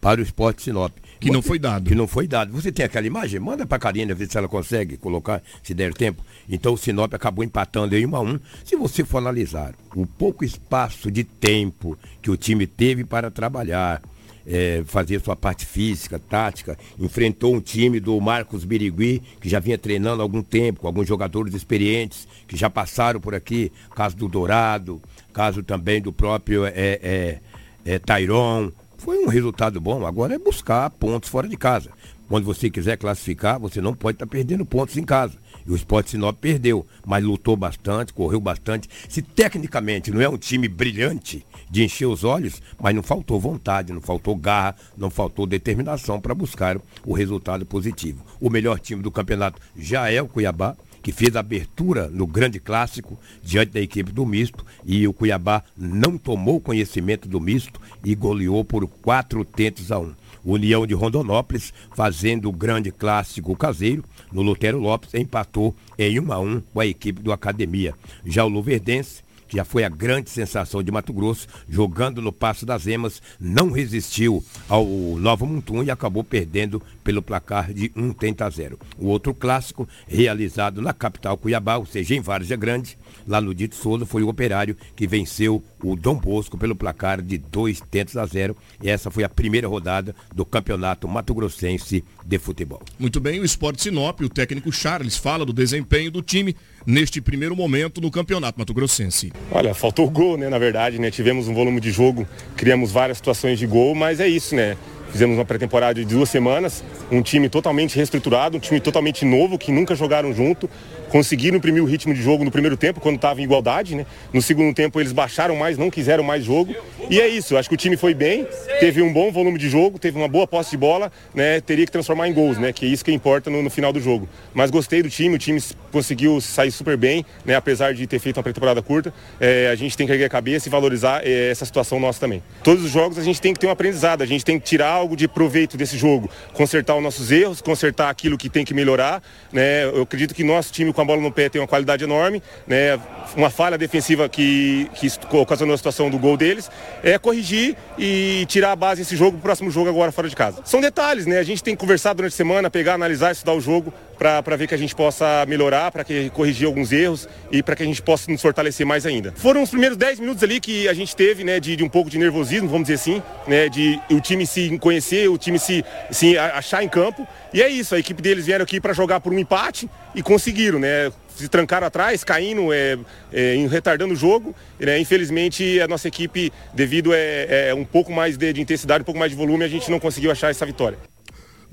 para 0.00 0.20
o 0.20 0.24
Esporte 0.24 0.62
Sinop. 0.62 0.92
Que 1.24 1.30
não 1.30 1.40
foi 1.40 1.58
dado. 1.58 1.88
Que 1.88 1.94
não 1.94 2.06
foi 2.06 2.28
dado. 2.28 2.52
Você 2.52 2.70
tem 2.70 2.84
aquela 2.84 3.06
imagem? 3.06 3.40
Manda 3.40 3.64
para 3.64 3.76
a 3.76 3.80
Karina 3.80 4.14
ver 4.14 4.30
se 4.30 4.36
ela 4.36 4.46
consegue 4.46 4.98
colocar, 4.98 5.42
se 5.62 5.72
der 5.72 5.94
tempo. 5.94 6.22
Então 6.46 6.74
o 6.74 6.76
Sinop 6.76 7.14
acabou 7.14 7.42
empatando 7.42 7.96
em 7.96 8.04
1 8.04 8.16
a 8.16 8.20
1. 8.20 8.40
Se 8.62 8.76
você 8.76 9.04
for 9.04 9.18
analisar 9.18 9.74
o 9.96 10.06
pouco 10.06 10.44
espaço 10.44 11.10
de 11.10 11.24
tempo 11.24 11.96
que 12.20 12.30
o 12.30 12.36
time 12.36 12.66
teve 12.66 13.04
para 13.04 13.30
trabalhar, 13.30 14.02
é, 14.46 14.82
fazer 14.84 15.18
sua 15.22 15.34
parte 15.34 15.64
física, 15.64 16.18
tática, 16.18 16.78
enfrentou 16.98 17.54
um 17.54 17.60
time 17.60 17.98
do 18.00 18.20
Marcos 18.20 18.64
Birigui, 18.64 19.22
que 19.40 19.48
já 19.48 19.58
vinha 19.58 19.78
treinando 19.78 20.20
há 20.20 20.24
algum 20.24 20.42
tempo, 20.42 20.80
com 20.80 20.86
alguns 20.86 21.08
jogadores 21.08 21.54
experientes, 21.54 22.28
que 22.46 22.54
já 22.54 22.68
passaram 22.68 23.18
por 23.18 23.34
aqui, 23.34 23.72
caso 23.94 24.14
do 24.14 24.28
Dourado, 24.28 25.00
caso 25.32 25.62
também 25.62 26.02
do 26.02 26.12
próprio 26.12 26.66
é, 26.66 26.72
é, 26.74 27.38
é, 27.86 27.98
Tairon. 27.98 28.70
Foi 29.04 29.18
um 29.18 29.28
resultado 29.28 29.78
bom, 29.82 30.06
agora 30.06 30.34
é 30.34 30.38
buscar 30.38 30.88
pontos 30.88 31.28
fora 31.28 31.46
de 31.46 31.58
casa. 31.58 31.90
Quando 32.26 32.46
você 32.46 32.70
quiser 32.70 32.96
classificar, 32.96 33.60
você 33.60 33.78
não 33.78 33.92
pode 33.92 34.16
estar 34.16 34.24
tá 34.24 34.30
perdendo 34.30 34.64
pontos 34.64 34.96
em 34.96 35.04
casa. 35.04 35.36
E 35.66 35.70
o 35.70 35.76
Sport 35.76 36.08
Sinop 36.08 36.38
perdeu, 36.40 36.86
mas 37.04 37.22
lutou 37.22 37.54
bastante, 37.54 38.14
correu 38.14 38.40
bastante. 38.40 38.88
Se 39.06 39.20
tecnicamente 39.20 40.10
não 40.10 40.22
é 40.22 40.28
um 40.28 40.38
time 40.38 40.68
brilhante 40.68 41.44
de 41.70 41.84
encher 41.84 42.06
os 42.06 42.24
olhos, 42.24 42.62
mas 42.80 42.94
não 42.94 43.02
faltou 43.02 43.38
vontade, 43.38 43.92
não 43.92 44.00
faltou 44.00 44.34
garra, 44.34 44.74
não 44.96 45.10
faltou 45.10 45.46
determinação 45.46 46.18
para 46.18 46.34
buscar 46.34 46.80
o 47.04 47.12
resultado 47.12 47.66
positivo. 47.66 48.24
O 48.40 48.48
melhor 48.48 48.80
time 48.80 49.02
do 49.02 49.10
campeonato 49.10 49.60
já 49.76 50.10
é 50.10 50.22
o 50.22 50.28
Cuiabá, 50.28 50.74
que 51.04 51.12
fez 51.12 51.36
a 51.36 51.40
abertura 51.40 52.08
no 52.08 52.26
grande 52.26 52.58
clássico 52.58 53.20
diante 53.42 53.72
da 53.72 53.80
equipe 53.80 54.10
do 54.10 54.24
misto 54.24 54.64
e 54.86 55.06
o 55.06 55.12
Cuiabá 55.12 55.62
não 55.76 56.16
tomou 56.16 56.58
conhecimento 56.58 57.28
do 57.28 57.38
misto 57.38 57.78
e 58.02 58.14
goleou 58.14 58.64
por 58.64 58.88
quatro 58.88 59.44
tentos 59.44 59.92
a 59.92 59.98
um. 59.98 60.14
União 60.42 60.86
de 60.86 60.94
Rondonópolis, 60.94 61.72
fazendo 61.94 62.48
o 62.48 62.52
grande 62.52 62.90
clássico 62.90 63.54
caseiro, 63.54 64.04
no 64.32 64.42
Lutero 64.42 64.78
Lopes, 64.78 65.14
empatou 65.14 65.74
em 65.98 66.18
1 66.18 66.32
a 66.32 66.38
1 66.38 66.62
com 66.72 66.80
a 66.80 66.86
equipe 66.86 67.20
do 67.20 67.32
Academia. 67.32 67.94
Já 68.24 68.44
o 68.44 68.48
Luverdense 68.48 69.22
que 69.48 69.56
já 69.56 69.64
foi 69.64 69.84
a 69.84 69.88
grande 69.88 70.30
sensação 70.30 70.82
de 70.82 70.90
Mato 70.90 71.12
Grosso, 71.12 71.46
jogando 71.68 72.20
no 72.22 72.32
Passo 72.32 72.66
das 72.66 72.86
Emas, 72.86 73.22
não 73.40 73.70
resistiu 73.70 74.44
ao 74.68 74.84
Novo 74.84 75.46
Mutum 75.46 75.82
e 75.82 75.90
acabou 75.90 76.24
perdendo 76.24 76.82
pelo 77.02 77.22
placar 77.22 77.72
de 77.72 77.92
1 77.94 78.12
tenta 78.14 78.46
a 78.46 78.50
0. 78.50 78.78
O 78.98 79.06
outro 79.06 79.34
clássico, 79.34 79.88
realizado 80.06 80.80
na 80.80 80.92
capital 80.92 81.36
Cuiabá, 81.36 81.76
ou 81.76 81.86
seja, 81.86 82.14
em 82.14 82.20
Várzea 82.20 82.56
Grande, 82.56 82.96
lá 83.26 83.40
no 83.40 83.54
Dito 83.54 83.74
Souza, 83.74 84.06
foi 84.06 84.22
o 84.22 84.28
Operário 84.28 84.76
que 84.94 85.06
venceu 85.06 85.62
o 85.82 85.96
Dom 85.96 86.16
Bosco 86.16 86.58
pelo 86.58 86.74
placar 86.74 87.20
de 87.22 87.38
2 87.38 87.80
tentos 87.90 88.16
a 88.16 88.26
0. 88.26 88.56
E 88.82 88.90
essa 88.90 89.10
foi 89.10 89.24
a 89.24 89.28
primeira 89.28 89.68
rodada 89.68 90.14
do 90.34 90.44
Campeonato 90.44 91.08
Mato 91.08 91.34
Grossense 91.34 92.04
de 92.24 92.38
Futebol. 92.38 92.82
Muito 92.98 93.20
bem, 93.20 93.40
o 93.40 93.44
Esporte 93.44 93.82
Sinop, 93.82 94.20
o 94.20 94.28
técnico 94.28 94.72
Charles 94.72 95.16
fala 95.16 95.44
do 95.44 95.52
desempenho 95.52 96.10
do 96.10 96.22
time 96.22 96.56
neste 96.86 97.20
primeiro 97.20 97.56
momento 97.56 98.00
no 98.00 98.10
Campeonato 98.10 98.58
Mato 98.58 98.74
Grossense. 98.74 99.32
Olha, 99.50 99.74
faltou 99.74 100.08
gol, 100.10 100.36
né, 100.36 100.48
na 100.48 100.58
verdade, 100.58 100.98
né? 100.98 101.10
Tivemos 101.10 101.48
um 101.48 101.54
volume 101.54 101.80
de 101.80 101.90
jogo, 101.90 102.26
criamos 102.56 102.92
várias 102.92 103.18
situações 103.18 103.58
de 103.58 103.66
gol, 103.66 103.94
mas 103.94 104.20
é 104.20 104.28
isso, 104.28 104.54
né? 104.54 104.76
Fizemos 105.10 105.36
uma 105.38 105.44
pré-temporada 105.44 105.94
de 105.94 106.04
duas 106.04 106.28
semanas, 106.28 106.82
um 107.08 107.22
time 107.22 107.48
totalmente 107.48 107.94
reestruturado, 107.94 108.56
um 108.56 108.60
time 108.60 108.80
totalmente 108.80 109.24
novo, 109.24 109.56
que 109.56 109.70
nunca 109.70 109.94
jogaram 109.94 110.34
junto, 110.34 110.68
conseguiram 111.14 111.58
imprimir 111.58 111.80
o 111.80 111.86
ritmo 111.86 112.12
de 112.12 112.20
jogo 112.20 112.42
no 112.42 112.50
primeiro 112.50 112.76
tempo, 112.76 112.98
quando 112.98 113.14
estava 113.14 113.40
em 113.40 113.44
igualdade, 113.44 113.94
né? 113.94 114.04
No 114.32 114.42
segundo 114.42 114.74
tempo 114.74 115.00
eles 115.00 115.12
baixaram 115.12 115.54
mais, 115.54 115.78
não 115.78 115.88
quiseram 115.88 116.24
mais 116.24 116.42
jogo. 116.44 116.74
E 117.08 117.20
é 117.20 117.28
isso, 117.28 117.56
acho 117.56 117.68
que 117.68 117.76
o 117.76 117.78
time 117.78 117.96
foi 117.96 118.14
bem, 118.14 118.44
teve 118.80 119.00
um 119.00 119.12
bom 119.12 119.30
volume 119.30 119.56
de 119.56 119.68
jogo, 119.68 119.96
teve 119.96 120.18
uma 120.18 120.26
boa 120.26 120.44
posse 120.44 120.72
de 120.72 120.76
bola, 120.76 121.12
né? 121.32 121.60
Teria 121.60 121.86
que 121.86 121.92
transformar 121.92 122.26
em 122.26 122.32
gols, 122.32 122.58
né? 122.58 122.72
Que 122.72 122.84
é 122.84 122.88
isso 122.88 123.04
que 123.04 123.12
importa 123.12 123.48
no, 123.48 123.62
no 123.62 123.70
final 123.70 123.92
do 123.92 124.00
jogo. 124.00 124.28
Mas 124.52 124.72
gostei 124.72 125.04
do 125.04 125.08
time, 125.08 125.36
o 125.36 125.38
time 125.38 125.62
conseguiu 125.92 126.40
sair 126.40 126.72
super 126.72 126.96
bem, 126.96 127.24
né? 127.44 127.54
Apesar 127.54 127.94
de 127.94 128.08
ter 128.08 128.18
feito 128.18 128.38
uma 128.38 128.42
pré-temporada 128.42 128.82
curta, 128.82 129.14
é, 129.38 129.68
a 129.68 129.76
gente 129.76 129.96
tem 129.96 130.08
que 130.08 130.12
erguer 130.12 130.24
a 130.24 130.28
cabeça 130.28 130.66
e 130.66 130.70
valorizar 130.70 131.24
é, 131.24 131.48
essa 131.48 131.64
situação 131.64 132.00
nossa 132.00 132.18
também. 132.18 132.42
Todos 132.64 132.84
os 132.84 132.90
jogos 132.90 133.18
a 133.18 133.22
gente 133.22 133.40
tem 133.40 133.54
que 133.54 133.60
ter 133.60 133.68
um 133.68 133.70
aprendizado, 133.70 134.22
a 134.22 134.26
gente 134.26 134.44
tem 134.44 134.58
que 134.58 134.66
tirar 134.66 134.88
algo 134.88 135.16
de 135.16 135.28
proveito 135.28 135.76
desse 135.76 135.96
jogo, 135.96 136.28
consertar 136.54 136.96
os 136.96 137.02
nossos 137.04 137.30
erros, 137.30 137.60
consertar 137.60 138.10
aquilo 138.10 138.36
que 138.36 138.48
tem 138.48 138.64
que 138.64 138.74
melhorar, 138.74 139.22
né? 139.52 139.84
Eu 139.84 140.02
acredito 140.02 140.34
que 140.34 140.42
nosso 140.42 140.72
time 140.72 140.92
com 140.92 141.03
a 141.03 141.03
bola 141.04 141.20
no 141.20 141.32
pé 141.32 141.48
tem 141.48 141.60
uma 141.60 141.68
qualidade 141.68 142.04
enorme, 142.04 142.42
né? 142.66 142.98
Uma 143.36 143.50
falha 143.50 143.76
defensiva 143.76 144.28
que, 144.28 144.88
que 144.94 145.08
ocasionou 145.36 145.74
a 145.74 145.76
situação 145.76 146.08
do 146.08 146.18
gol 146.18 146.36
deles, 146.36 146.70
é 147.02 147.18
corrigir 147.18 147.76
e 147.98 148.46
tirar 148.46 148.72
a 148.72 148.76
base 148.76 149.02
desse 149.02 149.16
jogo 149.16 149.36
o 149.38 149.40
próximo 149.40 149.70
jogo 149.70 149.88
agora 149.88 150.12
fora 150.12 150.28
de 150.28 150.36
casa. 150.36 150.62
São 150.64 150.80
detalhes, 150.80 151.26
né? 151.26 151.38
A 151.38 151.42
gente 151.42 151.62
tem 151.62 151.74
que 151.74 151.80
conversar 151.80 152.12
durante 152.12 152.32
a 152.32 152.36
semana, 152.36 152.70
pegar, 152.70 152.94
analisar, 152.94 153.32
estudar 153.32 153.54
o 153.54 153.60
jogo 153.60 153.92
para 154.18 154.56
ver 154.56 154.66
que 154.66 154.74
a 154.74 154.78
gente 154.78 154.94
possa 154.94 155.44
melhorar, 155.46 155.90
para 155.90 156.04
que 156.04 156.30
corrigir 156.30 156.66
alguns 156.66 156.92
erros 156.92 157.28
e 157.50 157.62
para 157.62 157.76
que 157.76 157.82
a 157.82 157.86
gente 157.86 158.00
possa 158.00 158.30
nos 158.30 158.40
fortalecer 158.40 158.86
mais 158.86 159.06
ainda. 159.06 159.32
Foram 159.36 159.62
os 159.62 159.70
primeiros 159.70 159.96
10 159.96 160.20
minutos 160.20 160.42
ali 160.42 160.60
que 160.60 160.88
a 160.88 160.94
gente 160.94 161.14
teve, 161.14 161.44
né, 161.44 161.60
de, 161.60 161.76
de, 161.76 161.84
um 161.84 161.88
pouco 161.88 162.08
de 162.08 162.18
nervosismo, 162.18 162.68
vamos 162.68 162.88
dizer 162.88 162.94
assim, 162.94 163.22
né, 163.46 163.68
de 163.68 164.00
o 164.10 164.20
time 164.20 164.46
se 164.46 164.78
conhecer, 164.78 165.28
o 165.28 165.38
time 165.38 165.58
se, 165.58 165.84
se 166.10 166.38
achar 166.38 166.82
em 166.82 166.88
campo. 166.88 167.26
E 167.52 167.62
é 167.62 167.68
isso, 167.68 167.94
a 167.94 167.98
equipe 167.98 168.20
deles 168.20 168.46
vieram 168.46 168.62
aqui 168.62 168.80
para 168.80 168.92
jogar 168.92 169.20
por 169.20 169.32
um 169.32 169.38
empate 169.38 169.88
e 170.14 170.22
conseguiram, 170.22 170.78
né? 170.78 171.12
Se 171.36 171.48
trancaram 171.48 171.86
atrás, 171.86 172.22
caindo, 172.22 172.72
é, 172.72 172.96
é, 173.32 173.66
retardando 173.68 174.14
o 174.14 174.16
jogo. 174.16 174.54
Né? 174.78 175.00
Infelizmente, 175.00 175.80
a 175.80 175.88
nossa 175.88 176.06
equipe, 176.06 176.52
devido 176.72 177.12
a 177.12 177.16
é, 177.16 177.68
é, 177.70 177.74
um 177.74 177.84
pouco 177.84 178.12
mais 178.12 178.36
de, 178.36 178.52
de 178.52 178.60
intensidade, 178.60 179.02
um 179.02 179.04
pouco 179.04 179.18
mais 179.18 179.32
de 179.32 179.36
volume, 179.36 179.64
a 179.64 179.68
gente 179.68 179.90
não 179.90 179.98
conseguiu 179.98 180.30
achar 180.30 180.50
essa 180.50 180.64
vitória. 180.64 180.96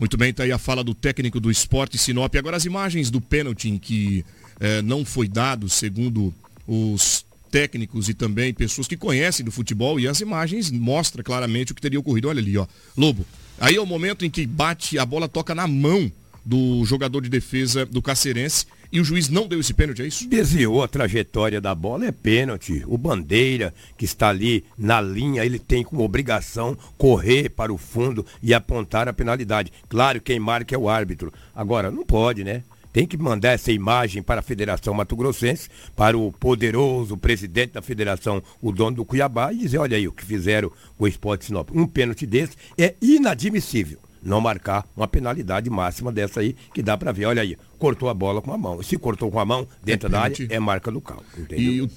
Muito 0.02 0.18
bem, 0.18 0.32
está 0.32 0.42
aí 0.42 0.52
a 0.52 0.58
fala 0.58 0.84
do 0.84 0.96
técnico 0.96 1.40
do 1.40 1.52
esporte 1.52 1.96
Sinop. 1.96 2.36
Agora 2.36 2.58
as 2.58 2.66
imagens 2.66 3.12
do 3.12 3.22
pênalti 3.22 3.78
que 3.78 4.26
eh, 4.60 4.82
não 4.82 5.06
foi 5.06 5.28
dado, 5.28 5.70
segundo 5.70 6.34
os 6.68 7.24
técnicos 7.52 8.10
e 8.10 8.16
também 8.16 8.52
pessoas 8.52 8.88
que 8.88 8.98
conhecem 8.98 9.46
do 9.46 9.52
futebol, 9.52 10.00
e 10.00 10.08
as 10.08 10.20
imagens 10.20 10.72
mostram 10.72 11.24
claramente 11.24 11.72
o 11.72 11.76
que 11.76 11.82
teria 11.82 12.00
ocorrido. 12.00 12.30
Olha 12.30 12.40
ali, 12.40 12.58
ó. 12.58 12.66
Lobo. 12.98 13.28
Aí 13.60 13.76
é 13.76 13.80
o 13.80 13.86
momento 13.86 14.26
em 14.26 14.30
que 14.32 14.44
bate, 14.48 14.98
a 14.98 15.06
bola 15.06 15.30
toca 15.30 15.54
na 15.54 15.68
mão 15.68 16.12
do 16.46 16.84
jogador 16.86 17.22
de 17.22 17.30
defesa 17.30 17.86
do 17.86 18.02
Cacerense 18.02 18.66
e 18.92 19.00
o 19.00 19.06
juiz 19.06 19.30
não 19.30 19.48
deu 19.48 19.60
esse 19.60 19.74
pênalti, 19.74 20.02
é 20.02 20.08
isso? 20.08 20.28
Desviou 20.28 20.84
a 20.84 20.88
trajetória 20.88 21.62
da 21.62 21.74
bola, 21.74 22.08
é 22.08 22.12
pênalti. 22.12 22.84
O 22.86 22.98
Bandeira, 22.98 23.74
que 23.98 24.04
está 24.04 24.28
ali 24.28 24.66
na 24.78 25.00
linha, 25.00 25.46
ele 25.46 25.58
tem 25.58 25.82
como 25.82 26.04
obrigação 26.04 26.78
correr 26.98 27.50
para 27.50 27.72
o 27.72 27.78
fundo 27.78 28.26
e 28.44 28.54
apontar 28.54 29.08
a 29.08 29.14
penalidade. 29.14 29.72
Claro, 29.88 30.20
quem 30.20 30.40
marca 30.40 30.76
é 30.76 30.78
o 30.78 30.90
árbitro. 30.90 31.32
Agora, 31.56 31.90
não 31.90 32.06
pode, 32.06 32.44
né? 32.44 32.64
tem 32.92 33.08
que 33.08 33.18
mandar 33.18 33.52
essa 33.52 33.72
imagem 33.72 34.22
para 34.22 34.42
a 34.42 34.44
Federação 34.44 34.94
Mato 34.94 35.16
Grossense, 35.16 35.70
para 35.96 36.18
o 36.18 36.30
poderoso 36.30 37.18
presidente 37.18 37.72
da 37.72 37.82
federação, 37.82 38.44
o 38.62 38.70
dono 38.70 38.98
do 38.98 39.06
Cuiabá, 39.06 39.54
e 39.54 39.60
dizer, 39.60 39.78
olha 39.78 39.96
aí 39.96 40.10
o 40.10 40.12
que 40.12 40.26
fizeram 40.26 40.70
o 41.00 41.08
Esporte 41.08 41.46
Sinop. 41.46 41.70
Um 41.74 41.88
pênalti 41.88 42.26
desse 42.26 42.58
é 42.78 42.96
inadmissível 43.02 44.00
não 44.22 44.42
marcar 44.42 44.86
uma 44.96 45.08
penalidade 45.08 45.70
máxima 45.70 46.12
dessa 46.12 46.40
aí, 46.40 46.56
que 46.74 46.82
dá 46.82 46.98
para 46.98 47.12
ver. 47.12 47.26
Olha 47.26 47.42
aí, 47.42 47.58
cortou 47.78 48.10
a 48.10 48.14
bola 48.14 48.42
com 48.42 48.54
a 48.54 48.58
mão. 48.58 48.82
Se 48.84 48.98
cortou 48.98 49.32
com 49.32 49.40
a 49.40 49.46
mão, 49.46 49.68
dentro 49.84 50.08
é 50.08 50.12
da 50.12 50.22
área, 50.22 50.48
é 50.50 50.60
marca 50.60 50.92
do 50.92 51.02
carro. 51.02 51.24
Entendeu? 51.38 51.60
E 51.60 51.82
o 51.82 51.90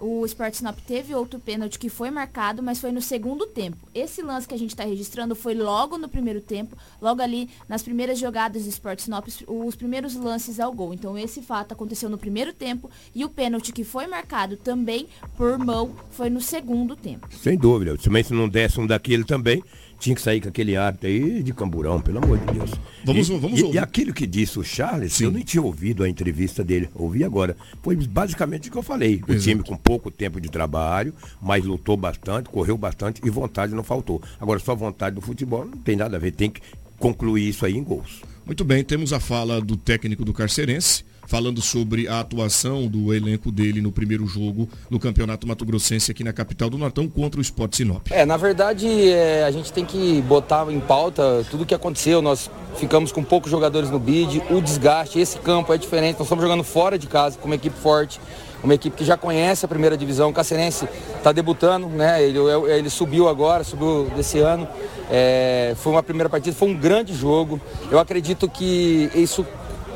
o 0.00 0.24
Sport 0.24 0.54
Sinop 0.54 0.78
teve 0.86 1.14
outro 1.14 1.38
pênalti 1.38 1.78
que 1.78 1.90
foi 1.90 2.10
marcado, 2.10 2.62
mas 2.62 2.80
foi 2.80 2.90
no 2.90 3.02
segundo 3.02 3.46
tempo. 3.46 3.76
Esse 3.94 4.22
lance 4.22 4.48
que 4.48 4.54
a 4.54 4.58
gente 4.58 4.70
está 4.70 4.84
registrando 4.84 5.34
foi 5.34 5.54
logo 5.54 5.98
no 5.98 6.08
primeiro 6.08 6.40
tempo, 6.40 6.76
logo 7.00 7.20
ali 7.20 7.50
nas 7.68 7.82
primeiras 7.82 8.18
jogadas 8.18 8.62
do 8.62 8.68
Sport 8.70 9.00
Sinop, 9.00 9.26
os 9.46 9.76
primeiros 9.76 10.14
lances 10.14 10.58
ao 10.58 10.72
gol. 10.72 10.94
Então 10.94 11.18
esse 11.18 11.42
fato 11.42 11.72
aconteceu 11.72 12.08
no 12.08 12.16
primeiro 12.16 12.52
tempo 12.52 12.90
e 13.14 13.24
o 13.24 13.28
pênalti 13.28 13.72
que 13.72 13.84
foi 13.84 14.06
marcado 14.06 14.56
também 14.56 15.06
por 15.36 15.58
mão 15.58 15.94
foi 16.10 16.30
no 16.30 16.40
segundo 16.40 16.96
tempo. 16.96 17.28
Sem 17.36 17.58
dúvida. 17.58 17.96
Também 17.98 18.24
se 18.24 18.32
não 18.32 18.48
desse 18.48 18.80
um 18.80 18.86
daquele 18.86 19.24
também, 19.24 19.62
tinha 20.00 20.16
que 20.16 20.22
sair 20.22 20.40
com 20.40 20.48
aquele 20.48 20.76
arte 20.76 21.06
aí 21.06 21.42
de 21.42 21.52
camburão, 21.52 22.00
pelo 22.00 22.18
amor 22.18 22.38
de 22.38 22.46
Deus. 22.54 22.70
Vamos, 23.04 23.28
e, 23.28 23.38
vamos 23.38 23.60
e, 23.60 23.62
ouvir. 23.62 23.76
e 23.76 23.78
aquilo 23.78 24.12
que 24.12 24.26
disse 24.26 24.58
o 24.58 24.64
Charles, 24.64 25.12
Sim. 25.12 25.24
eu 25.24 25.30
nem 25.30 25.44
tinha 25.44 25.62
ouvido 25.62 26.02
a 26.02 26.08
entrevista 26.08 26.64
dele, 26.64 26.88
ouvi 26.94 27.22
agora. 27.22 27.56
Foi 27.82 27.94
basicamente 27.94 28.68
o 28.68 28.72
que 28.72 28.78
eu 28.78 28.82
falei. 28.82 29.22
O 29.28 29.32
Exato. 29.32 29.42
time 29.42 29.62
com 29.62 29.76
pouco 29.76 30.10
tempo 30.10 30.40
de 30.40 30.48
trabalho, 30.48 31.14
mas 31.40 31.64
lutou 31.64 31.96
bastante, 31.96 32.48
correu 32.48 32.78
bastante 32.78 33.20
e 33.24 33.30
vontade 33.30 33.74
não 33.74 33.84
faltou. 33.84 34.22
Agora, 34.40 34.58
só 34.58 34.74
vontade 34.74 35.14
do 35.14 35.20
futebol 35.20 35.66
não 35.66 35.76
tem 35.78 35.96
nada 35.96 36.16
a 36.16 36.18
ver, 36.18 36.32
tem 36.32 36.50
que 36.50 36.62
concluir 36.98 37.48
isso 37.48 37.66
aí 37.66 37.76
em 37.76 37.84
gols. 37.84 38.22
Muito 38.46 38.64
bem, 38.64 38.82
temos 38.82 39.12
a 39.12 39.20
fala 39.20 39.60
do 39.60 39.76
técnico 39.76 40.24
do 40.24 40.32
Carcerense, 40.32 41.04
falando 41.30 41.62
sobre 41.62 42.08
a 42.08 42.18
atuação 42.18 42.88
do 42.88 43.14
elenco 43.14 43.52
dele 43.52 43.80
no 43.80 43.92
primeiro 43.92 44.26
jogo 44.26 44.68
no 44.90 44.98
Campeonato 44.98 45.46
Mato 45.46 45.64
Grossense 45.64 46.10
aqui 46.10 46.24
na 46.24 46.32
capital 46.32 46.68
do 46.68 46.76
Nortão 46.76 47.08
contra 47.08 47.38
o 47.38 47.40
Sport 47.40 47.76
Sinop. 47.76 48.08
É, 48.10 48.26
na 48.26 48.36
verdade, 48.36 48.88
é, 49.08 49.44
a 49.44 49.50
gente 49.52 49.72
tem 49.72 49.84
que 49.84 50.20
botar 50.22 50.68
em 50.72 50.80
pauta 50.80 51.46
tudo 51.48 51.62
o 51.62 51.66
que 51.66 51.72
aconteceu. 51.72 52.20
Nós 52.20 52.50
ficamos 52.74 53.12
com 53.12 53.22
poucos 53.22 53.48
jogadores 53.48 53.90
no 53.90 53.98
bid, 54.00 54.42
o 54.50 54.60
desgaste, 54.60 55.20
esse 55.20 55.38
campo 55.38 55.72
é 55.72 55.78
diferente. 55.78 56.18
Nós 56.18 56.26
estamos 56.26 56.42
jogando 56.42 56.64
fora 56.64 56.98
de 56.98 57.06
casa 57.06 57.38
com 57.38 57.46
uma 57.46 57.54
equipe 57.54 57.78
forte, 57.78 58.20
uma 58.60 58.74
equipe 58.74 58.96
que 58.96 59.04
já 59.04 59.16
conhece 59.16 59.64
a 59.64 59.68
primeira 59.68 59.96
divisão. 59.96 60.30
O 60.30 60.32
Cacerense 60.32 60.88
está 61.16 61.30
debutando, 61.30 61.86
né? 61.86 62.20
Ele, 62.24 62.38
ele 62.76 62.90
subiu 62.90 63.28
agora, 63.28 63.62
subiu 63.62 64.10
desse 64.16 64.40
ano. 64.40 64.66
É, 65.08 65.74
foi 65.76 65.92
uma 65.92 66.02
primeira 66.02 66.28
partida, 66.28 66.56
foi 66.56 66.68
um 66.68 66.76
grande 66.76 67.14
jogo. 67.14 67.60
Eu 67.88 68.00
acredito 68.00 68.48
que 68.48 69.08
isso 69.14 69.46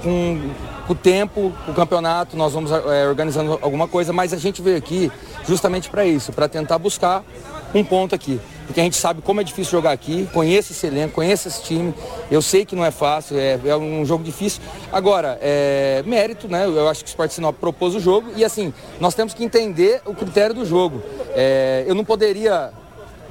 com, 0.05 0.51
com 0.87 0.93
o 0.93 0.97
tempo, 0.97 1.53
com 1.65 1.73
o 1.73 1.75
campeonato, 1.75 2.37
nós 2.37 2.53
vamos 2.53 2.71
é, 2.71 3.09
organizando 3.09 3.59
alguma 3.63 3.89
coisa, 3.89 4.13
mas 4.13 4.35
a 4.35 4.37
gente 4.37 4.61
veio 4.61 4.77
aqui 4.77 5.11
justamente 5.49 5.89
para 5.89 6.05
isso, 6.05 6.31
para 6.31 6.47
tentar 6.47 6.79
buscar 6.79 7.25
um 7.75 7.83
ponto 7.83 8.15
aqui. 8.15 8.39
Porque 8.67 8.81
a 8.81 8.85
gente 8.85 8.97
sabe 8.97 9.21
como 9.23 9.41
é 9.41 9.45
difícil 9.45 9.73
jogar 9.73 9.93
aqui, 9.93 10.29
conheço 10.33 10.73
esse 10.73 10.87
elenco, 10.87 11.15
conheço 11.15 11.49
esse 11.49 11.63
time, 11.63 11.95
eu 12.31 12.41
sei 12.41 12.65
que 12.65 12.77
não 12.77 12.85
é 12.85 12.91
fácil, 12.91 13.39
é, 13.39 13.59
é 13.65 13.77
um 13.77 14.05
jogo 14.05 14.23
difícil. 14.23 14.63
Agora, 14.93 15.39
é 15.41 16.03
mérito, 16.07 16.49
né? 16.49 16.67
Eu 16.67 16.89
acho 16.89 17.03
que 17.03 17.09
o 17.09 17.11
Sport 17.11 17.31
Sinop 17.31 17.57
propôs 17.59 17.95
o 17.95 18.01
jogo 18.01 18.31
e 18.37 18.45
assim, 18.45 18.73
nós 19.01 19.15
temos 19.15 19.35
que 19.35 19.43
entender 19.43 20.03
o 20.05 20.15
critério 20.15 20.55
do 20.55 20.65
jogo. 20.65 21.03
É, 21.35 21.85
eu 21.87 21.95
não 21.95 22.05
poderia 22.05 22.73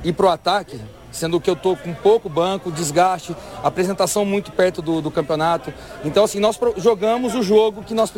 ir 0.04 0.14
pro 0.14 0.28
ataque 0.28 0.80
sendo 1.14 1.40
que 1.40 1.50
eu 1.50 1.54
estou 1.54 1.78
com 1.78 1.94
pouco 1.94 2.28
banco, 2.28 2.72
desgaste, 2.72 3.36
apresentação 3.64 4.26
muito 4.26 4.52
perto 4.52 4.82
do, 4.82 5.02
do 5.02 5.10
campeonato. 5.10 5.74
Então, 6.04 6.26
assim, 6.26 6.40
nós 6.40 6.60
jogamos 6.78 7.36
o 7.36 7.42
jogo 7.42 7.84
que 7.84 7.94
nós 7.94 8.12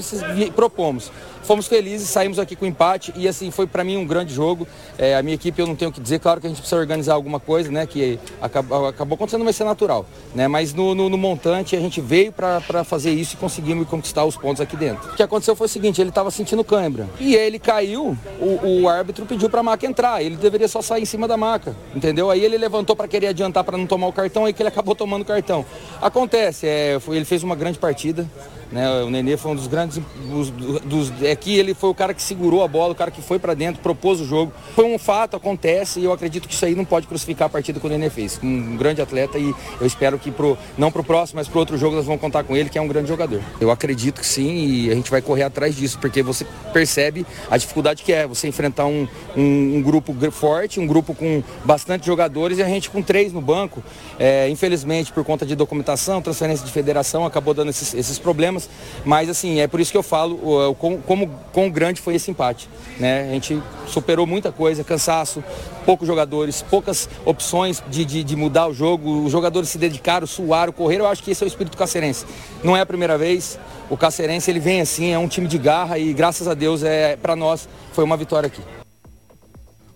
propomos. 0.56 1.12
Fomos 1.44 1.68
felizes, 1.68 2.10
saímos 2.10 2.40
aqui 2.40 2.56
com 2.56 2.66
empate 2.66 3.14
e, 3.16 3.28
assim, 3.28 3.52
foi 3.52 3.68
para 3.68 3.84
mim 3.84 3.98
um 3.98 4.06
grande 4.06 4.34
jogo. 4.34 4.68
É, 4.98 5.16
a 5.16 5.22
minha 5.22 5.36
equipe, 5.36 5.62
eu 5.62 5.68
não 5.68 5.76
tenho 5.76 5.92
o 5.92 5.94
que 5.94 6.02
dizer, 6.02 6.20
claro 6.20 6.42
que 6.42 6.48
a 6.48 6.50
gente 6.50 6.58
precisa 6.58 6.80
organizar 6.80 7.14
alguma 7.14 7.40
coisa, 7.40 7.72
né, 7.72 7.86
que 7.86 8.20
acabou, 8.42 8.88
acabou 8.88 9.16
acontecendo, 9.16 9.44
vai 9.44 9.54
ser 9.54 9.64
natural. 9.64 10.08
Né, 10.34 10.48
mas 10.48 10.74
no, 10.74 10.96
no, 10.96 11.08
no 11.08 11.18
montante, 11.18 11.76
a 11.76 11.80
gente 11.80 12.02
veio 12.02 12.32
para 12.32 12.84
fazer 12.84 13.12
isso 13.12 13.36
e 13.36 13.38
conseguimos 13.38 13.88
conquistar 13.88 14.26
os 14.26 14.36
pontos 14.36 14.60
aqui 14.60 14.76
dentro. 14.76 15.12
O 15.12 15.16
que 15.16 15.22
aconteceu 15.22 15.56
foi 15.56 15.66
o 15.66 15.70
seguinte, 15.70 16.02
ele 16.02 16.10
estava 16.10 16.32
sentindo 16.32 16.64
cãibra 16.64 17.08
e 17.20 17.36
ele 17.36 17.60
caiu, 17.60 18.18
o, 18.40 18.82
o 18.82 18.90
árbitro 18.90 19.26
pediu 19.26 19.50
para 19.50 19.60
a 19.60 19.64
maca 19.64 19.86
entrar, 19.86 20.24
ele 20.24 20.36
deveria 20.36 20.68
só 20.68 20.82
sair 20.82 21.04
em 21.04 21.06
cima 21.06 21.28
da 21.28 21.38
maca, 21.38 21.76
entendeu? 21.96 22.30
Aí 22.30 22.44
ele 22.44 22.58
levantou 22.58 22.85
levantou 22.86 22.96
para 22.96 23.08
querer 23.08 23.28
adiantar 23.28 23.64
para 23.64 23.78
não 23.78 23.88
tomar 23.88 24.08
o 24.08 24.14
cartão, 24.14 24.46
aí 24.46 24.54
que 24.54 24.62
ele 24.62 24.70
acabou 24.70 24.94
tomando 24.94 25.24
o 25.24 25.26
cartão. 25.26 25.66
Acontece, 26.00 26.68
é, 26.68 27.00
ele 27.08 27.26
fez 27.26 27.42
uma 27.42 27.56
grande 27.56 27.80
partida. 27.80 28.30
Né? 28.72 29.04
O 29.04 29.10
Nenê 29.10 29.38
foi 29.38 29.52
um 29.52 29.56
dos 29.56 29.68
grandes. 29.68 30.00
Dos, 30.30 30.50
dos, 30.82 31.24
é 31.24 31.36
que 31.36 31.58
ele 31.58 31.74
foi 31.74 31.90
o 31.90 31.94
cara 31.94 32.14
que 32.14 32.22
segurou 32.22 32.64
a 32.64 32.68
bola, 32.68 32.94
o 32.94 32.96
cara 32.96 33.12
que 33.12 33.22
foi 33.22 33.40
para 33.40 33.54
dentro, 33.54 33.82
propôs 33.82 34.20
o 34.20 34.26
jogo. 34.26 34.52
Foi 34.76 34.86
um 34.86 34.98
fato, 34.98 35.36
acontece, 35.36 36.00
e 36.00 36.06
eu 36.06 36.12
acredito 36.12 36.48
que 36.48 36.54
isso 36.54 36.66
aí 36.66 36.76
não 36.76 36.86
pode 36.86 37.08
crucificar 37.08 37.48
a 37.48 37.50
partida 37.50 37.80
que 37.80 37.86
o 37.86 37.90
Nenê 37.90 38.10
fez. 38.10 38.40
Um 38.42 38.76
grande 38.78 39.02
atleta 39.02 39.38
e 39.38 39.54
eu 39.80 39.88
espero 39.88 40.18
que 40.18 40.32
pro, 40.32 40.58
não 40.78 40.92
pro 40.92 41.04
próximo, 41.04 41.38
mas 41.38 41.48
pro 41.48 41.60
outro 41.60 41.78
jogo 41.78 41.96
nós 41.96 42.06
vamos 42.06 42.22
contar 42.22 42.44
com 42.44 42.56
ele, 42.56 42.70
que 42.70 42.78
é 42.78 42.82
um 42.82 42.88
grande 42.88 43.08
jogador. 43.08 43.42
Eu 43.60 43.72
acredito 43.72 44.22
que 44.22 44.28
sim, 44.28 44.66
e 44.66 44.92
a 44.92 44.96
gente 44.96 45.12
vai 45.12 45.22
correr 45.22 45.44
atrás 45.44 45.76
disso, 45.76 45.98
porque 46.00 46.22
você 46.24 46.46
percebe 46.74 47.26
a 47.50 47.58
dificuldade 47.58 48.04
que 48.04 48.12
é 48.12 48.28
você 48.28 48.48
enfrentar 48.48 48.86
um, 48.86 49.08
um, 49.36 49.78
um 49.78 49.82
grupo 49.82 50.16
forte, 50.32 50.80
um 50.80 50.88
grupo 50.88 51.14
com 51.14 51.44
bastante 51.64 52.06
jogadores 52.06 52.58
e 52.58 52.64
a 52.64 52.68
gente 52.68 52.90
com 52.90 53.02
três 53.02 53.32
no 53.32 53.42
banco. 53.42 53.84
É, 54.20 54.50
infelizmente, 54.50 55.12
por 55.12 55.24
conta 55.24 55.46
de 55.46 55.56
documentação, 55.56 56.22
transferência 56.22 56.66
de 56.66 56.72
federação, 56.72 57.26
acabou 57.26 57.54
dando 57.54 57.70
esses, 57.70 57.94
esses 57.94 58.20
problemas. 58.20 58.55
Mas 59.04 59.30
assim, 59.30 59.60
é 59.60 59.68
por 59.68 59.80
isso 59.80 59.92
que 59.92 59.98
eu 59.98 60.04
falo 60.04 60.36
o, 60.36 60.70
o, 60.72 60.76
como 60.76 61.28
quão 61.52 61.70
grande 61.70 62.02
foi 62.02 62.16
esse 62.16 62.32
empate. 62.32 62.70
Né? 63.00 63.30
A 63.30 63.34
gente 63.34 63.62
superou 63.88 64.26
muita 64.26 64.52
coisa, 64.52 64.84
cansaço, 64.84 65.44
poucos 65.86 66.08
jogadores, 66.08 66.62
poucas 66.62 67.10
opções 67.26 67.84
de, 67.90 68.06
de, 68.06 68.24
de, 68.24 68.36
mudar 68.36 68.68
o 68.68 68.74
jogo. 68.74 69.24
Os 69.24 69.32
jogadores 69.32 69.70
se 69.70 69.78
dedicaram, 69.78 70.26
suaram, 70.26 70.74
correram. 70.74 71.06
Eu 71.06 71.12
acho 71.12 71.24
que 71.24 71.32
esse 71.32 71.44
é 71.44 71.46
o 71.46 71.48
espírito 71.48 71.78
cacerense. 71.78 72.26
Não 72.64 72.76
é 72.76 72.82
a 72.82 72.86
primeira 72.86 73.18
vez. 73.18 73.60
O 73.90 73.96
cacerense 73.96 74.50
ele 74.50 74.60
vem 74.60 74.82
assim, 74.82 75.12
é 75.12 75.20
um 75.20 75.28
time 75.28 75.48
de 75.48 75.58
garra 75.58 76.00
e 76.00 76.12
graças 76.14 76.48
a 76.48 76.54
Deus 76.54 76.84
é 76.84 77.16
para 77.16 77.36
nós 77.36 77.68
foi 77.94 78.04
uma 78.04 78.18
vitória 78.18 78.48
aqui. 78.48 78.62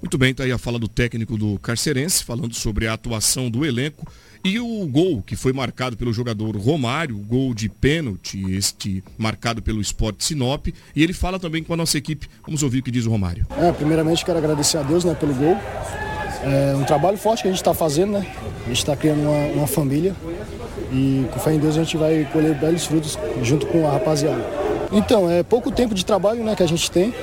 Muito 0.01 0.17
bem, 0.17 0.33
tá 0.33 0.43
aí 0.43 0.51
a 0.51 0.57
fala 0.57 0.79
do 0.79 0.87
técnico 0.87 1.37
do 1.37 1.59
Carcerense, 1.59 2.23
falando 2.23 2.53
sobre 2.53 2.87
a 2.87 2.93
atuação 2.93 3.49
do 3.49 3.65
elenco 3.65 4.05
e 4.43 4.59
o 4.59 4.87
gol 4.87 5.21
que 5.21 5.35
foi 5.35 5.51
marcado 5.51 5.97
pelo 5.97 6.13
jogador 6.13 6.55
Romário, 6.55 7.17
gol 7.17 7.53
de 7.53 7.67
pênalti, 7.67 8.39
este 8.53 9.03
marcado 9.17 9.61
pelo 9.61 9.81
Sport 9.81 10.21
Sinop. 10.21 10.67
E 10.95 11.03
ele 11.03 11.13
fala 11.13 11.39
também 11.39 11.63
com 11.63 11.73
a 11.73 11.77
nossa 11.77 11.97
equipe. 11.97 12.27
Vamos 12.45 12.63
ouvir 12.63 12.79
o 12.79 12.83
que 12.83 12.91
diz 12.91 13.05
o 13.05 13.09
Romário. 13.09 13.45
É, 13.57 13.71
primeiramente 13.71 14.23
quero 14.23 14.37
agradecer 14.37 14.77
a 14.77 14.81
Deus 14.81 15.03
né, 15.03 15.13
pelo 15.13 15.33
gol. 15.33 15.57
É 16.43 16.73
um 16.75 16.85
trabalho 16.85 17.17
forte 17.17 17.41
que 17.41 17.49
a 17.49 17.51
gente 17.51 17.59
está 17.59 17.73
fazendo, 17.73 18.13
né? 18.13 18.25
A 18.63 18.67
gente 18.69 18.77
está 18.77 18.95
criando 18.95 19.21
uma, 19.21 19.53
uma 19.53 19.67
família 19.67 20.15
e 20.91 21.25
com 21.31 21.39
fé 21.39 21.53
em 21.53 21.59
Deus 21.59 21.75
a 21.75 21.83
gente 21.83 21.97
vai 21.97 22.27
colher 22.31 22.55
belos 22.55 22.85
frutos 22.85 23.19
junto 23.43 23.65
com 23.67 23.85
a 23.87 23.91
rapaziada. 23.91 24.43
Então, 24.91 25.29
é 25.29 25.43
pouco 25.43 25.69
tempo 25.69 25.93
de 25.93 26.05
trabalho 26.05 26.43
né, 26.43 26.55
que 26.55 26.63
a 26.63 26.67
gente 26.67 26.89
tem. 26.89 27.13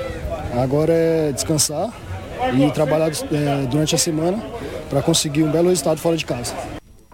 Agora 0.53 0.93
é 0.93 1.31
descansar 1.31 1.91
e 2.55 2.71
trabalhar 2.71 3.09
é, 3.09 3.65
durante 3.65 3.95
a 3.95 3.97
semana 3.97 4.41
para 4.89 5.01
conseguir 5.01 5.43
um 5.43 5.51
belo 5.51 5.69
resultado 5.69 5.99
fora 5.99 6.15
de 6.15 6.25
casa. 6.25 6.53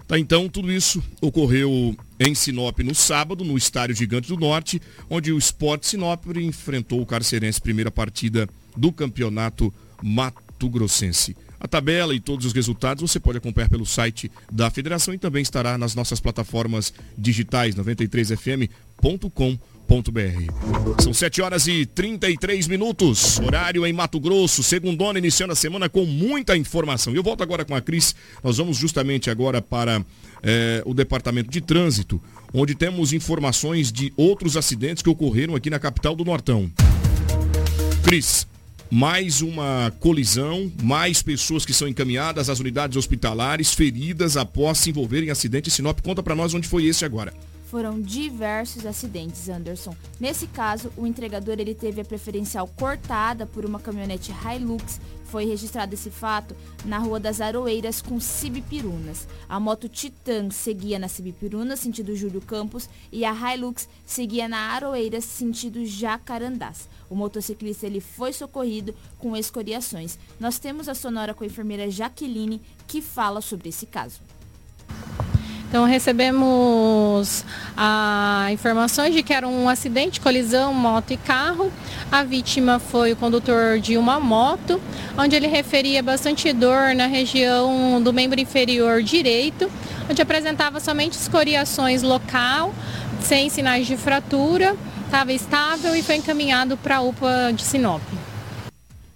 Tá, 0.06 0.18
então, 0.18 0.48
tudo 0.48 0.70
isso 0.70 1.02
ocorreu 1.20 1.96
em 2.20 2.34
Sinop 2.34 2.78
no 2.80 2.94
sábado, 2.94 3.42
no 3.42 3.56
Estádio 3.56 3.96
Gigante 3.96 4.28
do 4.28 4.36
Norte, 4.36 4.80
onde 5.08 5.32
o 5.32 5.38
Sport 5.38 5.84
Sinop 5.84 6.26
enfrentou 6.36 7.00
o 7.00 7.06
Carcerense, 7.06 7.60
primeira 7.60 7.90
partida 7.90 8.48
do 8.76 8.92
campeonato 8.92 9.72
Mato 10.02 10.68
Grossense. 10.68 11.34
A 11.58 11.66
tabela 11.66 12.14
e 12.14 12.20
todos 12.20 12.44
os 12.44 12.52
resultados 12.52 13.10
você 13.10 13.18
pode 13.18 13.38
acompanhar 13.38 13.70
pelo 13.70 13.86
site 13.86 14.30
da 14.52 14.70
federação 14.70 15.14
e 15.14 15.18
também 15.18 15.40
estará 15.40 15.78
nas 15.78 15.94
nossas 15.94 16.20
plataformas 16.20 16.92
digitais 17.16 17.74
93fm.com.br. 17.74 19.73
São 21.02 21.12
7 21.12 21.42
horas 21.42 21.66
e 21.66 21.86
33 21.86 22.66
minutos, 22.66 23.38
horário 23.38 23.86
em 23.86 23.92
Mato 23.92 24.18
Grosso, 24.18 24.62
segundona 24.62 25.18
iniciando 25.18 25.52
a 25.52 25.56
semana 25.56 25.88
com 25.88 26.04
muita 26.04 26.56
informação. 26.56 27.12
E 27.12 27.16
eu 27.16 27.22
volto 27.22 27.42
agora 27.42 27.64
com 27.64 27.74
a 27.74 27.80
Cris, 27.80 28.14
nós 28.42 28.56
vamos 28.56 28.76
justamente 28.76 29.30
agora 29.30 29.60
para 29.62 30.04
eh, 30.42 30.82
o 30.84 30.94
departamento 30.94 31.50
de 31.50 31.60
trânsito, 31.60 32.20
onde 32.52 32.74
temos 32.74 33.12
informações 33.12 33.92
de 33.92 34.12
outros 34.16 34.56
acidentes 34.56 35.02
que 35.02 35.10
ocorreram 35.10 35.54
aqui 35.54 35.70
na 35.70 35.78
capital 35.78 36.16
do 36.16 36.24
Nortão. 36.24 36.70
Cris, 38.02 38.46
mais 38.90 39.42
uma 39.42 39.92
colisão, 40.00 40.70
mais 40.82 41.22
pessoas 41.22 41.64
que 41.64 41.72
são 41.72 41.88
encaminhadas 41.88 42.48
às 42.48 42.60
unidades 42.60 42.96
hospitalares, 42.96 43.74
feridas 43.74 44.36
após 44.36 44.78
se 44.78 44.90
envolverem 44.90 45.28
em 45.28 45.32
acidente. 45.32 45.70
Sinop, 45.70 46.00
conta 46.00 46.22
para 46.22 46.34
nós 46.34 46.54
onde 46.54 46.68
foi 46.68 46.84
esse 46.84 47.04
agora. 47.04 47.32
Foram 47.74 48.00
diversos 48.00 48.86
acidentes, 48.86 49.48
Anderson. 49.48 49.96
Nesse 50.20 50.46
caso, 50.46 50.92
o 50.96 51.08
entregador 51.08 51.56
ele 51.58 51.74
teve 51.74 52.00
a 52.00 52.04
preferencial 52.04 52.68
cortada 52.68 53.46
por 53.46 53.64
uma 53.64 53.80
caminhonete 53.80 54.30
Hilux. 54.30 55.00
Foi 55.24 55.44
registrado 55.44 55.92
esse 55.92 56.08
fato 56.08 56.54
na 56.84 56.98
Rua 56.98 57.18
das 57.18 57.40
Aroeiras 57.40 58.00
com 58.00 58.20
Cibipirunas. 58.20 59.26
A 59.48 59.58
moto 59.58 59.88
Titan 59.88 60.50
seguia 60.50 61.00
na 61.00 61.08
Cibipirunas, 61.08 61.80
sentido 61.80 62.14
Júlio 62.14 62.40
Campos, 62.40 62.88
e 63.10 63.24
a 63.24 63.32
Hilux 63.34 63.88
seguia 64.06 64.46
na 64.46 64.70
Aroeiras, 64.70 65.24
sentido 65.24 65.84
Jacarandás. 65.84 66.88
O 67.10 67.16
motociclista 67.16 67.86
ele 67.86 68.00
foi 68.00 68.32
socorrido 68.32 68.94
com 69.18 69.36
escoriações. 69.36 70.16
Nós 70.38 70.60
temos 70.60 70.88
a 70.88 70.94
sonora 70.94 71.34
com 71.34 71.42
a 71.42 71.48
enfermeira 71.48 71.90
Jaqueline 71.90 72.62
que 72.86 73.02
fala 73.02 73.40
sobre 73.40 73.70
esse 73.70 73.84
caso. 73.84 74.20
Então 75.74 75.86
recebemos 75.86 77.44
a 77.76 78.46
informações 78.52 79.12
de 79.12 79.24
que 79.24 79.34
era 79.34 79.48
um 79.48 79.68
acidente, 79.68 80.20
colisão, 80.20 80.72
moto 80.72 81.10
e 81.10 81.16
carro. 81.16 81.68
A 82.12 82.22
vítima 82.22 82.78
foi 82.78 83.10
o 83.10 83.16
condutor 83.16 83.80
de 83.80 83.98
uma 83.98 84.20
moto, 84.20 84.80
onde 85.18 85.34
ele 85.34 85.48
referia 85.48 86.00
bastante 86.00 86.52
dor 86.52 86.94
na 86.94 87.08
região 87.08 88.00
do 88.00 88.12
membro 88.12 88.38
inferior 88.38 89.02
direito, 89.02 89.68
onde 90.08 90.22
apresentava 90.22 90.78
somente 90.78 91.14
escoriações 91.14 92.02
local, 92.02 92.72
sem 93.20 93.50
sinais 93.50 93.84
de 93.84 93.96
fratura, 93.96 94.76
estava 95.04 95.32
estável 95.32 95.96
e 95.96 96.04
foi 96.04 96.14
encaminhado 96.14 96.76
para 96.76 96.98
a 96.98 97.00
UPA 97.00 97.52
de 97.52 97.64
Sinop. 97.64 98.00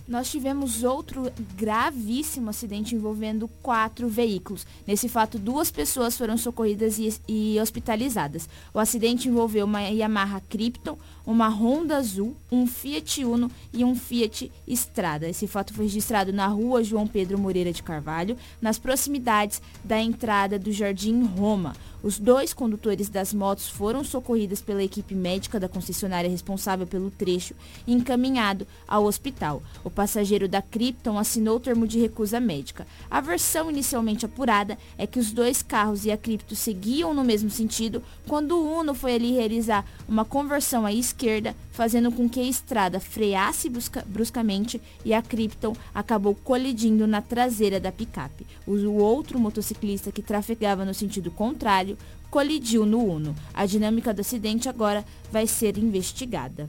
Nós 0.08 0.30
tivemos 0.30 0.84
outro 0.84 1.30
gravíssimo 1.54 2.48
acidente 2.48 2.94
envolvendo 2.94 3.46
quatro 3.62 4.08
veículos. 4.08 4.66
Nesse 4.86 5.06
fato, 5.06 5.38
duas 5.38 5.70
pessoas 5.70 6.16
foram 6.16 6.38
socorridas 6.38 6.98
e, 6.98 7.12
e 7.28 7.60
hospitalizadas. 7.60 8.48
O 8.72 8.78
acidente 8.78 9.28
envolveu 9.28 9.66
uma 9.66 9.82
Yamaha 9.82 10.40
Krypton, 10.48 10.96
uma 11.26 11.50
Honda 11.50 11.98
Azul, 11.98 12.34
um 12.50 12.66
Fiat 12.66 13.22
Uno 13.22 13.50
e 13.70 13.84
um 13.84 13.94
Fiat 13.94 14.50
Strada. 14.66 15.28
Esse 15.28 15.46
fato 15.46 15.74
foi 15.74 15.84
registrado 15.84 16.32
na 16.32 16.46
rua 16.46 16.82
João 16.82 17.06
Pedro 17.06 17.38
Moreira 17.38 17.70
de 17.70 17.82
Carvalho, 17.82 18.34
nas 18.62 18.78
proximidades 18.78 19.60
da 19.84 20.00
entrada 20.00 20.58
do 20.58 20.72
Jardim 20.72 21.22
Roma. 21.22 21.76
Os 22.00 22.16
dois 22.16 22.54
condutores 22.54 23.08
das 23.08 23.34
motos 23.34 23.68
foram 23.68 24.04
socorridos 24.04 24.60
pela 24.60 24.84
equipe 24.84 25.16
médica 25.16 25.58
da 25.58 25.68
concessionária 25.68 26.30
responsável 26.30 26.86
pelo 26.86 27.10
trecho 27.10 27.54
e 27.86 27.92
encaminhado 27.92 28.66
ao 28.86 29.04
hospital. 29.04 29.62
O 29.82 29.90
passageiro 29.90 30.46
da 30.46 30.62
Krypton 30.62 31.18
assinou 31.18 31.56
o 31.56 31.60
termo 31.60 31.88
de 31.88 31.98
recusa 31.98 32.38
médica. 32.38 32.86
A 33.10 33.20
versão 33.20 33.68
inicialmente 33.68 34.24
apurada 34.24 34.78
é 34.96 35.08
que 35.08 35.18
os 35.18 35.32
dois 35.32 35.60
carros 35.60 36.04
e 36.04 36.12
a 36.12 36.16
Krypton 36.16 36.54
seguiam 36.54 37.12
no 37.12 37.24
mesmo 37.24 37.50
sentido 37.50 38.02
quando 38.28 38.52
o 38.52 38.78
Uno 38.78 38.94
foi 38.94 39.14
ali 39.14 39.32
realizar 39.32 39.84
uma 40.08 40.24
conversão 40.24 40.86
à 40.86 40.92
esquerda, 40.92 41.54
fazendo 41.72 42.12
com 42.12 42.28
que 42.28 42.40
a 42.40 42.44
estrada 42.44 43.00
freasse 43.00 43.68
brusca, 43.68 44.04
bruscamente 44.06 44.80
e 45.04 45.12
a 45.12 45.22
Krypton 45.22 45.74
acabou 45.92 46.34
colidindo 46.34 47.06
na 47.06 47.20
traseira 47.20 47.80
da 47.80 47.90
picape. 47.90 48.46
O 48.66 48.92
outro 48.94 49.38
motociclista 49.38 50.12
que 50.12 50.22
trafegava 50.22 50.84
no 50.84 50.94
sentido 50.94 51.30
contrário 51.30 51.87
colidiu 52.30 52.84
no 52.84 53.04
Uno. 53.04 53.34
A 53.54 53.64
dinâmica 53.66 54.12
do 54.12 54.20
acidente 54.20 54.68
agora 54.68 55.04
vai 55.30 55.46
ser 55.46 55.78
investigada. 55.78 56.68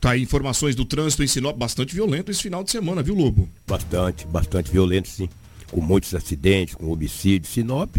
Tá 0.00 0.12
aí 0.12 0.22
informações 0.22 0.74
do 0.74 0.84
trânsito 0.84 1.22
em 1.22 1.26
Sinop 1.26 1.56
bastante 1.58 1.94
violento 1.94 2.30
esse 2.30 2.42
final 2.42 2.64
de 2.64 2.70
semana, 2.70 3.02
viu, 3.02 3.14
Lobo? 3.14 3.48
Bastante, 3.66 4.26
bastante 4.26 4.70
violento, 4.70 5.08
sim. 5.08 5.28
Com 5.70 5.82
muitos 5.82 6.14
acidentes, 6.14 6.74
com 6.74 6.90
homicídios. 6.90 7.52
Sinop, 7.52 7.96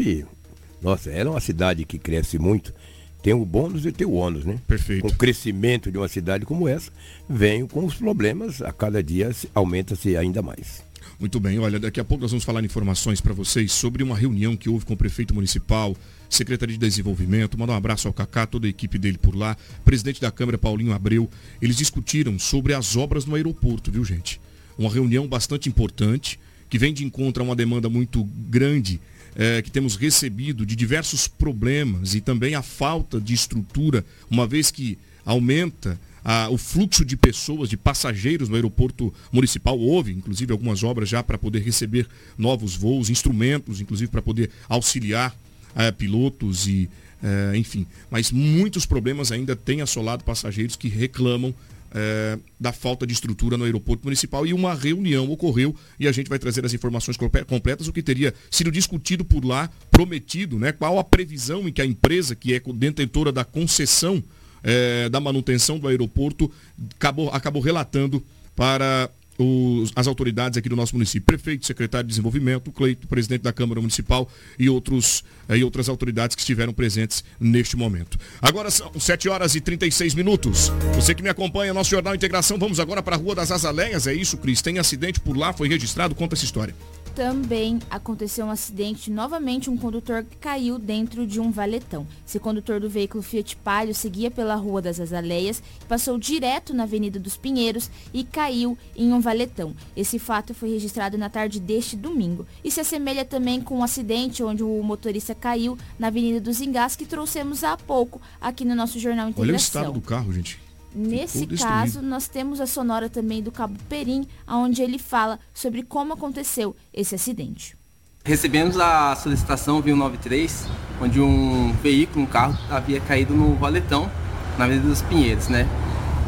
nossa, 0.82 1.12
ela 1.12 1.30
é 1.30 1.34
uma 1.34 1.40
cidade 1.40 1.86
que 1.86 2.00
cresce 2.00 2.40
muito. 2.40 2.74
Tem 3.22 3.34
o 3.34 3.46
bônus 3.46 3.86
e 3.86 3.92
tem 3.92 4.08
o 4.08 4.14
ônus, 4.14 4.46
né? 4.46 4.58
Perfeito. 4.68 5.04
Com 5.04 5.10
o 5.10 5.16
crescimento 5.16 5.92
de 5.92 5.98
uma 5.98 6.08
cidade 6.08 6.44
como 6.44 6.68
essa, 6.68 6.92
vem 7.30 7.68
com 7.68 7.86
os 7.86 7.94
problemas, 7.94 8.64
a 8.64 8.74
cada 8.74 9.04
dia 9.04 9.30
aumenta-se 9.54 10.18
ainda 10.18 10.42
mais. 10.42 10.84
Muito 11.22 11.40
bem, 11.40 11.60
olha, 11.60 11.80
daqui 11.80 12.00
a 12.00 12.04
pouco 12.04 12.24
nós 12.24 12.32
vamos 12.32 12.44
falar 12.44 12.64
informações 12.64 13.22
para 13.22 13.32
vocês 13.32 13.72
sobre 13.72 14.02
uma 14.02 14.18
reunião 14.18 14.58
que 14.58 14.68
houve 14.68 14.86
com 14.86 14.96
o 14.96 14.98
prefeito 14.98 15.36
municipal, 15.36 15.96
Secretaria 16.28 16.76
de 16.76 16.80
Desenvolvimento, 16.80 17.60
mandar 17.60 17.74
um 17.74 17.76
abraço 17.76 18.08
ao 18.08 18.14
Cacá, 18.14 18.48
toda 18.48 18.66
a 18.66 18.70
equipe 18.72 18.98
dele 18.98 19.20
por 19.20 19.36
lá, 19.36 19.56
presidente 19.86 20.20
da 20.20 20.32
Câmara 20.32 20.58
Paulinho 20.58 20.94
Abreu. 20.94 21.30
Eles 21.62 21.78
discutiram 21.78 22.40
sobre 22.40 22.74
as 22.74 22.96
obras 22.96 23.24
no 23.24 23.36
aeroporto, 23.36 23.92
viu 23.92 24.04
gente? 24.04 24.42
Uma 24.76 24.90
reunião 24.90 25.28
bastante 25.28 25.70
importante, 25.70 26.40
que 26.68 26.80
vem 26.80 26.92
de 26.92 27.06
encontro 27.06 27.44
a 27.44 27.46
uma 27.46 27.56
demanda 27.56 27.88
muito 27.88 28.24
grande 28.50 29.00
é, 29.36 29.62
que 29.62 29.70
temos 29.70 29.96
recebido 29.96 30.66
de 30.66 30.76
diversos 30.76 31.28
problemas 31.28 32.16
e 32.16 32.22
também 32.22 32.56
a 32.56 32.64
falta 32.64 33.22
de 33.22 33.36
estrutura, 33.36 34.04
uma 34.28 34.48
vez 34.48 34.72
que 34.72 34.98
aumenta 35.24 36.00
a, 36.24 36.50
o 36.50 36.58
fluxo 36.58 37.04
de 37.04 37.18
pessoas, 37.18 37.70
de 37.70 37.78
passageiros 37.78 38.50
no 38.50 38.56
aeroporto 38.56 39.14
municipal. 39.32 39.78
Houve, 39.78 40.12
inclusive, 40.12 40.52
algumas 40.52 40.84
obras 40.84 41.10
já 41.10 41.24
para 41.24 41.38
poder 41.38 41.60
receber 41.60 42.08
novos 42.38 42.76
voos, 42.76 43.10
instrumentos, 43.10 43.82
inclusive, 43.82 44.12
para 44.12 44.22
poder 44.22 44.50
auxiliar 44.70 45.36
eh, 45.76 45.92
pilotos 45.92 46.68
e, 46.68 46.90
eh, 47.24 47.54
enfim. 47.56 47.86
Mas 48.10 48.32
muitos 48.32 48.86
problemas 48.86 49.32
ainda 49.32 49.56
têm 49.56 49.82
assolado 49.82 50.24
passageiros 50.24 50.76
que 50.76 50.88
reclamam 50.88 51.54
eh, 51.94 52.40
da 52.60 52.72
falta 52.72 53.06
de 53.06 53.14
estrutura 53.14 53.58
no 53.58 53.66
aeroporto 53.66 54.06
municipal 54.06 54.48
e 54.48 54.54
uma 54.54 54.74
reunião 54.74 55.30
ocorreu 55.30 55.76
e 56.00 56.08
a 56.08 56.12
gente 56.12 56.30
vai 56.30 56.40
trazer 56.40 56.66
as 56.66 56.74
informações 56.74 57.18
completas, 57.18 57.88
o 57.88 57.94
que 57.94 58.02
teria 58.02 58.34
sido 58.50 58.72
discutido 58.72 59.26
por 59.26 59.44
lá, 59.44 59.70
prometido, 59.90 60.58
né? 60.58 60.72
Qual 60.72 60.98
a 60.98 61.04
previsão 61.04 61.68
em 61.68 61.74
que 61.74 61.82
a 61.82 61.86
empresa, 61.86 62.34
que 62.36 62.54
é 62.54 62.62
detentora 62.74 63.32
da 63.32 63.44
concessão 63.44 64.24
é, 64.64 65.10
da 65.10 65.20
manutenção 65.20 65.80
do 65.80 65.88
aeroporto 65.88 66.52
acabou, 66.96 67.30
acabou 67.30 67.62
relatando 67.62 68.24
para 68.56 69.10
os, 69.38 69.92
as 69.96 70.08
autoridades 70.08 70.58
aqui 70.58 70.70
do 70.70 70.76
nosso 70.76 70.94
município, 70.94 71.26
prefeito, 71.26 71.66
secretário 71.66 72.06
de 72.06 72.10
desenvolvimento, 72.10 72.72
Cleito, 72.72 73.08
presidente 73.08 73.42
da 73.42 73.52
Câmara 73.52 73.80
Municipal 73.80 74.30
e, 74.58 74.70
outros, 74.70 75.24
é, 75.50 75.58
e 75.58 75.64
outras 75.64 75.90
autoridades 75.90 76.36
que 76.36 76.42
estiveram 76.42 76.74
presentes 76.74 77.24
neste 77.40 77.76
momento. 77.76 78.18
Agora 78.42 78.70
são 78.70 78.92
7 79.00 79.30
horas 79.30 79.56
e 79.56 79.62
36 79.62 80.14
minutos. 80.14 80.72
Você 80.96 81.16
que 81.16 81.24
me 81.24 81.30
acompanha, 81.30 81.74
nosso 81.74 81.90
Jornal 81.90 82.16
Integração, 82.16 82.58
vamos 82.58 82.80
agora 82.80 83.02
para 83.02 83.16
a 83.16 83.20
Rua 83.20 83.36
das 83.36 83.52
Azaleias, 83.52 84.08
é 84.08 84.14
isso, 84.14 84.38
Cris? 84.38 84.62
Tem 84.62 84.78
acidente 84.80 85.20
por 85.20 85.36
lá, 85.36 85.54
foi 85.54 85.68
registrado, 85.68 86.16
conta 86.16 86.36
essa 86.36 86.46
história 86.46 86.76
também 87.16 87.80
aconteceu 87.90 88.46
um 88.46 88.52
acidente. 88.52 89.12
Novamente, 89.12 89.70
um 89.70 89.78
condutor 89.78 90.26
caiu 90.40 90.80
dentro 90.80 91.28
de 91.28 91.40
um 91.40 91.52
valetão. 91.52 92.08
Esse 92.28 92.40
condutor 92.40 92.80
do 92.80 92.90
veículo 92.90 93.22
Fiat 93.22 93.56
Palio 93.58 93.94
seguia 93.94 94.32
pela 94.32 94.56
Rua 94.56 94.82
das 94.82 95.00
Azaleias, 95.00 95.62
passou 95.88 96.18
direto 96.18 96.74
na 96.74 96.84
Avenida 96.84 97.20
dos 97.20 97.38
Pinheiros 97.38 97.90
e 98.14 98.24
caiu 98.24 98.78
em 98.96 99.14
um 99.14 99.20
valetão. 99.20 99.76
Esse 99.96 100.18
fato 100.18 100.54
foi 100.54 100.70
registrado 100.70 101.18
na 101.18 101.30
tarde 101.30 101.60
deste 101.60 101.96
domingo 101.96 102.46
e 102.64 102.72
se 102.72 102.80
assemelha 102.80 103.26
também 103.26 103.62
com 103.62 103.80
um 103.80 103.84
acidente 103.84 104.44
onde 104.44 104.64
o 104.64 104.82
motorista 104.82 105.36
caiu 105.36 105.78
na 106.00 106.08
Avenida 106.08 106.40
dos 106.40 106.62
Engás 106.62 106.96
que 106.96 107.06
trouxemos 107.06 107.64
há 107.64 107.78
pouco 107.78 108.22
aqui 108.40 108.64
no 108.66 108.76
nosso 108.76 109.00
Jornal 109.00 109.30
Integração. 109.30 109.44
Olha 109.44 109.54
o 109.54 109.58
estado 109.58 109.92
do 109.94 110.02
carro, 110.02 110.34
gente. 110.34 110.71
Nesse 110.94 111.48
caso, 111.48 112.02
nós 112.02 112.28
temos 112.28 112.60
a 112.60 112.68
sonora 112.68 113.10
também 113.10 113.42
do 113.42 113.52
Cabo 113.52 113.78
Perim, 113.88 114.28
onde 114.48 114.82
ele 114.82 115.00
fala 115.00 115.40
sobre 115.54 115.84
como 115.84 116.14
aconteceu 116.14 116.76
esse 116.94 117.16
acidente. 117.16 117.78
Recebemos 118.24 118.78
a 118.78 119.16
solicitação 119.16 119.82
via 119.82 119.96
93, 119.96 120.68
onde 121.02 121.20
um 121.20 121.74
veículo, 121.82 122.26
um 122.26 122.28
carro, 122.28 122.58
havia 122.70 123.00
caído 123.00 123.34
no 123.34 123.56
valetão, 123.56 124.12
na 124.58 124.66
Avenida 124.66 124.88
dos 124.88 125.02
Pinheiros, 125.02 125.48
né? 125.48 125.68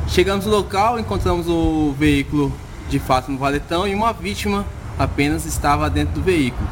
Chegamos 0.07 0.45
no 0.45 0.51
local, 0.51 0.99
encontramos 0.99 1.47
o 1.47 1.93
veículo 1.93 2.51
de 2.89 2.99
fato 2.99 3.31
no 3.31 3.37
valetão 3.37 3.87
e 3.87 3.93
uma 3.93 4.11
vítima 4.11 4.65
apenas 4.97 5.45
estava 5.45 5.89
dentro 5.89 6.15
do 6.15 6.21
veículo. 6.21 6.67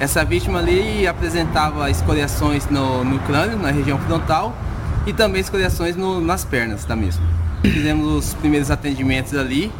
Essa 0.00 0.24
vítima 0.24 0.58
ali 0.58 1.06
apresentava 1.06 1.90
escoriações 1.90 2.66
no, 2.66 3.04
no 3.04 3.18
crânio, 3.20 3.58
na 3.58 3.70
região 3.70 3.98
frontal, 3.98 4.56
e 5.06 5.12
também 5.12 5.40
escoriações 5.40 5.96
no, 5.96 6.20
nas 6.20 6.44
pernas 6.44 6.84
da 6.84 6.94
mesma. 6.94 7.24
Fizemos 7.62 8.06
os 8.06 8.34
primeiros 8.34 8.70
atendimentos 8.70 9.34
ali, 9.34 9.70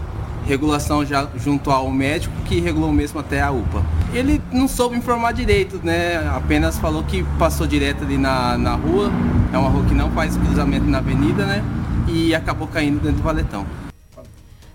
regulação 0.47 1.05
já 1.05 1.29
junto 1.37 1.71
ao 1.71 1.91
médico 1.91 2.35
que 2.47 2.61
regulou 2.61 2.93
mesmo 2.93 3.21
até 3.21 3.41
a 3.41 3.51
UPA. 3.51 3.85
Ele 4.13 4.41
não 4.53 4.69
soube 4.69 4.97
informar 4.97 5.33
direito, 5.33 5.81
né? 5.83 6.17
Apenas 6.29 6.79
falou 6.79 7.03
que 7.05 7.25
passou 7.39 7.67
direto 7.67 8.05
ali 8.05 8.19
na, 8.19 8.59
na 8.59 8.75
rua, 8.75 9.11
é 9.53 9.59
uma 9.59 9.69
rua 9.69 9.85
que 9.85 9.95
não 9.95 10.11
faz 10.13 10.37
cruzamento 10.37 10.87
na 10.87 10.99
avenida, 10.99 11.47
né? 11.47 11.65
E 12.09 12.35
acabou 12.35 12.67
caindo 12.69 13.01
dentro 13.01 13.19
do 13.19 13.23
valetão. 13.23 13.67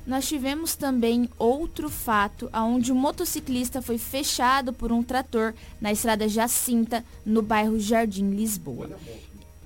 Nós 0.06 0.26
tivemos 0.26 0.74
também 0.74 1.30
outro 1.38 1.89
fato 1.89 2.50
onde 2.54 2.93
um 2.93 2.95
motociclista 2.95 3.82
foi 3.82 3.98
fechado 3.98 4.72
por 4.72 4.89
um 4.89 5.04
trator 5.04 5.54
na 5.82 5.91
estrada 5.91 6.30
Jacinta, 6.30 7.04
no 7.26 7.41
bairro 7.41 7.78
Jardim 7.78 8.30
Lisboa. 8.30 8.89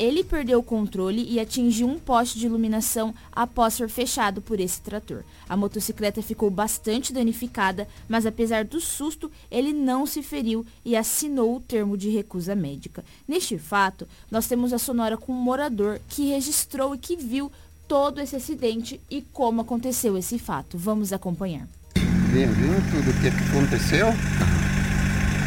Ele 0.01 0.23
perdeu 0.23 0.57
o 0.57 0.63
controle 0.63 1.27
e 1.29 1.39
atingiu 1.39 1.87
um 1.87 1.99
poste 1.99 2.39
de 2.39 2.47
iluminação 2.47 3.13
após 3.31 3.75
ser 3.75 3.87
fechado 3.87 4.41
por 4.41 4.59
esse 4.59 4.81
trator. 4.81 5.21
A 5.47 5.55
motocicleta 5.55 6.23
ficou 6.23 6.49
bastante 6.49 7.13
danificada, 7.13 7.87
mas 8.09 8.25
apesar 8.25 8.65
do 8.65 8.81
susto, 8.81 9.31
ele 9.51 9.71
não 9.71 10.07
se 10.07 10.23
feriu 10.23 10.65
e 10.83 10.95
assinou 10.95 11.55
o 11.55 11.59
termo 11.59 11.95
de 11.95 12.09
recusa 12.09 12.55
médica. 12.55 13.05
Neste 13.27 13.59
fato, 13.59 14.07
nós 14.31 14.47
temos 14.47 14.73
a 14.73 14.79
sonora 14.79 15.17
com 15.17 15.33
um 15.33 15.39
morador 15.39 16.01
que 16.09 16.31
registrou 16.31 16.95
e 16.95 16.97
que 16.97 17.15
viu 17.15 17.51
todo 17.87 18.19
esse 18.19 18.35
acidente 18.35 18.99
e 19.07 19.21
como 19.21 19.61
aconteceu 19.61 20.17
esse 20.17 20.39
fato. 20.39 20.79
Vamos 20.79 21.13
acompanhar. 21.13 21.67
Viu 21.93 22.47
tudo 22.89 23.11
o 23.11 23.21
que 23.21 23.27
aconteceu? 23.27 24.07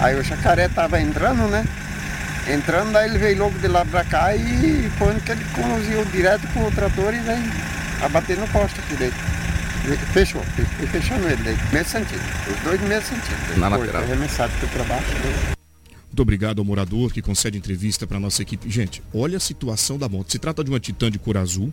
Aí 0.00 0.14
o 0.16 0.22
jacaré 0.22 0.66
estava 0.66 1.00
entrando, 1.00 1.48
né? 1.48 1.64
Entrando, 2.49 2.92
daí 2.92 3.09
ele 3.09 3.18
veio 3.18 3.38
logo 3.38 3.59
de 3.59 3.68
lá 3.68 3.84
pra 3.84 4.05
cá 4.05 4.36
e 4.36 4.90
foi 4.99 5.18
que 5.20 5.32
ele 5.32 5.45
conduziu 5.55 6.05
direto 6.07 6.47
com 6.49 6.66
o 6.66 6.70
trator 6.70 7.14
e 7.14 7.20
veio 7.20 7.53
abater 8.03 8.38
no 8.38 8.47
posto 8.49 8.78
aqui 8.80 8.97
dele. 8.97 9.14
Fechou, 10.12 10.42
e 10.82 10.86
fechando 10.86 11.26
ele 11.26 11.42
daí, 11.42 11.57
mesmo 11.72 11.90
sentido. 11.90 12.22
Os 12.51 12.61
dois 12.62 12.80
no 12.80 12.88
mesmo 12.88 13.09
sentido. 13.09 13.59
Na 13.59 13.68
lateral. 13.68 14.03
Arremessado 14.03 14.53
para 14.72 14.84
baixo. 14.84 15.12
Né? 15.12 15.55
Muito 16.07 16.22
obrigado 16.22 16.59
ao 16.61 16.64
morador 16.64 17.12
que 17.12 17.20
concede 17.20 17.59
entrevista 17.59 18.07
para 18.07 18.20
nossa 18.20 18.40
equipe. 18.40 18.70
Gente, 18.70 19.03
olha 19.12 19.36
a 19.36 19.40
situação 19.40 19.99
da 19.99 20.09
moto. 20.09 20.30
Se 20.30 20.38
trata 20.38 20.62
de 20.62 20.70
uma 20.70 20.78
Titan 20.78 21.11
de 21.11 21.18
cor 21.18 21.36
azul. 21.36 21.72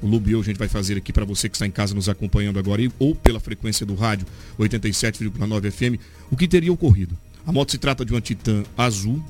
O 0.00 0.06
Lubio 0.06 0.40
a 0.40 0.42
gente 0.42 0.56
vai 0.56 0.66
fazer 0.66 0.96
aqui 0.96 1.12
para 1.12 1.24
você 1.24 1.48
que 1.48 1.54
está 1.54 1.66
em 1.66 1.70
casa 1.70 1.94
nos 1.94 2.08
acompanhando 2.08 2.58
agora 2.58 2.82
ou 2.98 3.14
pela 3.14 3.38
frequência 3.38 3.86
do 3.86 3.94
rádio 3.94 4.26
87,9 4.58 5.70
FM. 5.70 6.02
O 6.30 6.36
que 6.36 6.48
teria 6.48 6.72
ocorrido? 6.72 7.16
A 7.46 7.52
moto 7.52 7.70
se 7.70 7.78
trata 7.78 8.04
de 8.04 8.12
uma 8.12 8.20
Titan 8.20 8.64
azul, 8.76 9.22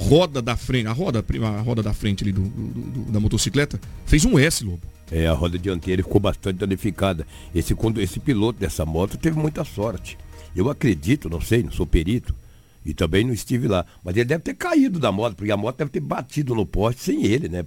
roda 0.00 0.40
da 0.40 0.56
frente, 0.56 0.86
a 0.86 0.92
roda, 0.92 1.24
a 1.42 1.60
roda 1.60 1.82
da 1.82 1.92
frente 1.92 2.24
ali 2.24 2.32
do, 2.32 2.40
do, 2.40 2.68
do, 2.68 3.12
da 3.12 3.20
motocicleta, 3.20 3.78
fez 4.06 4.24
um 4.24 4.38
S, 4.38 4.64
Lobo. 4.64 4.80
É, 5.12 5.26
a 5.26 5.32
roda 5.32 5.58
dianteira 5.58 6.02
ficou 6.02 6.20
bastante 6.20 6.56
danificada. 6.56 7.26
Esse, 7.54 7.74
quando, 7.74 8.00
esse 8.00 8.18
piloto 8.18 8.58
dessa 8.58 8.86
moto 8.86 9.18
teve 9.18 9.38
muita 9.38 9.64
sorte. 9.64 10.16
Eu 10.54 10.70
acredito, 10.70 11.28
não 11.28 11.40
sei, 11.40 11.62
não 11.62 11.70
sou 11.70 11.86
perito, 11.86 12.34
e 12.84 12.94
também 12.94 13.24
não 13.24 13.32
estive 13.32 13.68
lá. 13.68 13.84
Mas 14.02 14.16
ele 14.16 14.24
deve 14.24 14.42
ter 14.42 14.54
caído 14.54 14.98
da 14.98 15.12
moto, 15.12 15.36
porque 15.36 15.52
a 15.52 15.56
moto 15.56 15.76
deve 15.76 15.90
ter 15.90 16.00
batido 16.00 16.54
no 16.54 16.64
poste 16.64 17.02
sem 17.02 17.24
ele, 17.24 17.48
né? 17.48 17.64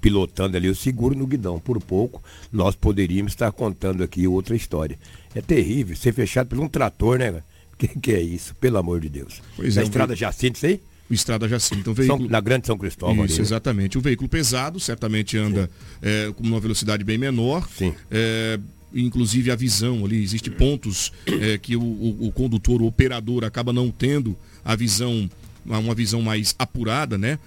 Pilotando 0.00 0.56
ali 0.56 0.68
o 0.68 0.74
seguro 0.74 1.16
no 1.16 1.26
guidão. 1.26 1.58
Por 1.58 1.80
pouco, 1.80 2.22
nós 2.50 2.74
poderíamos 2.74 3.32
estar 3.32 3.52
contando 3.52 4.02
aqui 4.02 4.26
outra 4.26 4.56
história. 4.56 4.98
É 5.34 5.40
terrível 5.40 5.96
ser 5.96 6.12
fechado 6.12 6.48
por 6.48 6.58
um 6.58 6.68
trator, 6.68 7.18
né? 7.18 7.42
Que, 7.78 7.88
que 7.88 8.10
é 8.10 8.22
isso, 8.22 8.54
pelo 8.54 8.78
amor 8.78 9.00
de 9.00 9.10
Deus. 9.10 9.42
Pois 9.54 9.76
na 9.76 9.82
é, 9.82 9.84
estrada. 9.84 10.16
Jacinto, 10.16 10.56
isso 10.56 10.64
aí? 10.64 10.80
O 11.08 11.14
Estrada 11.14 11.48
Jacinto. 11.48 11.90
Um 11.90 11.94
veículo... 11.94 12.20
São, 12.20 12.28
na 12.28 12.40
Grande 12.40 12.66
São 12.66 12.76
Cristóvão. 12.76 13.24
Isso, 13.24 13.34
ali, 13.34 13.42
né? 13.42 13.46
exatamente. 13.46 13.98
Um 13.98 14.00
veículo 14.00 14.28
pesado, 14.28 14.80
certamente 14.80 15.38
anda 15.38 15.70
é, 16.02 16.32
com 16.34 16.42
uma 16.42 16.58
velocidade 16.58 17.04
bem 17.04 17.16
menor. 17.16 17.68
Sim. 17.68 17.94
É, 18.10 18.58
inclusive 18.92 19.50
a 19.50 19.56
visão 19.56 20.04
ali, 20.04 20.22
existem 20.22 20.52
pontos 20.52 21.12
é, 21.26 21.58
que 21.58 21.76
o, 21.76 21.82
o, 21.82 22.26
o, 22.26 22.32
condutor, 22.32 22.82
o 22.82 22.86
operador 22.86 23.44
acaba 23.44 23.72
não 23.72 23.90
tendo 23.90 24.36
a 24.64 24.74
visão, 24.74 25.30
uma 25.64 25.94
visão 25.94 26.20
mais 26.22 26.54
apurada, 26.58 27.16
né? 27.16 27.38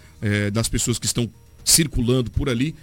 Das 0.51 0.67
pessoas 0.67 0.99
que 0.99 1.05
estão 1.05 1.29
circulando 1.63 2.29
por 2.29 2.49
ali. 2.49 2.75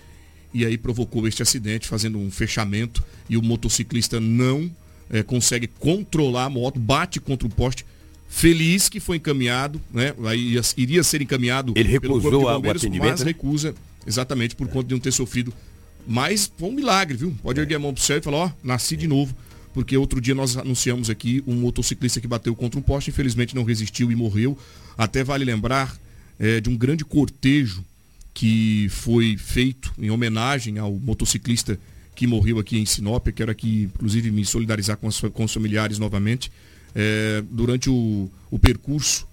E 0.53 0.65
aí 0.65 0.79
provocou 0.79 1.29
este 1.29 1.43
acidente, 1.43 1.87
fazendo 1.87 2.19
um 2.19 2.31
fechamento 2.31 3.05
e 3.29 3.37
o 3.37 3.43
motociclista 3.43 4.19
não 4.19 4.71
consegue 5.27 5.67
controlar 5.67 6.47
a 6.47 6.51
moto, 6.51 6.81
bate 6.81 7.21
contra 7.21 7.47
o 7.47 7.51
poste. 7.51 7.85
Feliz 8.29 8.89
que 8.89 9.01
foi 9.01 9.17
encaminhado, 9.17 9.81
né? 9.93 10.13
Aí 10.25 10.61
iria 10.77 11.03
ser 11.03 11.23
encaminhado 11.23 11.73
Ele 11.77 11.89
recusou 11.89 12.43
o 12.43 12.49
atendimento, 12.49 13.11
mas 13.11 13.23
recusa 13.23 13.75
exatamente 14.07 14.55
por 14.55 14.69
conta 14.69 14.89
de 14.89 14.95
não 14.95 15.01
ter 15.01 15.13
sofrido 15.13 15.53
mas 16.07 16.51
foi 16.57 16.69
um 16.69 16.73
milagre, 16.73 17.17
viu? 17.17 17.37
Pode 17.43 17.61
erguer 17.61 17.75
a 17.75 17.79
mão 17.79 17.93
pro 17.93 18.03
céu 18.03 18.19
e 18.19 18.23
falar, 18.23 18.37
ó, 18.37 18.51
nasci 18.63 18.97
de 18.97 19.09
novo. 19.09 19.35
Porque 19.75 19.97
outro 19.97 20.21
dia 20.21 20.35
nós 20.35 20.57
anunciamos 20.57 21.11
aqui 21.11 21.43
um 21.47 21.55
motociclista 21.55 22.21
que 22.21 22.27
bateu 22.27 22.55
contra 22.55 22.79
um 22.79 22.83
poste, 22.83 23.11
infelizmente 23.11 23.55
não 23.55 23.65
resistiu 23.65 24.11
e 24.11 24.17
morreu. 24.17 24.57
Até 24.97 25.23
vale 25.23 25.45
lembrar 25.45 25.99
é, 26.39 26.61
de 26.61 26.71
um 26.71 26.77
grande 26.77 27.05
cortejo 27.05 27.85
que 28.33 28.87
foi 28.91 29.37
feito 29.37 29.93
em 29.99 30.11
homenagem 30.11 30.79
ao 30.79 30.93
motociclista 30.93 31.79
que 32.15 32.27
morreu 32.27 32.59
aqui 32.59 32.79
em 32.79 32.87
Sinop. 32.87 33.27
Quero 33.29 33.51
aqui, 33.51 33.91
inclusive, 33.95 34.31
me 34.31 34.45
solidarizar 34.47 34.97
com, 34.97 35.09
as, 35.09 35.21
com 35.21 35.45
os 35.45 35.53
familiares 35.53 35.99
novamente. 35.99 36.51
É, 36.99 37.45
durante 37.51 37.91
o, 37.91 38.31
o 38.51 38.59
percurso 38.59 39.29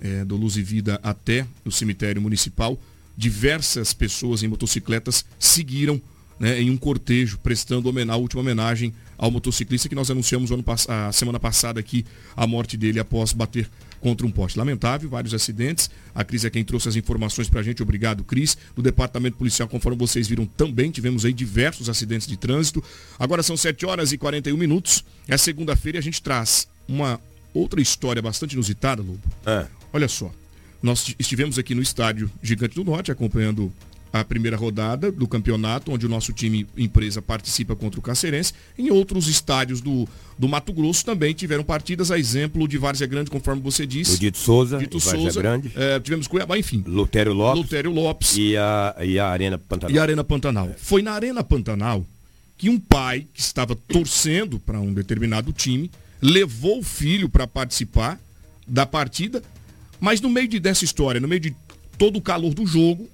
é, 0.00 0.24
do 0.24 0.36
Luz 0.36 0.56
e 0.56 0.62
Vida 0.62 0.98
até 1.00 1.46
o 1.64 1.70
cemitério 1.70 2.20
municipal, 2.20 2.76
diversas 3.16 3.92
pessoas 3.92 4.42
em 4.42 4.48
motocicletas 4.48 5.24
seguiram 5.38 6.02
né, 6.40 6.60
em 6.60 6.70
um 6.70 6.76
cortejo, 6.76 7.38
prestando 7.38 7.88
a 8.10 8.16
última 8.16 8.42
homenagem 8.42 8.92
ao 9.16 9.30
motociclista 9.30 9.88
que 9.88 9.94
nós 9.94 10.10
anunciamos 10.10 10.50
ano, 10.50 10.64
a 10.88 11.12
semana 11.12 11.38
passada 11.38 11.78
aqui 11.78 12.04
a 12.36 12.46
morte 12.48 12.76
dele 12.76 12.98
após 12.98 13.32
bater 13.32 13.70
contra 14.00 14.26
um 14.26 14.30
poste. 14.30 14.58
Lamentável, 14.58 15.08
vários 15.08 15.32
acidentes. 15.32 15.88
A 16.14 16.24
Cris 16.24 16.44
é 16.44 16.50
quem 16.50 16.64
trouxe 16.64 16.88
as 16.88 16.96
informações 16.96 17.48
para 17.48 17.60
a 17.60 17.62
gente. 17.62 17.82
Obrigado, 17.82 18.24
Cris. 18.24 18.58
Do 18.74 18.82
Departamento 18.82 19.36
Policial, 19.36 19.68
conforme 19.68 19.96
vocês 19.96 20.28
viram 20.28 20.44
também, 20.44 20.90
tivemos 20.90 21.24
aí 21.24 21.32
diversos 21.32 21.88
acidentes 21.88 22.26
de 22.26 22.36
trânsito. 22.36 22.82
Agora 23.18 23.42
são 23.42 23.56
7 23.56 23.86
horas 23.86 24.12
e 24.12 24.18
41 24.18 24.56
minutos. 24.56 25.04
É 25.26 25.38
segunda-feira 25.38 25.96
e 25.96 26.00
a 26.00 26.02
gente 26.02 26.20
traz 26.20 26.68
uma 26.88 27.20
outra 27.52 27.80
história 27.80 28.20
bastante 28.20 28.52
inusitada, 28.52 29.02
Lobo. 29.02 29.20
É. 29.46 29.66
Olha 29.92 30.08
só. 30.08 30.30
Nós 30.82 31.14
estivemos 31.18 31.58
aqui 31.58 31.74
no 31.74 31.80
estádio 31.80 32.30
Gigante 32.42 32.74
do 32.74 32.84
Norte 32.84 33.10
acompanhando 33.10 33.72
a 34.12 34.24
primeira 34.24 34.56
rodada 34.56 35.10
do 35.10 35.26
campeonato, 35.26 35.90
onde 35.90 36.06
o 36.06 36.08
nosso 36.08 36.32
time 36.32 36.68
empresa 36.76 37.20
participa 37.20 37.74
contra 37.74 37.98
o 37.98 38.02
Cacerense. 38.02 38.52
Em 38.78 38.88
outros 38.88 39.26
estádios 39.26 39.80
do, 39.80 40.06
do 40.38 40.46
Mato 40.46 40.72
Grosso 40.72 41.04
também 41.04 41.34
tiveram 41.34 41.64
partidas, 41.64 42.12
a 42.12 42.18
exemplo 42.18 42.68
de 42.68 42.78
Várzea 42.78 43.08
Grande, 43.08 43.28
conforme 43.28 43.60
você 43.60 43.84
disse. 43.84 44.14
O 44.14 44.18
Dito 44.18 44.38
Souza, 44.38 44.78
Dito 44.78 45.00
Souza 45.00 45.40
Grande. 45.40 45.72
É, 45.74 45.98
tivemos 45.98 46.28
Cuiabá, 46.28 46.56
enfim. 46.56 46.84
Lutério 46.86 47.32
Lopes. 47.32 47.62
Lutério 47.62 47.90
Lopes. 47.90 48.36
E 48.36 48.56
a, 48.56 48.94
e 49.00 49.18
a 49.18 49.26
Arena 49.26 49.58
Pantanal. 49.58 49.96
E 49.96 49.98
a 49.98 50.02
Arena 50.02 50.22
Pantanal. 50.22 50.68
É. 50.68 50.74
Foi 50.76 51.02
na 51.02 51.10
Arena 51.10 51.42
Pantanal 51.42 52.06
que 52.56 52.70
um 52.70 52.78
pai 52.78 53.26
que 53.34 53.40
estava 53.40 53.74
torcendo 53.74 54.60
para 54.60 54.78
um 54.78 54.94
determinado 54.94 55.52
time 55.52 55.90
levou 56.24 56.78
o 56.78 56.82
filho 56.82 57.28
para 57.28 57.46
participar 57.46 58.18
da 58.66 58.86
partida, 58.86 59.42
mas 60.00 60.22
no 60.22 60.30
meio 60.30 60.48
de, 60.48 60.58
dessa 60.58 60.82
história, 60.82 61.20
no 61.20 61.28
meio 61.28 61.40
de 61.42 61.54
todo 61.98 62.16
o 62.16 62.22
calor 62.22 62.54
do 62.54 62.66
jogo, 62.66 63.06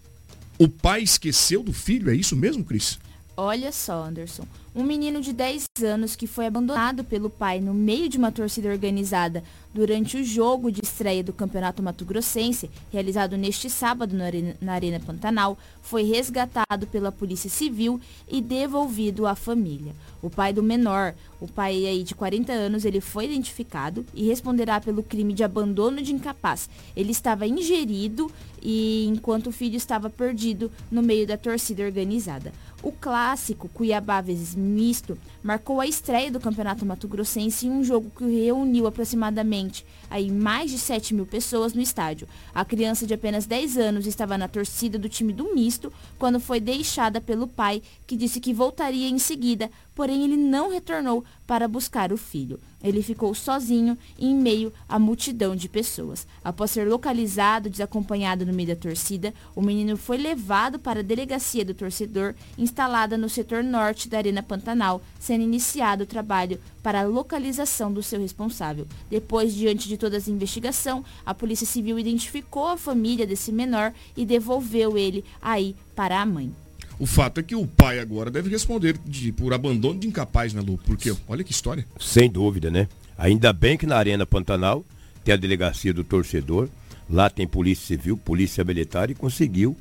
o 0.56 0.68
pai 0.68 1.02
esqueceu 1.02 1.64
do 1.64 1.72
filho, 1.72 2.08
é 2.08 2.14
isso 2.14 2.36
mesmo, 2.36 2.62
Cris? 2.64 3.00
Olha 3.42 3.72
só, 3.72 4.04
Anderson. 4.04 4.44
Um 4.76 4.84
menino 4.84 5.22
de 5.22 5.32
10 5.32 5.64
anos 5.86 6.14
que 6.14 6.26
foi 6.26 6.44
abandonado 6.46 7.02
pelo 7.02 7.30
pai 7.30 7.58
no 7.58 7.72
meio 7.72 8.06
de 8.06 8.18
uma 8.18 8.30
torcida 8.30 8.68
organizada 8.68 9.42
durante 9.72 10.18
o 10.18 10.24
jogo 10.24 10.70
de 10.70 10.82
estreia 10.82 11.24
do 11.24 11.32
Campeonato 11.32 11.82
Mato 11.82 12.04
Grossense, 12.04 12.70
realizado 12.92 13.36
neste 13.36 13.70
sábado 13.70 14.14
na 14.14 14.26
Arena, 14.26 14.56
na 14.60 14.72
Arena 14.74 15.00
Pantanal, 15.00 15.56
foi 15.80 16.02
resgatado 16.02 16.86
pela 16.88 17.10
Polícia 17.10 17.48
Civil 17.48 18.00
e 18.28 18.42
devolvido 18.42 19.26
à 19.26 19.34
família. 19.34 19.94
O 20.20 20.28
pai 20.28 20.52
do 20.52 20.62
menor, 20.62 21.14
o 21.40 21.48
pai 21.48 21.86
aí 21.86 22.02
de 22.02 22.14
40 22.14 22.52
anos, 22.52 22.84
ele 22.84 23.00
foi 23.00 23.24
identificado 23.24 24.04
e 24.12 24.26
responderá 24.26 24.80
pelo 24.80 25.02
crime 25.02 25.32
de 25.32 25.42
abandono 25.42 26.02
de 26.02 26.12
incapaz. 26.12 26.68
Ele 26.94 27.12
estava 27.12 27.46
ingerido 27.46 28.30
e 28.62 29.06
enquanto 29.06 29.46
o 29.46 29.52
filho 29.52 29.76
estava 29.76 30.10
perdido 30.10 30.70
no 30.90 31.02
meio 31.02 31.26
da 31.26 31.36
torcida 31.36 31.82
organizada. 31.82 32.52
O 32.82 32.90
clássico 32.90 33.68
Cuiabá 33.68 34.20
vezes 34.20 34.54
misto 34.54 35.18
marcou 35.42 35.80
a 35.80 35.86
estreia 35.86 36.30
do 36.30 36.40
Campeonato 36.40 36.84
Mato 36.84 37.08
Grossense 37.08 37.66
em 37.66 37.70
um 37.70 37.84
jogo 37.84 38.10
que 38.16 38.24
reuniu 38.24 38.86
aproximadamente 38.86 39.84
aí 40.10 40.30
mais 40.30 40.70
de 40.70 40.78
7 40.78 41.14
mil 41.14 41.24
pessoas 41.24 41.72
no 41.72 41.80
estádio. 41.80 42.28
A 42.52 42.64
criança 42.64 43.06
de 43.06 43.14
apenas 43.14 43.46
10 43.46 43.78
anos 43.78 44.06
estava 44.06 44.36
na 44.36 44.48
torcida 44.48 44.98
do 44.98 45.08
time 45.08 45.32
do 45.32 45.54
misto 45.54 45.92
quando 46.18 46.40
foi 46.40 46.58
deixada 46.58 47.20
pelo 47.20 47.46
pai, 47.46 47.80
que 48.06 48.16
disse 48.16 48.40
que 48.40 48.52
voltaria 48.52 49.08
em 49.08 49.18
seguida, 49.18 49.70
porém 49.94 50.24
ele 50.24 50.36
não 50.36 50.70
retornou 50.70 51.24
para 51.46 51.68
buscar 51.68 52.12
o 52.12 52.16
filho. 52.16 52.58
Ele 52.82 53.02
ficou 53.02 53.34
sozinho 53.34 53.96
em 54.18 54.34
meio 54.34 54.72
à 54.88 54.98
multidão 54.98 55.54
de 55.54 55.68
pessoas. 55.68 56.26
Após 56.42 56.70
ser 56.70 56.88
localizado, 56.88 57.68
desacompanhado 57.68 58.46
no 58.46 58.54
meio 58.54 58.68
da 58.68 58.76
torcida, 58.76 59.34
o 59.54 59.60
menino 59.60 59.96
foi 59.96 60.16
levado 60.16 60.78
para 60.78 61.00
a 61.00 61.04
delegacia 61.04 61.64
do 61.64 61.74
torcedor, 61.74 62.34
instalada 62.56 63.18
no 63.18 63.28
setor 63.28 63.62
norte 63.62 64.08
da 64.08 64.16
Arena 64.16 64.42
Pantanal, 64.42 65.02
sendo 65.30 65.44
iniciado 65.44 66.02
o 66.02 66.06
trabalho 66.06 66.58
para 66.82 67.02
a 67.02 67.06
localização 67.06 67.92
do 67.92 68.02
seu 68.02 68.20
responsável. 68.20 68.84
Depois, 69.08 69.54
diante 69.54 69.86
de 69.86 69.96
toda 69.96 70.16
a 70.16 70.20
investigação, 70.30 71.04
a 71.24 71.32
Polícia 71.32 71.64
Civil 71.64 72.00
identificou 72.00 72.66
a 72.66 72.76
família 72.76 73.24
desse 73.24 73.52
menor 73.52 73.92
e 74.16 74.26
devolveu 74.26 74.98
ele 74.98 75.24
aí 75.40 75.76
para 75.94 76.20
a 76.20 76.26
mãe. 76.26 76.52
O 76.98 77.06
fato 77.06 77.38
é 77.38 77.44
que 77.44 77.54
o 77.54 77.64
pai 77.64 78.00
agora 78.00 78.28
deve 78.28 78.50
responder 78.50 78.98
de, 79.06 79.30
por 79.30 79.54
abandono 79.54 80.00
de 80.00 80.08
incapaz, 80.08 80.52
né, 80.52 80.60
Lu? 80.60 80.76
Porque, 80.78 81.14
olha 81.28 81.44
que 81.44 81.52
história. 81.52 81.86
Sem 82.00 82.28
dúvida, 82.28 82.68
né? 82.68 82.88
Ainda 83.16 83.52
bem 83.52 83.78
que 83.78 83.86
na 83.86 83.98
Arena 83.98 84.26
Pantanal 84.26 84.84
tem 85.22 85.32
a 85.32 85.36
delegacia 85.36 85.94
do 85.94 86.02
torcedor, 86.02 86.68
lá 87.08 87.30
tem 87.30 87.46
polícia 87.46 87.86
civil, 87.86 88.16
polícia 88.16 88.64
militar 88.64 89.10
e 89.10 89.14
conseguiu 89.14 89.76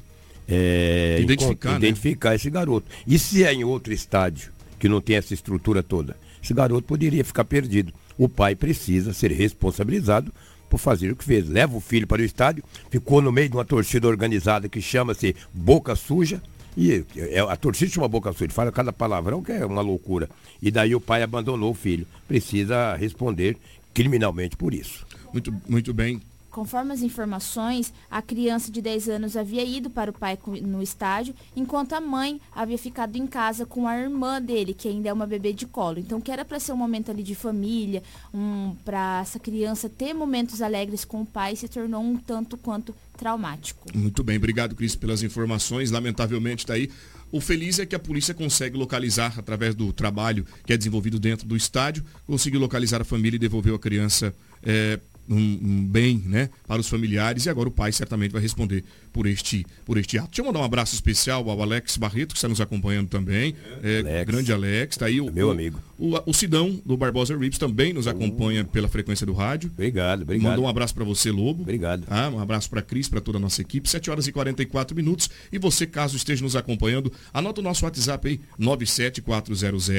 é, 0.47 1.17
identificar, 1.19 1.71
né? 1.71 1.77
identificar 1.77 2.35
esse 2.35 2.51
garoto. 2.51 2.85
E 3.07 3.17
se 3.17 3.43
é 3.43 3.51
em 3.51 3.63
outro 3.63 3.91
estádio 3.91 4.58
que 4.79 4.89
não 4.89 5.01
tem 5.01 5.17
essa 5.17 5.33
estrutura 5.33 5.83
toda? 5.83 6.15
Esse 6.41 6.53
garoto 6.53 6.87
poderia 6.87 7.23
ficar 7.23 7.43
perdido. 7.43 7.93
O 8.17 8.29
pai 8.29 8.55
precisa 8.55 9.13
ser 9.13 9.31
responsabilizado 9.31 10.33
por 10.69 10.77
fazer 10.77 11.11
o 11.11 11.15
que 11.15 11.23
fez. 11.23 11.47
Leva 11.47 11.75
o 11.75 11.81
filho 11.81 12.07
para 12.07 12.21
o 12.21 12.25
estádio, 12.25 12.63
ficou 12.89 13.21
no 13.21 13.31
meio 13.31 13.49
de 13.49 13.55
uma 13.55 13.65
torcida 13.65 14.07
organizada 14.07 14.69
que 14.69 14.81
chama-se 14.81 15.35
Boca 15.53 15.95
Suja, 15.95 16.41
e 16.77 17.03
é, 17.17 17.39
a 17.39 17.55
torcida 17.57 17.91
chama 17.91 18.07
boca 18.07 18.31
suja, 18.31 18.51
fala 18.51 18.71
cada 18.71 18.93
palavrão 18.93 19.43
que 19.43 19.51
é 19.51 19.65
uma 19.65 19.81
loucura. 19.81 20.29
E 20.61 20.71
daí 20.71 20.95
o 20.95 21.01
pai 21.01 21.23
abandonou 21.23 21.71
o 21.71 21.73
filho. 21.73 22.07
Precisa 22.27 22.95
responder 22.95 23.57
criminalmente 23.93 24.55
por 24.55 24.73
isso. 24.73 25.05
Muito, 25.33 25.53
muito 25.67 25.93
bem. 25.93 26.21
Conforme 26.59 26.91
as 26.91 27.01
informações, 27.01 27.93
a 28.11 28.21
criança 28.21 28.69
de 28.69 28.81
10 28.81 29.07
anos 29.07 29.37
havia 29.37 29.63
ido 29.63 29.89
para 29.89 30.11
o 30.11 30.13
pai 30.13 30.37
no 30.61 30.83
estádio, 30.83 31.33
enquanto 31.55 31.93
a 31.93 32.01
mãe 32.01 32.41
havia 32.53 32.77
ficado 32.77 33.15
em 33.15 33.25
casa 33.25 33.65
com 33.65 33.87
a 33.87 33.97
irmã 33.97 34.41
dele, 34.41 34.73
que 34.73 34.89
ainda 34.89 35.07
é 35.07 35.13
uma 35.13 35.25
bebê 35.25 35.53
de 35.53 35.65
colo. 35.65 35.99
Então, 35.99 36.19
que 36.19 36.29
era 36.29 36.43
para 36.43 36.59
ser 36.59 36.73
um 36.73 36.75
momento 36.75 37.11
ali 37.11 37.23
de 37.23 37.33
família, 37.33 38.03
um, 38.33 38.75
para 38.83 39.21
essa 39.21 39.39
criança 39.39 39.87
ter 39.87 40.13
momentos 40.13 40.61
alegres 40.61 41.05
com 41.05 41.21
o 41.21 41.25
pai, 41.25 41.55
se 41.55 41.69
tornou 41.69 42.03
um 42.03 42.17
tanto 42.17 42.57
quanto 42.57 42.93
traumático. 43.17 43.87
Muito 43.97 44.21
bem, 44.21 44.35
obrigado, 44.35 44.75
Cris, 44.75 44.97
pelas 44.97 45.23
informações. 45.23 45.91
Lamentavelmente, 45.91 46.65
está 46.65 46.73
aí. 46.73 46.91
O 47.31 47.39
feliz 47.39 47.79
é 47.79 47.85
que 47.85 47.95
a 47.95 47.99
polícia 47.99 48.33
consegue 48.33 48.75
localizar, 48.75 49.39
através 49.39 49.75
do 49.75 49.93
trabalho 49.93 50.45
que 50.65 50.73
é 50.73 50.77
desenvolvido 50.77 51.21
dentro 51.21 51.47
do 51.47 51.55
estádio, 51.55 52.03
conseguiu 52.27 52.59
localizar 52.59 53.01
a 53.01 53.05
família 53.05 53.37
e 53.37 53.39
devolveu 53.39 53.75
a 53.75 53.79
criança. 53.79 54.35
É, 54.61 54.99
um, 55.29 55.59
um 55.61 55.85
bem 55.85 56.21
né, 56.25 56.49
para 56.67 56.81
os 56.81 56.87
familiares 56.89 57.45
e 57.45 57.49
agora 57.49 57.69
o 57.69 57.71
pai 57.71 57.91
certamente 57.91 58.31
vai 58.31 58.41
responder 58.41 58.83
por 59.13 59.25
este, 59.27 59.65
por 59.85 59.97
este 59.97 60.17
ato. 60.17 60.27
Deixa 60.29 60.41
eu 60.41 60.45
mandar 60.45 60.59
um 60.59 60.63
abraço 60.63 60.93
especial 60.95 61.49
ao 61.49 61.61
Alex 61.61 61.97
Barreto, 61.97 62.29
que 62.33 62.37
está 62.37 62.47
nos 62.47 62.61
acompanhando 62.61 63.07
também. 63.07 63.55
É, 63.83 63.99
Alex. 63.99 64.25
Grande 64.31 64.53
Alex, 64.53 64.95
está 64.95 65.05
aí 65.07 65.19
o, 65.21 65.31
Meu 65.31 65.47
o- 65.47 65.51
amigo. 65.51 65.79
O, 65.97 66.29
o 66.29 66.33
Sidão 66.33 66.79
do 66.85 66.95
Barbosa 66.95 67.35
Rips 67.37 67.57
também 67.57 67.91
nos 67.91 68.07
acompanha 68.07 68.63
pela 68.63 68.87
frequência 68.87 69.25
do 69.25 69.33
rádio. 69.33 69.69
Obrigado, 69.73 70.21
obrigado. 70.21 70.49
Mandou 70.49 70.65
um 70.65 70.67
abraço 70.69 70.93
para 70.95 71.03
você, 71.03 71.29
Lobo. 71.31 71.63
Obrigado. 71.63 72.05
Ah, 72.09 72.29
um 72.29 72.39
abraço 72.39 72.69
para 72.69 72.81
Cris, 72.81 73.09
para 73.09 73.19
toda 73.19 73.37
a 73.37 73.41
nossa 73.41 73.61
equipe. 73.61 73.89
7 73.89 74.09
horas 74.09 74.25
e 74.27 74.31
44 74.31 74.95
minutos. 74.95 75.29
E 75.51 75.59
você, 75.59 75.85
caso 75.85 76.15
esteja 76.15 76.41
nos 76.43 76.55
acompanhando, 76.55 77.11
anota 77.33 77.59
o 77.59 77.63
nosso 77.63 77.83
WhatsApp 77.83 78.27
aí, 78.29 78.39
97400 78.57 79.89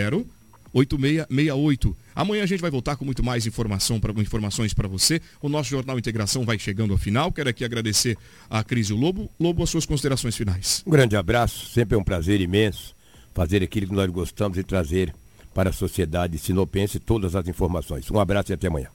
8668. 0.72 1.96
Amanhã 2.14 2.42
a 2.42 2.46
gente 2.46 2.60
vai 2.60 2.70
voltar 2.70 2.96
com 2.96 3.04
muito 3.04 3.22
mais 3.22 3.46
informação 3.46 3.98
pra, 4.00 4.12
informações 4.20 4.74
para 4.74 4.88
você. 4.88 5.20
O 5.40 5.48
nosso 5.48 5.70
Jornal 5.70 5.98
Integração 5.98 6.44
vai 6.44 6.58
chegando 6.58 6.92
ao 6.92 6.98
final. 6.98 7.32
Quero 7.32 7.48
aqui 7.48 7.64
agradecer 7.64 8.16
a 8.48 8.62
Cris 8.62 8.88
e 8.88 8.92
o 8.92 8.96
Lobo. 8.96 9.30
Lobo, 9.38 9.62
as 9.62 9.70
suas 9.70 9.86
considerações 9.86 10.36
finais. 10.36 10.82
Um 10.86 10.90
grande 10.90 11.16
abraço, 11.16 11.66
sempre 11.66 11.96
é 11.96 11.98
um 11.98 12.04
prazer 12.04 12.40
imenso 12.40 12.94
fazer 13.34 13.62
aquilo 13.62 13.86
que 13.86 13.94
nós 13.94 14.10
gostamos 14.10 14.58
e 14.58 14.62
trazer 14.62 15.14
para 15.54 15.70
a 15.70 15.72
sociedade 15.72 16.38
sinopense 16.38 16.98
todas 16.98 17.34
as 17.34 17.48
informações. 17.48 18.10
Um 18.10 18.18
abraço 18.18 18.52
e 18.52 18.54
até 18.54 18.68
amanhã. 18.68 18.88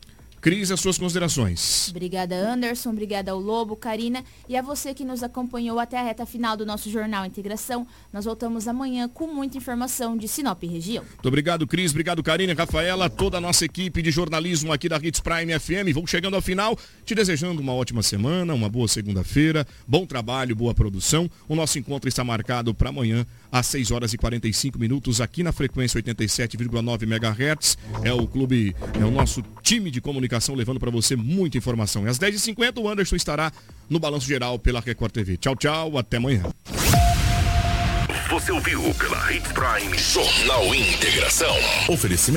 Cris, 0.46 0.70
as 0.70 0.80
suas 0.80 0.96
considerações. 1.00 1.90
Obrigada, 1.90 2.36
Anderson. 2.36 2.92
Obrigada 2.92 3.32
ao 3.32 3.40
Lobo, 3.40 3.76
Karina. 3.76 4.24
E 4.48 4.56
a 4.56 4.62
você 4.62 4.94
que 4.94 5.04
nos 5.04 5.24
acompanhou 5.24 5.80
até 5.80 5.98
a 5.98 6.04
reta 6.04 6.24
final 6.24 6.56
do 6.56 6.64
nosso 6.64 6.88
Jornal 6.88 7.26
Integração. 7.26 7.88
Nós 8.14 8.26
voltamos 8.26 8.68
amanhã 8.68 9.10
com 9.10 9.26
muita 9.26 9.58
informação 9.58 10.16
de 10.16 10.28
Sinop 10.28 10.62
e 10.62 10.68
região. 10.68 11.04
Muito 11.04 11.28
obrigado, 11.28 11.66
Cris. 11.66 11.90
Obrigado, 11.90 12.22
Karina, 12.22 12.54
Rafaela, 12.54 13.10
toda 13.10 13.40
a 13.40 13.42
nossa 13.42 13.66
equipe 13.66 14.04
de 14.04 14.12
jornalismo 14.12 14.72
aqui 14.72 14.88
da 14.88 14.98
Hits 14.98 15.20
Prime 15.20 15.60
FM. 15.60 15.92
Vou 15.96 16.06
chegando 16.06 16.36
ao 16.36 16.44
final, 16.44 16.78
te 17.04 17.16
desejando 17.16 17.60
uma 17.60 17.74
ótima 17.74 18.04
semana, 18.04 18.54
uma 18.54 18.70
boa 18.70 18.88
segunda-feira, 18.88 19.66
bom 19.88 20.06
trabalho, 20.06 20.56
boa 20.56 20.76
produção. 20.76 21.28
O 21.50 21.56
nosso 21.56 21.80
encontro 21.80 22.08
está 22.08 22.24
marcado 22.24 22.72
para 22.72 22.90
amanhã, 22.90 23.26
às 23.56 23.68
6 23.68 23.92
horas 23.92 24.14
e 24.14 24.18
45 24.18 24.78
minutos, 24.78 25.22
aqui 25.22 25.42
na 25.42 25.54
frequência 25.54 26.02
87,9 26.02 27.04
MHz. 27.04 27.78
É 28.04 28.12
o 28.12 28.28
clube, 28.28 28.76
é 29.00 29.06
o 29.06 29.10
nosso 29.10 29.42
time 29.62 29.90
de 29.90 30.02
comunicação 30.02 30.56
levando 30.56 30.78
para 30.78 30.92
você 30.92 31.16
muita 31.16 31.58
informação. 31.58 32.06
E 32.06 32.10
às 32.10 32.20
10h50 32.20 32.80
o 32.80 32.90
Anderson 32.90 33.16
estará 33.16 33.54
no 33.90 33.98
Balanço 33.98 34.28
Geral 34.28 34.60
pela 34.60 34.82
Record 34.82 35.14
TV. 35.14 35.38
Tchau, 35.38 35.56
tchau, 35.56 35.98
até 35.98 36.18
amanhã. 36.18 36.44
Você 38.30 38.52
ouviu 38.52 38.82
pela 38.96 39.32
Hits 39.32 39.52
Prime 39.54 39.98
Jornal 39.98 40.76
Integração. 40.76 41.56
Oferecimento. 41.88 42.34